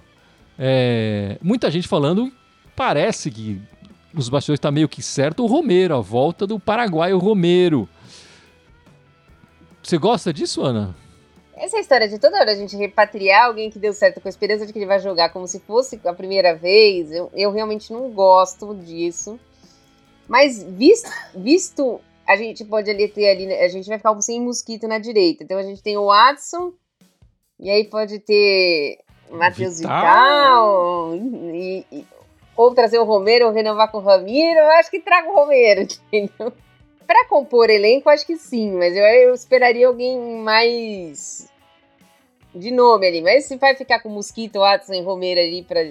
É, 0.63 1.39
muita 1.41 1.71
gente 1.71 1.89
falando, 1.89 2.31
parece 2.77 3.31
que 3.31 3.59
os 4.15 4.29
bastidores 4.29 4.59
está 4.59 4.71
meio 4.71 4.91
que 4.91 5.01
certo, 5.03 5.43
o 5.43 5.47
Romero, 5.47 5.97
a 5.97 6.01
volta 6.01 6.47
do 6.47 6.61
Paraguai, 6.61 7.15
o 7.15 7.19
Romero. 7.19 7.89
Você 9.83 9.97
gosta 9.97 10.35
disso, 10.35 10.61
Ana? 10.61 10.95
Essa 11.57 11.79
história 11.79 12.07
de 12.07 12.19
toda 12.19 12.39
hora 12.39 12.53
a 12.53 12.55
gente 12.55 12.77
repatriar 12.77 13.47
alguém 13.47 13.71
que 13.71 13.79
deu 13.79 13.95
certo 13.95 14.21
com 14.21 14.29
a 14.29 14.31
esperança 14.31 14.67
de 14.67 14.73
que 14.73 14.79
ele 14.79 14.87
vai 14.87 14.99
jogar 14.99 15.31
como 15.31 15.47
se 15.49 15.61
fosse 15.61 15.99
a 16.05 16.13
primeira 16.13 16.55
vez, 16.55 17.11
eu, 17.11 17.31
eu 17.35 17.51
realmente 17.51 17.91
não 17.91 18.11
gosto 18.11 18.75
disso. 18.75 19.41
Mas 20.29 20.63
visto, 20.63 21.11
visto, 21.35 22.01
a 22.27 22.37
gente 22.37 22.67
pode 22.67 22.91
ali 22.91 23.09
ter 23.09 23.31
ali, 23.31 23.53
a 23.55 23.69
gente 23.69 23.89
vai 23.89 23.97
ficar 23.97 24.21
sem 24.21 24.43
mosquito 24.43 24.87
na 24.87 24.99
direita. 24.99 25.43
Então 25.43 25.57
a 25.57 25.63
gente 25.63 25.83
tem 25.83 25.97
o 25.97 26.07
Watson, 26.07 26.75
e 27.59 27.71
aí 27.71 27.85
pode 27.85 28.19
ter 28.21 28.99
Matheus 29.31 29.79
Vital, 29.79 31.13
Vital 31.13 31.55
e, 31.55 31.87
e, 31.93 32.07
ou 32.57 32.75
trazer 32.75 32.99
o 32.99 33.05
Romero 33.05 33.47
ou 33.47 33.53
renovar 33.53 33.91
com 33.91 33.99
o 33.99 34.03
Ramiro, 34.03 34.59
eu 34.59 34.71
acho 34.73 34.91
que 34.91 35.01
traga 35.01 35.29
o 35.29 35.35
Romero, 35.35 35.83
entendeu? 36.13 36.53
Pra 37.07 37.27
compor 37.27 37.71
elenco, 37.71 38.09
acho 38.09 38.27
que 38.27 38.37
sim, 38.37 38.73
mas 38.73 38.95
eu, 38.95 39.03
eu 39.03 39.35
esperaria 39.35 39.89
alguém 39.89 40.19
mais 40.43 41.51
de 42.55 42.71
nome 42.71 43.07
ali. 43.07 43.23
Mas 43.23 43.47
se 43.47 43.57
vai 43.57 43.75
ficar 43.75 44.01
com 44.01 44.09
Mosquito, 44.09 44.61
Watson 44.61 44.95
e 44.95 45.03
Romero 45.03 45.41
ali 45.41 45.63
pra, 45.63 45.91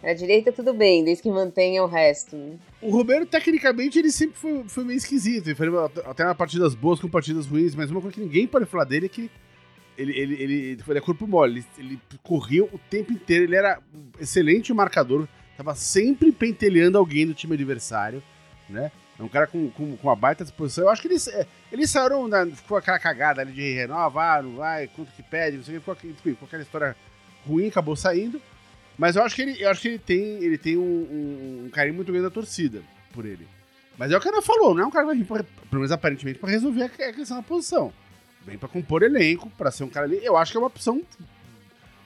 pra 0.00 0.14
direita, 0.14 0.52
tudo 0.52 0.72
bem, 0.72 1.04
desde 1.04 1.22
que 1.22 1.30
mantenha 1.30 1.82
o 1.82 1.86
resto. 1.86 2.36
Né? 2.36 2.56
O 2.82 2.90
Romero, 2.90 3.26
tecnicamente, 3.26 3.98
ele 3.98 4.10
sempre 4.10 4.36
foi, 4.36 4.64
foi 4.68 4.84
meio 4.84 4.96
esquisito. 4.96 5.48
Ele 5.48 5.56
foi 5.56 5.68
até 6.04 6.32
partidas 6.34 6.74
boas 6.74 7.00
com 7.00 7.08
partidas 7.08 7.46
ruins, 7.46 7.74
mas 7.74 7.90
uma 7.90 8.00
coisa 8.00 8.14
que 8.14 8.22
ninguém 8.22 8.46
pode 8.46 8.66
falar 8.66 8.84
dele 8.84 9.06
é 9.06 9.08
que 9.08 9.30
ele, 10.00 10.18
ele, 10.18 10.42
ele, 10.42 10.78
ele 10.88 10.98
é 10.98 11.00
corpo 11.00 11.26
mole, 11.26 11.64
ele, 11.76 11.86
ele 11.86 12.00
corria 12.22 12.64
o 12.64 12.80
tempo 12.88 13.12
inteiro, 13.12 13.44
ele 13.44 13.56
era 13.56 13.78
um 13.94 14.10
excelente 14.18 14.72
marcador, 14.72 15.28
tava 15.56 15.74
sempre 15.74 16.32
pentelhando 16.32 16.96
alguém 16.96 17.26
do 17.26 17.34
time 17.34 17.54
adversário, 17.54 18.22
né? 18.68 18.90
É 19.18 19.22
um 19.22 19.28
cara 19.28 19.46
com, 19.46 19.68
com, 19.70 19.98
com 19.98 20.08
uma 20.08 20.16
baita 20.16 20.42
disposição. 20.42 20.84
Eu 20.84 20.90
acho 20.90 21.02
que 21.02 21.08
eles, 21.08 21.28
é, 21.28 21.46
eles 21.70 21.90
saíram, 21.90 22.26
da, 22.26 22.46
ficou 22.46 22.78
aquela 22.78 22.98
cagada 22.98 23.42
ali 23.42 23.52
de 23.52 23.74
renova, 23.74 24.40
não 24.40 24.56
vai, 24.56 24.88
quanto 24.88 25.12
que 25.12 25.22
pede, 25.22 25.58
não 25.58 25.64
sei 25.64 25.76
o 25.76 25.80
que, 25.80 25.84
ficou, 25.84 26.12
ficou 26.22 26.46
aquela 26.46 26.62
história 26.62 26.96
ruim, 27.46 27.68
acabou 27.68 27.94
saindo. 27.94 28.40
Mas 28.96 29.16
eu 29.16 29.22
acho 29.22 29.34
que 29.34 29.42
ele, 29.42 29.62
eu 29.62 29.68
acho 29.68 29.82
que 29.82 29.88
ele 29.88 29.98
tem, 29.98 30.42
ele 30.42 30.56
tem 30.56 30.78
um, 30.78 30.82
um, 30.82 31.64
um 31.66 31.70
carinho 31.70 31.94
muito 31.94 32.10
grande 32.10 32.24
da 32.26 32.30
torcida 32.30 32.82
por 33.12 33.26
ele. 33.26 33.46
Mas 33.98 34.10
é 34.10 34.16
o 34.16 34.20
que 34.20 34.28
ela 34.28 34.40
falou, 34.40 34.74
não 34.74 34.84
é 34.84 34.86
um 34.86 34.90
cara 34.90 35.04
que 35.04 35.08
vai 35.08 35.16
vir, 35.16 35.26
pra, 35.26 35.44
pelo 35.44 35.80
menos 35.80 35.92
aparentemente, 35.92 36.38
para 36.38 36.50
resolver 36.50 36.84
a 36.84 36.88
questão 36.88 37.36
da 37.36 37.42
posição. 37.42 37.92
Vem 38.44 38.58
pra 38.58 38.68
compor 38.68 39.02
elenco, 39.02 39.50
pra 39.50 39.70
ser 39.70 39.84
um 39.84 39.88
cara 39.88 40.06
ali. 40.06 40.24
Eu 40.24 40.36
acho 40.36 40.52
que 40.52 40.56
é 40.56 40.60
uma 40.60 40.66
opção. 40.66 41.02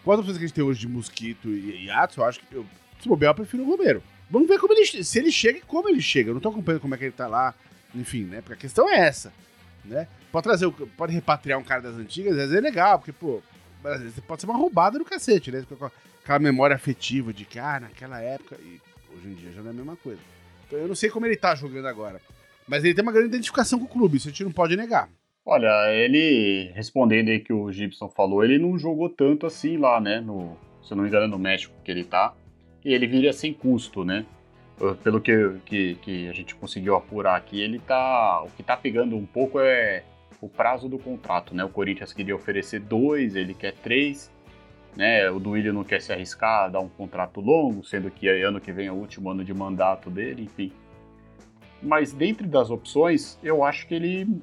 Com 0.02 0.12
as 0.12 0.18
opções 0.18 0.36
que 0.36 0.44
a 0.44 0.46
gente 0.46 0.54
tem 0.54 0.64
hoje 0.64 0.80
de 0.80 0.88
Mosquito 0.88 1.48
e, 1.48 1.90
Atos, 1.90 2.16
eu 2.16 2.24
acho 2.24 2.40
que. 2.40 2.54
Eu, 2.54 2.66
se 3.00 3.08
bobear, 3.08 3.30
eu 3.30 3.36
prefiro 3.36 3.62
o 3.62 3.66
Romero. 3.66 4.02
Vamos 4.30 4.48
ver 4.48 4.58
como 4.58 4.72
ele, 4.72 5.04
se 5.04 5.18
ele 5.18 5.30
chega 5.30 5.58
e 5.58 5.62
como 5.62 5.88
ele 5.88 6.00
chega. 6.00 6.30
Eu 6.30 6.34
não 6.34 6.40
tô 6.40 6.48
acompanhando 6.48 6.80
como 6.80 6.94
é 6.94 6.98
que 6.98 7.04
ele 7.04 7.12
tá 7.12 7.26
lá. 7.26 7.54
Enfim, 7.94 8.24
né? 8.24 8.40
Porque 8.40 8.54
a 8.54 8.56
questão 8.56 8.88
é 8.88 8.98
essa. 8.98 9.32
Né? 9.84 10.08
Pode 10.32 10.44
trazer, 10.44 10.70
pode 10.96 11.12
repatriar 11.12 11.58
um 11.58 11.62
cara 11.62 11.82
das 11.82 11.94
antigas, 11.94 12.32
às 12.32 12.38
vezes 12.38 12.54
é 12.54 12.60
legal, 12.60 12.98
porque, 12.98 13.12
pô, 13.12 13.42
às 13.84 14.00
vezes 14.00 14.18
pode 14.20 14.40
ser 14.40 14.48
uma 14.48 14.56
roubada 14.56 14.98
do 14.98 15.04
cacete, 15.04 15.52
né? 15.52 15.64
Aquela 16.22 16.38
memória 16.38 16.74
afetiva 16.74 17.32
de 17.32 17.44
que, 17.44 17.58
ah, 17.58 17.78
naquela 17.80 18.20
época, 18.20 18.56
e 18.60 18.80
hoje 19.14 19.28
em 19.28 19.34
dia 19.34 19.52
já 19.52 19.60
não 19.60 19.68
é 19.68 19.70
a 19.70 19.74
mesma 19.74 19.96
coisa. 19.96 20.20
Então 20.66 20.78
eu 20.78 20.88
não 20.88 20.94
sei 20.94 21.10
como 21.10 21.26
ele 21.26 21.36
tá 21.36 21.54
jogando 21.54 21.86
agora. 21.86 22.20
Mas 22.66 22.82
ele 22.82 22.94
tem 22.94 23.02
uma 23.02 23.12
grande 23.12 23.28
identificação 23.28 23.78
com 23.78 23.84
o 23.84 23.88
clube, 23.88 24.16
isso 24.16 24.28
a 24.28 24.30
gente 24.30 24.42
não 24.42 24.50
pode 24.50 24.74
negar. 24.74 25.08
Olha, 25.46 25.92
ele, 25.92 26.72
respondendo 26.74 27.28
aí 27.28 27.38
que 27.38 27.52
o 27.52 27.70
Gibson 27.70 28.08
falou, 28.08 28.42
ele 28.42 28.58
não 28.58 28.78
jogou 28.78 29.10
tanto 29.10 29.46
assim 29.46 29.76
lá, 29.76 30.00
né? 30.00 30.18
No, 30.18 30.56
se 30.82 30.92
eu 30.92 30.96
não 30.96 31.02
me 31.02 31.10
engano, 31.10 31.28
no 31.28 31.38
México 31.38 31.74
que 31.84 31.90
ele 31.90 32.02
tá. 32.02 32.34
E 32.82 32.94
ele 32.94 33.06
viria 33.06 33.32
sem 33.32 33.52
custo, 33.52 34.04
né? 34.04 34.24
Pelo 35.02 35.20
que, 35.20 35.56
que, 35.66 35.94
que 35.96 36.28
a 36.28 36.32
gente 36.32 36.54
conseguiu 36.54 36.96
apurar 36.96 37.36
aqui, 37.36 37.60
ele 37.60 37.78
tá. 37.78 38.42
O 38.42 38.50
que 38.50 38.62
tá 38.62 38.74
pegando 38.74 39.16
um 39.16 39.26
pouco 39.26 39.60
é 39.60 40.02
o 40.40 40.48
prazo 40.48 40.88
do 40.88 40.98
contrato, 40.98 41.54
né? 41.54 41.62
O 41.62 41.68
Corinthians 41.68 42.12
queria 42.12 42.34
oferecer 42.34 42.80
dois, 42.80 43.36
ele 43.36 43.52
quer 43.52 43.74
três. 43.74 44.32
Né, 44.96 45.28
o 45.28 45.40
Duílio 45.40 45.72
não 45.72 45.82
quer 45.82 46.00
se 46.00 46.12
arriscar 46.12 46.70
dar 46.70 46.78
um 46.78 46.88
contrato 46.88 47.40
longo, 47.40 47.82
sendo 47.82 48.12
que 48.12 48.28
ano 48.28 48.60
que 48.60 48.70
vem 48.70 48.86
é 48.86 48.92
o 48.92 48.94
último 48.94 49.28
ano 49.28 49.44
de 49.44 49.52
mandato 49.52 50.08
dele, 50.08 50.44
enfim. 50.44 50.72
Mas 51.82 52.12
dentre 52.12 52.46
das 52.46 52.70
opções, 52.70 53.36
eu 53.42 53.64
acho 53.64 53.88
que 53.88 53.94
ele 53.96 54.40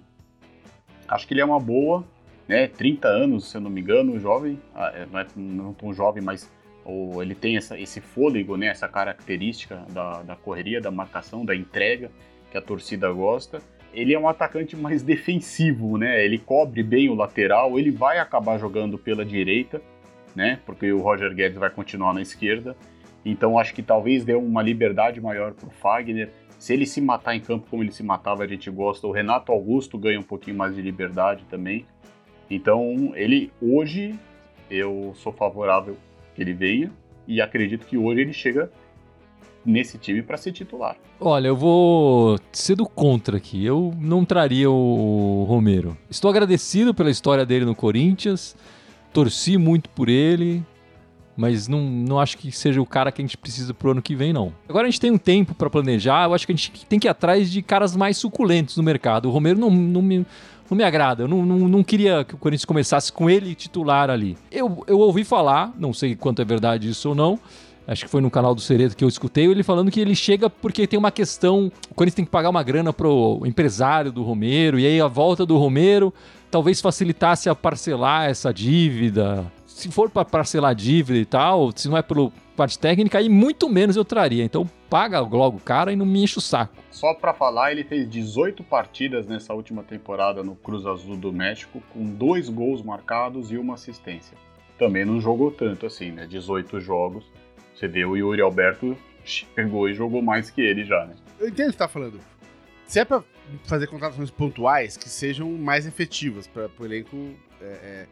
acho 1.12 1.28
que 1.28 1.34
ele 1.34 1.42
é 1.42 1.46
uma 1.46 1.60
boa, 1.60 2.04
né? 2.48 2.68
30 2.68 3.08
anos, 3.08 3.52
se 3.52 3.58
eu 3.58 3.62
não 3.62 3.70
me 3.70 3.82
engano, 3.82 4.20
jovem, 4.20 4.60
ah, 4.74 4.92
é, 4.96 5.06
não 5.06 5.20
é 5.20 5.28
não 5.36 5.74
tão 5.74 5.94
jovem, 5.94 6.24
mas 6.24 6.50
ou 6.84 7.22
ele 7.22 7.36
tem 7.36 7.58
essa, 7.58 7.80
esse 7.80 8.02
fôlego, 8.02 8.58
né? 8.58 8.68
Essa 8.68 8.88
característica 8.88 9.86
da, 9.90 10.24
da 10.24 10.36
correria, 10.36 10.82
da 10.82 10.90
marcação, 10.90 11.46
da 11.46 11.56
entrega 11.56 12.10
que 12.50 12.58
a 12.58 12.62
torcida 12.62 13.12
gosta. 13.12 13.60
Ele 13.94 14.14
é 14.14 14.20
um 14.20 14.28
atacante 14.28 14.76
mais 14.76 15.04
defensivo, 15.04 15.98
né? 15.98 16.24
Ele 16.24 16.38
cobre 16.38 16.82
bem 16.82 17.10
o 17.10 17.14
lateral, 17.14 17.78
ele 17.78 17.92
vai 17.92 18.18
acabar 18.18 18.58
jogando 18.58 18.98
pela 18.98 19.24
direita, 19.24 19.82
né? 20.36 20.60
Porque 20.66 20.92
o 20.92 21.02
Roger 21.02 21.34
Guedes 21.36 21.58
vai 21.58 21.70
continuar 21.70 22.14
na 22.14 22.22
esquerda. 22.22 22.76
Então 23.24 23.60
acho 23.60 23.74
que 23.74 23.84
talvez 23.84 24.26
dê 24.26 24.34
uma 24.34 24.64
liberdade 24.64 25.22
maior 25.22 25.54
para 25.54 25.68
o 25.68 25.72
Fagner. 25.72 26.32
Se 26.62 26.74
ele 26.74 26.86
se 26.86 27.02
matar 27.02 27.36
em 27.36 27.40
campo 27.40 27.66
como 27.72 27.82
ele 27.82 27.92
se 27.92 28.04
matava, 28.04 28.44
a 28.44 28.48
gente 28.48 28.70
gosta. 28.70 29.08
O 29.08 29.12
Renato 29.12 29.52
Augusto 29.52 29.98
ganha 29.98 30.20
um 30.20 30.24
pouquinho 30.24 30.56
mais 30.56 30.76
de 30.76 30.82
liberdade 30.84 31.44
também. 31.50 31.88
Então, 32.52 33.14
ele 33.16 33.52
hoje, 33.60 34.14
Eu 34.70 35.12
sou 35.16 35.34
favorável 35.34 35.98
que 36.36 36.42
ele 36.44 36.54
venha 36.54 36.92
e 37.28 37.42
acredito 37.42 37.88
que 37.88 37.98
hoje 37.98 38.22
ele 38.22 38.32
chega 38.32 38.72
nesse 39.66 39.98
time 39.98 40.22
para 40.22 40.38
ser 40.38 40.52
titular. 40.52 40.96
Olha, 41.20 41.48
eu 41.48 41.58
vou 41.58 42.38
ser 42.52 42.76
do 42.76 42.86
contra 42.86 43.38
aqui. 43.38 43.66
Eu 43.66 43.92
não 44.00 44.24
traria 44.24 44.70
o 44.70 45.44
Romero. 45.50 45.98
Estou 46.12 46.30
agradecido 46.30 46.94
pela 46.94 47.10
história 47.10 47.44
dele 47.44 47.66
no 47.66 47.74
Corinthians, 47.74 48.56
torci 49.12 49.58
muito 49.58 49.90
por 49.90 50.10
ele, 50.10 50.64
mas 51.42 51.68
não, 51.68 51.82
não 51.82 52.20
acho 52.20 52.38
que 52.38 52.52
seja 52.52 52.80
o 52.80 52.86
cara 52.86 53.12
que 53.12 53.20
a 53.20 53.26
gente 53.26 53.36
precisa 53.36 53.74
pro 53.74 53.90
ano 53.90 54.02
que 54.02 54.16
vem, 54.16 54.32
não. 54.32 54.54
Agora 54.70 54.88
a 54.88 54.90
gente 54.92 55.02
tem 55.02 55.10
um 55.10 55.18
tempo 55.18 55.56
para 55.56 55.72
planejar, 55.72 56.28
eu 56.28 56.36
acho 56.36 56.46
que 56.46 56.54
a 56.54 56.56
gente 56.56 56.86
tem 56.86 57.00
que 57.00 57.08
ir 57.08 57.10
atrás 57.10 57.52
de 57.52 57.64
caras 57.64 57.96
mais 57.96 58.16
suculentos 58.18 58.78
no 58.78 58.84
mercado. 58.84 59.28
O 59.28 59.32
Romero 59.32 59.60
não, 59.60 59.72
não 59.72 60.04
me 60.04 60.24
não 60.70 60.78
me 60.78 60.84
agrada. 60.84 61.24
Eu 61.24 61.28
não, 61.28 61.46
não, 61.46 61.68
não, 61.68 61.84
queria 61.84 62.24
que 62.24 62.36
o 62.36 62.38
Corinthians 62.38 62.64
começasse 62.64 63.12
com 63.12 63.30
ele 63.30 63.56
titular 63.56 64.10
ali. 64.10 64.38
Eu, 64.50 64.86
eu 64.88 65.00
ouvi 65.00 65.26
falar, 65.26 65.74
não 65.78 65.92
sei 65.94 66.16
quanto 66.16 66.42
é 66.42 66.46
verdade 66.46 66.88
isso 66.88 67.10
ou 67.10 67.16
não, 67.16 67.38
acho 67.86 68.06
que 68.06 68.10
foi 68.10 68.22
no 68.22 68.32
canal 68.32 68.56
do 68.56 68.62
Cereto 68.62 68.96
que 68.96 69.04
eu 69.04 69.10
escutei, 69.10 69.48
ele 69.48 69.64
falando 69.64 69.92
que 69.92 70.00
ele 70.00 70.16
chega 70.16 70.50
porque 70.50 70.88
tem 70.88 70.98
uma 70.98 71.12
questão, 71.12 71.70
o 71.90 71.94
Corinthians 71.96 72.16
tem 72.16 72.26
que 72.26 72.32
pagar 72.32 72.50
uma 72.50 72.64
grana 72.64 72.94
pro 72.94 73.42
empresário 73.46 74.14
do 74.14 74.24
Romero, 74.24 74.80
e 74.80 74.86
aí 74.86 75.02
a 75.02 75.08
volta 75.08 75.46
do 75.46 75.58
Romero 75.58 76.14
talvez 76.50 76.80
facilitasse 76.80 77.50
a 77.50 77.56
parcelar 77.56 78.30
essa 78.30 78.54
dívida. 78.54 79.52
Se 79.82 79.90
for 79.90 80.12
para 80.12 80.24
parcelar 80.24 80.76
dívida 80.76 81.18
e 81.18 81.26
tal, 81.26 81.72
se 81.76 81.90
não 81.90 81.98
é 81.98 82.04
pelo 82.04 82.32
parte 82.56 82.78
técnica, 82.78 83.18
aí 83.18 83.28
muito 83.28 83.68
menos 83.68 83.96
eu 83.96 84.06
traria. 84.06 84.44
Então 84.44 84.70
paga 84.88 85.20
logo 85.22 85.58
o 85.58 85.60
cara 85.60 85.92
e 85.92 85.96
não 85.96 86.06
me 86.06 86.22
enche 86.22 86.38
o 86.38 86.42
saco. 86.42 86.76
Só 86.92 87.16
para 87.16 87.34
falar, 87.34 87.72
ele 87.72 87.84
fez 87.84 88.08
18 88.08 88.64
partidas 88.64 89.26
nessa 89.26 89.56
última 89.56 89.82
temporada 89.82 90.44
no 90.44 90.56
Cruz 90.56 90.86
Azul 90.86 91.18
do 91.18 91.34
México, 91.34 91.82
com 91.92 92.06
dois 92.06 92.48
gols 92.48 92.84
marcados 92.84 93.52
e 93.52 93.58
uma 93.58 93.74
assistência. 93.74 94.38
Também 94.78 95.04
não 95.04 95.20
jogou 95.20 95.50
tanto 95.50 95.88
assim, 95.88 96.12
né? 96.12 96.28
18 96.28 96.80
jogos. 96.80 97.26
Você 97.74 97.88
vê 97.88 98.06
o 98.06 98.16
Yuri 98.16 98.40
Alberto 98.40 98.96
chegou 99.26 99.90
e 99.90 99.96
jogou 99.96 100.22
mais 100.22 100.52
que 100.52 100.62
ele 100.62 100.86
já, 100.86 101.08
né? 101.08 101.16
Eu 101.40 101.48
entendo 101.48 101.70
o 101.70 101.72
que 101.72 101.74
você 101.74 101.80
tá 101.80 101.88
falando. 101.88 102.20
Se 102.86 103.00
é 103.00 103.06
pra 103.06 103.24
fazer 103.64 103.88
contratações 103.88 104.30
pontuais 104.30 104.96
que 104.96 105.10
sejam 105.10 105.52
mais 105.54 105.88
efetivas 105.88 106.46
para 106.46 106.70
o 106.80 106.86
elenco 106.86 107.18
é, 107.60 107.66
é, 107.66 108.08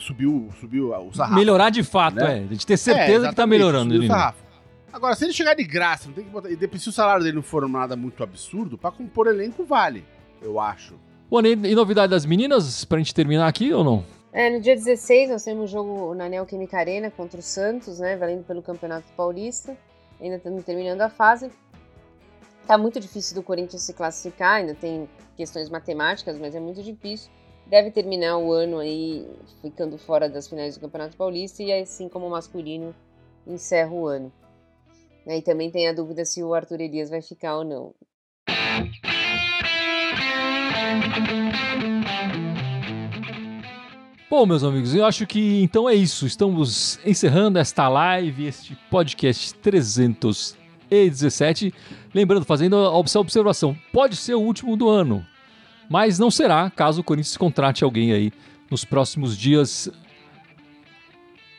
subiu, 0.00 0.48
subiu 0.60 0.92
o 0.92 1.12
sarrafo. 1.14 1.34
Melhorar 1.34 1.70
de 1.70 1.82
fato, 1.82 2.16
né? 2.16 2.38
é. 2.38 2.44
A 2.44 2.46
gente 2.46 2.66
ter 2.66 2.76
certeza 2.76 3.26
é, 3.26 3.28
que 3.30 3.34
tá 3.34 3.46
melhorando. 3.46 3.94
Subiu 3.94 4.08
o 4.08 4.12
sarrafo. 4.12 4.44
Agora, 4.92 5.14
se 5.14 5.24
ele 5.24 5.32
chegar 5.32 5.54
de 5.54 5.64
graça, 5.64 6.08
não 6.08 6.14
tem 6.14 6.24
que 6.24 6.30
botar. 6.30 6.50
E 6.50 6.56
depois, 6.56 6.82
se 6.82 6.88
o 6.88 6.92
salário 6.92 7.22
dele 7.22 7.36
não 7.36 7.42
for 7.42 7.66
nada 7.68 7.94
muito 7.94 8.22
absurdo, 8.22 8.76
pra 8.76 8.90
compor 8.90 9.28
elenco 9.28 9.64
vale, 9.64 10.04
eu 10.42 10.58
acho. 10.58 10.94
Bom, 11.30 11.40
e, 11.42 11.52
e 11.52 11.74
novidade 11.74 12.10
das 12.10 12.26
meninas, 12.26 12.84
pra 12.84 12.98
gente 12.98 13.14
terminar 13.14 13.46
aqui 13.46 13.72
ou 13.72 13.84
não? 13.84 14.04
É, 14.32 14.48
no 14.50 14.60
dia 14.60 14.74
16 14.74 15.30
nós 15.30 15.44
temos 15.44 15.64
um 15.64 15.66
jogo 15.66 16.14
na 16.14 16.28
Neoquímica 16.28 16.78
Arena 16.78 17.10
contra 17.10 17.38
o 17.38 17.42
Santos, 17.42 17.98
né? 17.98 18.16
Valendo 18.16 18.44
pelo 18.44 18.62
Campeonato 18.62 19.06
Paulista. 19.16 19.76
Ainda 20.20 20.36
estamos 20.36 20.64
terminando 20.64 21.00
a 21.00 21.08
fase. 21.08 21.50
Tá 22.66 22.76
muito 22.76 23.00
difícil 23.00 23.34
do 23.34 23.42
Corinthians 23.42 23.82
se 23.82 23.92
classificar, 23.92 24.56
ainda 24.56 24.74
tem 24.74 25.08
questões 25.36 25.68
matemáticas, 25.68 26.38
mas 26.38 26.54
é 26.54 26.60
muito 26.60 26.82
difícil. 26.82 27.30
Deve 27.70 27.90
terminar 27.92 28.36
o 28.36 28.52
ano 28.52 28.78
aí 28.78 29.24
ficando 29.62 29.96
fora 29.96 30.28
das 30.28 30.48
finais 30.48 30.74
do 30.74 30.80
Campeonato 30.80 31.16
Paulista 31.16 31.62
e 31.62 31.72
assim 31.72 32.08
como 32.08 32.26
o 32.26 32.30
masculino 32.30 32.92
encerra 33.46 33.92
o 33.92 34.08
ano. 34.08 34.32
E 35.24 35.40
também 35.40 35.70
tem 35.70 35.86
a 35.86 35.92
dúvida 35.92 36.24
se 36.24 36.42
o 36.42 36.52
Arthur 36.52 36.80
Elias 36.80 37.08
vai 37.08 37.22
ficar 37.22 37.58
ou 37.58 37.64
não. 37.64 37.94
Bom, 44.28 44.46
meus 44.46 44.64
amigos, 44.64 44.92
eu 44.92 45.06
acho 45.06 45.24
que 45.24 45.62
então 45.62 45.88
é 45.88 45.94
isso. 45.94 46.26
Estamos 46.26 46.98
encerrando 47.06 47.56
esta 47.56 47.88
live, 47.88 48.48
este 48.48 48.76
podcast 48.90 49.54
317. 49.54 51.72
Lembrando, 52.12 52.44
fazendo 52.44 52.74
a 52.74 52.98
observação, 52.98 53.76
pode 53.92 54.16
ser 54.16 54.34
o 54.34 54.40
último 54.40 54.76
do 54.76 54.88
ano, 54.88 55.24
mas 55.90 56.20
não 56.20 56.30
será 56.30 56.70
caso 56.70 57.00
o 57.00 57.04
Corinthians 57.04 57.36
contrate 57.36 57.82
alguém 57.82 58.12
aí 58.12 58.32
nos 58.70 58.84
próximos 58.84 59.36
dias 59.36 59.90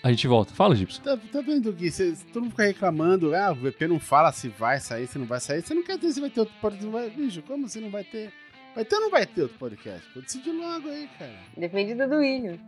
a 0.02 0.10
gente 0.10 0.26
volta. 0.26 0.54
Fala, 0.54 0.74
Gibson. 0.74 1.02
Tá, 1.04 1.18
tá 1.18 1.42
vendo 1.42 1.74
que 1.74 1.92
cê, 1.92 2.14
todo 2.32 2.44
mundo 2.44 2.52
fica 2.52 2.64
reclamando, 2.64 3.36
ah, 3.36 3.52
o 3.52 3.56
VP 3.56 3.88
não 3.88 4.00
fala 4.00 4.32
se 4.32 4.48
vai 4.48 4.80
sair, 4.80 5.06
se 5.06 5.20
não 5.20 5.26
vai 5.26 5.42
sair. 5.42 5.62
Você 5.62 5.74
não 5.74 5.84
quer 5.84 5.98
dizer 5.98 6.14
se 6.14 6.22
vai 6.22 6.30
ter 6.30 6.40
outro 6.40 6.56
podcast. 6.62 7.16
Bicho, 7.16 7.42
como 7.44 7.68
se 7.68 7.82
não 7.82 7.90
vai 7.90 8.06
ter? 8.06 8.32
Vai 8.74 8.86
ter 8.86 8.96
ou 8.96 9.02
não 9.02 9.12
vai 9.12 9.26
ter 9.26 9.42
outro 9.44 9.58
podcast? 9.58 10.02
Pode 10.14 10.26
decidir 10.26 10.52
logo 10.54 10.88
aí, 10.90 11.10
cara. 11.20 11.36
Depende 11.58 11.94
do 11.94 12.08
Duílio. 12.08 12.60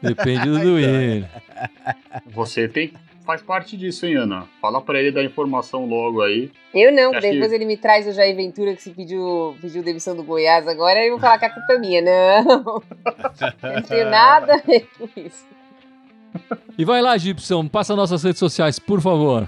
Depende 0.00 0.48
do 0.48 0.58
Duílio. 0.60 1.28
Você 2.26 2.68
tem, 2.68 2.92
faz 3.28 3.42
parte 3.42 3.76
disso, 3.76 4.06
hein, 4.06 4.16
Ana? 4.16 4.48
Fala 4.58 4.80
pra 4.80 4.98
ele 4.98 5.12
dar 5.12 5.22
informação 5.22 5.84
logo 5.84 6.22
aí. 6.22 6.50
Eu 6.72 6.90
não, 6.90 7.12
depois 7.12 7.50
que... 7.50 7.54
ele 7.54 7.66
me 7.66 7.76
traz 7.76 8.06
o 8.06 8.12
Jair 8.12 8.34
Ventura 8.34 8.74
que 8.74 8.80
se 8.80 8.90
pediu, 8.90 9.54
pediu 9.60 9.82
demissão 9.82 10.16
do 10.16 10.22
Goiás 10.22 10.66
agora, 10.66 11.04
eu 11.04 11.10
vou 11.10 11.20
falar 11.20 11.38
que 11.38 11.44
a 11.44 11.50
culpa 11.50 11.74
é 11.74 11.78
minha. 11.78 12.00
Não, 12.00 12.64
não 12.64 13.82
tenho 13.82 14.08
nada 14.08 14.54
a 14.54 14.56
ver 14.56 14.88
com 14.96 15.06
isso. 15.14 15.46
E 16.78 16.86
vai 16.86 17.02
lá, 17.02 17.18
Gibson, 17.18 17.68
passa 17.68 17.94
nossas 17.94 18.22
redes 18.22 18.38
sociais, 18.38 18.78
por 18.78 19.02
favor. 19.02 19.46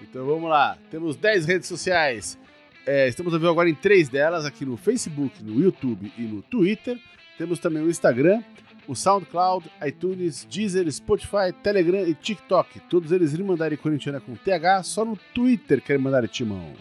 Então 0.00 0.24
vamos 0.24 0.48
lá. 0.48 0.78
Temos 0.90 1.14
10 1.14 1.44
redes 1.44 1.68
sociais. 1.68 2.38
É, 2.86 3.06
estamos 3.06 3.34
a 3.34 3.38
ver 3.38 3.48
agora 3.48 3.68
em 3.68 3.74
três 3.74 4.08
delas, 4.08 4.46
aqui 4.46 4.64
no 4.64 4.78
Facebook, 4.78 5.44
no 5.44 5.60
YouTube 5.62 6.10
e 6.16 6.22
no 6.22 6.40
Twitter. 6.40 6.98
Temos 7.36 7.58
também 7.58 7.82
o 7.82 7.90
Instagram, 7.90 8.42
o 8.86 8.94
SoundCloud, 8.94 9.70
iTunes, 9.86 10.44
Deezer, 10.44 10.90
Spotify, 10.90 11.52
Telegram 11.62 12.06
e 12.06 12.14
TikTok. 12.14 12.80
Todos 12.80 13.12
eles 13.12 13.32
Irmandade 13.32 13.76
Corintiana 13.76 14.20
com 14.20 14.34
TH, 14.34 14.82
só 14.82 15.04
no 15.04 15.16
Twitter 15.34 15.80
querem 15.80 16.02
mandar 16.02 16.26
timão. 16.28 16.72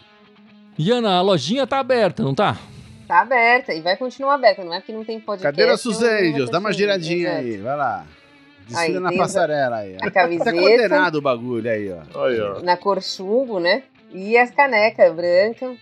E 0.78 0.92
Ana, 0.92 1.18
a 1.18 1.22
lojinha 1.22 1.68
tá 1.68 1.80
aberta, 1.80 2.24
não 2.24 2.34
tá? 2.34 2.58
Tá 3.08 3.22
aberta 3.22 3.74
e 3.74 3.82
vai 3.82 3.96
continuar 3.96 4.36
aberta, 4.36 4.64
não 4.64 4.74
é 4.74 4.82
que 4.82 4.92
não 4.92 5.04
tem 5.04 5.20
podcast. 5.20 5.44
Cadeira 5.44 5.78
Suzandios, 5.78 6.50
dá 6.50 6.60
uma 6.60 6.74
giradinha 6.74 7.38
aí, 7.38 7.58
vai 7.58 7.76
lá. 7.76 8.06
Desfila 8.68 9.00
na 9.00 9.14
passarela 9.14 9.78
aí. 9.78 9.98
A 10.02 10.10
camiseta. 10.10 10.52
Tá 10.52 10.58
coordenado 10.58 11.18
o 11.18 11.22
bagulho 11.22 11.70
aí, 11.70 11.92
ó. 11.92 12.26
Aí, 12.26 12.40
ó. 12.40 12.62
Na 12.62 12.78
cor 12.78 13.02
chumbo, 13.02 13.60
né? 13.60 13.84
E 14.12 14.38
as 14.38 14.52
canecas 14.52 15.14
branca. 15.14 15.76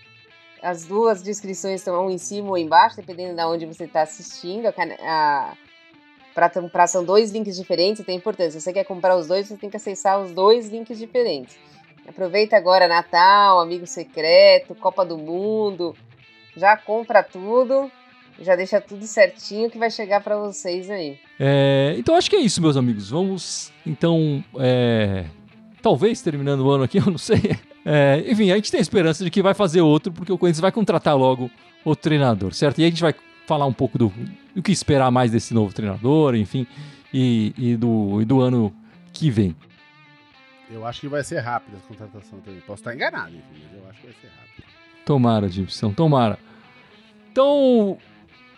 As 0.62 0.86
duas 0.86 1.22
descrições 1.22 1.80
estão 1.80 2.06
um 2.06 2.10
em 2.10 2.18
cima 2.18 2.50
ou 2.50 2.58
embaixo, 2.58 2.96
dependendo 2.96 3.34
de 3.34 3.42
onde 3.42 3.66
você 3.66 3.84
está 3.84 4.02
assistindo. 4.02 4.66
A, 4.66 4.72
cane... 4.72 4.94
a... 5.00 5.54
Pra, 6.34 6.86
são 6.86 7.04
dois 7.04 7.30
links 7.30 7.56
diferentes, 7.56 8.04
tem 8.04 8.16
importância. 8.16 8.52
Se 8.52 8.60
você 8.60 8.72
quer 8.72 8.84
comprar 8.84 9.16
os 9.16 9.26
dois, 9.26 9.46
você 9.46 9.56
tem 9.56 9.70
que 9.70 9.76
acessar 9.76 10.20
os 10.20 10.32
dois 10.32 10.68
links 10.68 10.98
diferentes. 10.98 11.56
Aproveita 12.08 12.56
agora 12.56 12.88
Natal, 12.88 13.60
Amigo 13.60 13.86
Secreto, 13.86 14.74
Copa 14.74 15.04
do 15.04 15.18
Mundo. 15.18 15.94
Já 16.56 16.76
compra 16.76 17.22
tudo 17.22 17.90
já 18.40 18.56
deixa 18.56 18.80
tudo 18.80 19.06
certinho 19.06 19.70
que 19.70 19.78
vai 19.78 19.90
chegar 19.90 20.20
para 20.22 20.36
vocês 20.36 20.90
aí. 20.90 21.18
É, 21.38 21.94
então 21.98 22.16
acho 22.16 22.30
que 22.30 22.36
é 22.36 22.40
isso, 22.40 22.60
meus 22.60 22.76
amigos. 22.76 23.10
Vamos 23.10 23.72
então, 23.86 24.42
é, 24.58 25.24
talvez 25.80 26.22
terminando 26.22 26.60
o 26.60 26.70
ano 26.70 26.84
aqui, 26.84 26.98
eu 27.04 27.06
não 27.06 27.18
sei. 27.18 27.56
É, 27.84 28.24
enfim, 28.26 28.50
a 28.50 28.56
gente 28.56 28.70
tem 28.70 28.78
a 28.78 28.82
esperança 28.82 29.24
de 29.24 29.30
que 29.30 29.42
vai 29.42 29.54
fazer 29.54 29.80
outro, 29.80 30.12
porque 30.12 30.32
o 30.32 30.38
Corinthians 30.38 30.60
vai 30.60 30.72
contratar 30.72 31.16
logo 31.16 31.50
o 31.84 31.96
treinador, 31.96 32.54
certo? 32.54 32.80
E 32.80 32.84
a 32.84 32.88
gente 32.88 33.02
vai 33.02 33.14
falar 33.46 33.66
um 33.66 33.72
pouco 33.72 33.98
do, 33.98 34.12
do 34.54 34.62
que 34.62 34.72
esperar 34.72 35.10
mais 35.10 35.30
desse 35.30 35.52
novo 35.54 35.74
treinador, 35.74 36.34
enfim, 36.34 36.66
e, 37.12 37.54
e, 37.56 37.76
do, 37.76 38.20
e 38.20 38.24
do 38.24 38.40
ano 38.40 38.74
que 39.12 39.30
vem. 39.30 39.54
Eu 40.70 40.86
acho 40.86 41.00
que 41.00 41.08
vai 41.08 41.22
ser 41.22 41.40
rápido 41.40 41.76
a 41.76 41.86
contratação 41.86 42.40
também. 42.40 42.60
Posso 42.60 42.80
estar 42.80 42.94
enganado, 42.94 43.30
enfim, 43.30 43.62
mas 43.64 43.82
eu 43.82 43.90
acho 43.90 44.00
que 44.00 44.06
vai 44.06 44.16
ser 44.20 44.28
rápido. 44.28 44.64
Tomara, 45.04 45.48
Gibson, 45.48 45.92
tomara. 45.92 46.38
Então, 47.30 47.98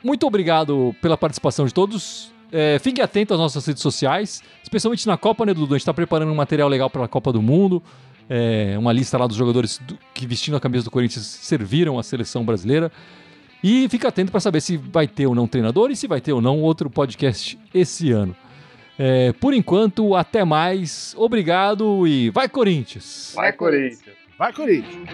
muito 0.02 0.26
obrigado 0.26 0.94
pela 1.00 1.16
participação 1.16 1.66
de 1.66 1.74
todos. 1.74 2.32
É, 2.52 2.78
fique 2.78 3.00
atento 3.00 3.34
às 3.34 3.40
nossas 3.40 3.66
redes 3.66 3.82
sociais, 3.82 4.42
especialmente 4.62 5.06
na 5.08 5.16
Copa, 5.16 5.44
né, 5.44 5.52
Dudu? 5.52 5.74
A 5.74 5.78
gente 5.78 5.82
está 5.82 5.94
preparando 5.94 6.30
um 6.30 6.34
material 6.36 6.68
legal 6.68 6.88
para 6.88 7.04
a 7.04 7.08
Copa 7.08 7.32
do 7.32 7.42
Mundo. 7.42 7.82
É, 8.28 8.76
uma 8.78 8.92
lista 8.92 9.18
lá 9.18 9.26
dos 9.26 9.36
jogadores 9.36 9.78
do, 9.78 9.98
que 10.14 10.26
vestindo 10.26 10.56
a 10.56 10.60
camisa 10.60 10.84
do 10.84 10.90
Corinthians 10.90 11.26
serviram 11.26 11.98
a 11.98 12.02
seleção 12.02 12.44
brasileira. 12.44 12.92
E 13.66 13.88
fique 13.88 14.06
atento 14.06 14.30
para 14.30 14.40
saber 14.40 14.60
se 14.60 14.76
vai 14.76 15.08
ter 15.08 15.26
ou 15.26 15.34
não 15.34 15.48
treinador 15.48 15.90
e 15.90 15.96
se 15.96 16.06
vai 16.06 16.20
ter 16.20 16.34
ou 16.34 16.40
não 16.42 16.60
outro 16.60 16.90
podcast 16.90 17.58
esse 17.72 18.12
ano. 18.12 18.36
É, 18.98 19.32
por 19.32 19.54
enquanto, 19.54 20.14
até 20.14 20.44
mais. 20.44 21.14
Obrigado 21.16 22.06
e 22.06 22.28
vai 22.28 22.46
Corinthians! 22.46 23.32
Vai 23.34 23.54
Corinthians! 23.54 24.16
Vai 24.38 24.52
Corinthians! 24.52 25.08